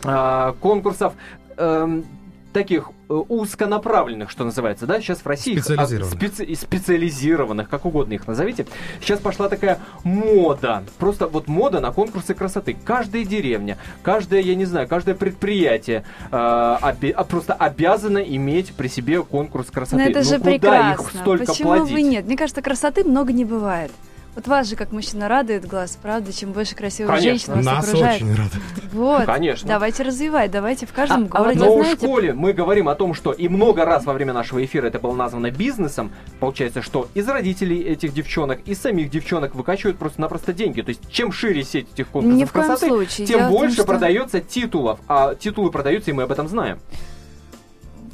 а, 0.04 0.54
конкурсов 0.60 1.14
эм, 1.56 2.04
таких 2.52 2.90
узконаправленных, 3.08 4.30
что 4.30 4.44
называется, 4.44 4.86
да, 4.86 5.00
сейчас 5.00 5.20
в 5.20 5.26
России... 5.26 5.56
Специализированных. 5.56 6.14
Специ, 6.14 6.54
специализированных, 6.54 7.68
как 7.68 7.84
угодно 7.84 8.14
их 8.14 8.26
назовите. 8.26 8.66
Сейчас 9.00 9.20
пошла 9.20 9.48
такая 9.48 9.78
мода, 10.04 10.82
просто 10.98 11.26
вот 11.26 11.48
мода 11.48 11.80
на 11.80 11.92
конкурсы 11.92 12.34
красоты. 12.34 12.76
Каждая 12.84 13.24
деревня, 13.24 13.78
каждое, 14.02 14.40
я 14.40 14.54
не 14.54 14.64
знаю, 14.64 14.88
каждое 14.88 15.14
предприятие 15.14 16.04
э, 16.30 16.76
оби, 16.82 17.10
а 17.10 17.24
просто 17.24 17.54
обязано 17.54 18.18
иметь 18.18 18.72
при 18.72 18.88
себе 18.88 19.22
конкурс 19.22 19.70
красоты. 19.70 20.02
Но 20.02 20.08
это 20.08 20.18
ну, 20.20 20.24
же 20.24 20.38
куда 20.38 20.50
прекрасно. 20.50 21.02
их 21.02 21.10
столько 21.10 21.46
Почему 21.46 21.68
плодить? 21.68 21.94
бы 21.94 22.02
нет? 22.02 22.26
Мне 22.26 22.36
кажется, 22.36 22.62
красоты 22.62 23.04
много 23.04 23.32
не 23.32 23.44
бывает. 23.44 23.92
Вот 24.36 24.46
вас 24.48 24.68
же, 24.68 24.76
как 24.76 24.92
мужчина, 24.92 25.28
радует 25.28 25.66
глаз, 25.66 25.98
правда? 26.00 26.30
Чем 26.30 26.52
больше 26.52 26.74
красивых 26.76 27.10
Конечно. 27.10 27.54
женщин 27.54 27.54
вас 27.54 27.64
Нас 27.64 27.88
окружает. 27.88 28.16
очень 28.22 28.34
рады. 28.36 28.50
Вот. 28.92 29.24
Конечно. 29.24 29.66
Давайте 29.66 30.02
развивать, 30.02 30.50
давайте 30.50 30.84
в 30.84 30.92
каждом 30.92 31.24
А- 31.30 31.38
а 31.38 31.42
вот 31.42 31.54
городе. 31.54 31.58
Но 31.60 31.74
вы 31.74 31.80
в 31.80 31.84
знаете- 31.84 32.06
школе 32.06 32.32
мы 32.34 32.52
говорим 32.52 32.88
о 32.90 32.94
том, 32.94 33.14
что 33.14 33.32
и 33.32 33.48
много 33.48 33.86
раз 33.86 34.04
во 34.04 34.12
время 34.12 34.34
нашего 34.34 34.62
эфира 34.62 34.88
это 34.88 34.98
было 34.98 35.14
названо 35.14 35.50
бизнесом. 35.50 36.12
Получается, 36.38 36.82
что 36.82 37.08
из 37.14 37.26
родителей 37.26 37.80
этих 37.82 38.12
девчонок, 38.12 38.60
из 38.66 38.78
самих 38.78 39.08
девчонок 39.08 39.54
выкачивают 39.54 39.96
просто-напросто 39.96 40.52
деньги. 40.52 40.82
То 40.82 40.90
есть, 40.90 41.00
чем 41.10 41.32
шире 41.32 41.64
сеть 41.64 41.86
этих 41.94 42.08
конкурсов 42.08 42.38
Ни 42.38 42.44
в 42.44 42.52
коем 42.52 42.66
красоты, 42.66 42.88
случае. 42.88 43.26
тем 43.26 43.38
Дело 43.38 43.48
в 43.48 43.50
том, 43.50 43.58
больше 43.58 43.74
что- 43.76 43.84
продается 43.86 44.40
титулов. 44.40 44.98
А 45.08 45.34
титулы 45.34 45.70
продаются, 45.70 46.10
и 46.10 46.12
мы 46.12 46.24
об 46.24 46.30
этом 46.32 46.46
знаем. 46.46 46.78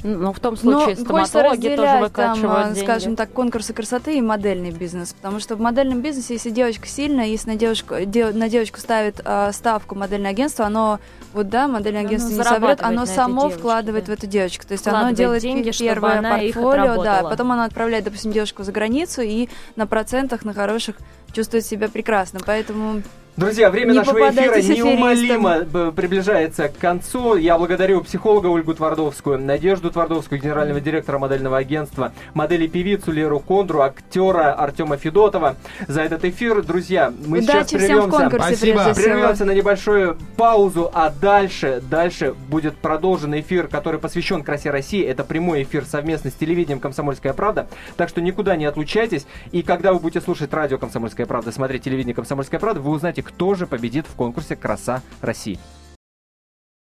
Ну, 0.03 0.33
в 0.33 0.39
том 0.39 0.55
Но 0.55 0.59
случае 0.59 0.95
хочется 0.95 1.03
стоматологи 1.05 1.69
тоже 1.69 1.81
разделять, 1.81 1.89
там, 1.89 2.01
выкачивают 2.01 2.65
а, 2.65 2.73
деньги. 2.73 2.85
скажем 2.85 3.15
так, 3.15 3.31
конкурсы 3.31 3.73
красоты 3.73 4.17
и 4.17 4.21
модельный 4.21 4.71
бизнес. 4.71 5.13
Потому 5.13 5.39
что 5.39 5.55
в 5.55 5.61
модельном 5.61 6.01
бизнесе, 6.01 6.33
если 6.33 6.49
девочка 6.49 6.87
сильная, 6.87 7.25
если 7.25 7.51
на 7.51 7.55
девушку, 7.55 7.95
де- 8.05 8.31
на 8.31 8.49
девочку 8.49 8.79
ставит 8.79 9.21
а, 9.23 9.51
ставку 9.53 9.95
модельное 9.95 10.31
агентство, 10.31 10.65
оно, 10.65 10.99
вот 11.33 11.49
да, 11.49 11.67
модельное 11.67 12.01
Оно 12.01 12.09
агентство 12.09 12.29
не 12.29 12.35
зарабатывает 12.35 12.79
соберет, 12.79 12.95
на 12.95 13.01
оно 13.01 13.05
само 13.05 13.41
девочке, 13.43 13.59
вкладывает 13.59 14.05
да. 14.05 14.11
в 14.11 14.15
эту 14.15 14.27
девочку. 14.27 14.67
То 14.67 14.73
есть 14.73 14.83
Вкладывает 14.83 15.07
оно 15.07 15.17
делает 15.17 15.41
деньги, 15.41 15.71
первое 15.71 16.21
портфолио, 16.21 17.03
да, 17.03 17.23
потом 17.23 17.51
оно 17.53 17.63
отправляет, 17.63 18.03
допустим, 18.03 18.31
девушку 18.33 18.63
за 18.63 18.71
границу 18.71 19.21
и 19.21 19.47
на 19.75 19.87
процентах, 19.87 20.43
на 20.43 20.53
хороших 20.53 20.97
чувствует 21.31 21.65
себя 21.65 21.87
прекрасно. 21.87 22.39
Поэтому 22.45 23.01
Друзья, 23.35 23.71
время 23.71 23.93
Не 23.93 23.97
нашего 23.97 24.29
эфира 24.29 24.61
неумолимо 24.61 25.61
б- 25.61 25.91
приближается 25.91 26.67
к 26.67 26.77
концу. 26.77 27.35
Я 27.35 27.57
благодарю 27.57 28.01
психолога 28.01 28.45
Ольгу 28.45 28.75
Твардовскую, 28.75 29.39
Надежду 29.39 29.89
Твардовскую, 29.89 30.39
генерального 30.39 30.79
директора 30.79 31.17
модельного 31.17 31.57
агентства, 31.57 32.13
модели 32.35 32.67
певицу 32.67 33.11
Леру 33.11 33.39
Кондру, 33.39 33.81
актера 33.81 34.53
Артема 34.53 34.97
Федотова 34.97 35.55
за 35.87 36.03
этот 36.03 36.23
эфир. 36.25 36.61
Друзья, 36.61 37.11
мы 37.25 37.41
сейчас 37.41 37.71
удачи 37.71 37.83
всем 37.83 38.01
в 38.01 38.09
прервемся. 38.09 38.37
Спасибо. 38.37 38.93
Прервемся 38.93 39.45
на 39.45 39.51
небольшую 39.55 40.17
паузу, 40.37 40.91
а 40.93 41.09
дальше, 41.09 41.81
дальше 41.89 42.35
будет 42.49 42.75
продолжен 42.75 43.33
эфир, 43.39 43.67
который 43.67 43.99
посвящен 43.99 44.43
красе 44.43 44.69
России. 44.69 45.03
Это 45.03 45.23
прямой 45.23 45.63
эфир 45.63 45.85
совместно 45.85 46.29
с 46.29 46.33
телевидением 46.33 46.79
«Комсомольская 46.79 47.33
правда». 47.33 47.67
Так 47.97 48.09
что 48.09 48.21
никуда 48.21 48.55
не 48.55 48.65
отлучайтесь. 48.65 49.25
И 49.51 49.63
когда 49.63 49.91
вы 49.91 49.99
будете 49.99 50.21
слушать 50.21 50.53
радио 50.53 50.77
«Комсомольская 50.77 51.25
правда», 51.25 51.51
смотреть 51.51 51.81
телевидение 51.81 52.13
«Комсомольская 52.13 52.59
правда», 52.59 52.79
вы 52.79 52.91
узнаете, 52.91 53.22
кто 53.23 53.55
же 53.55 53.67
победит 53.67 54.05
в 54.07 54.15
конкурсе 54.15 54.55
«Краса 54.55 55.01
России». 55.21 55.59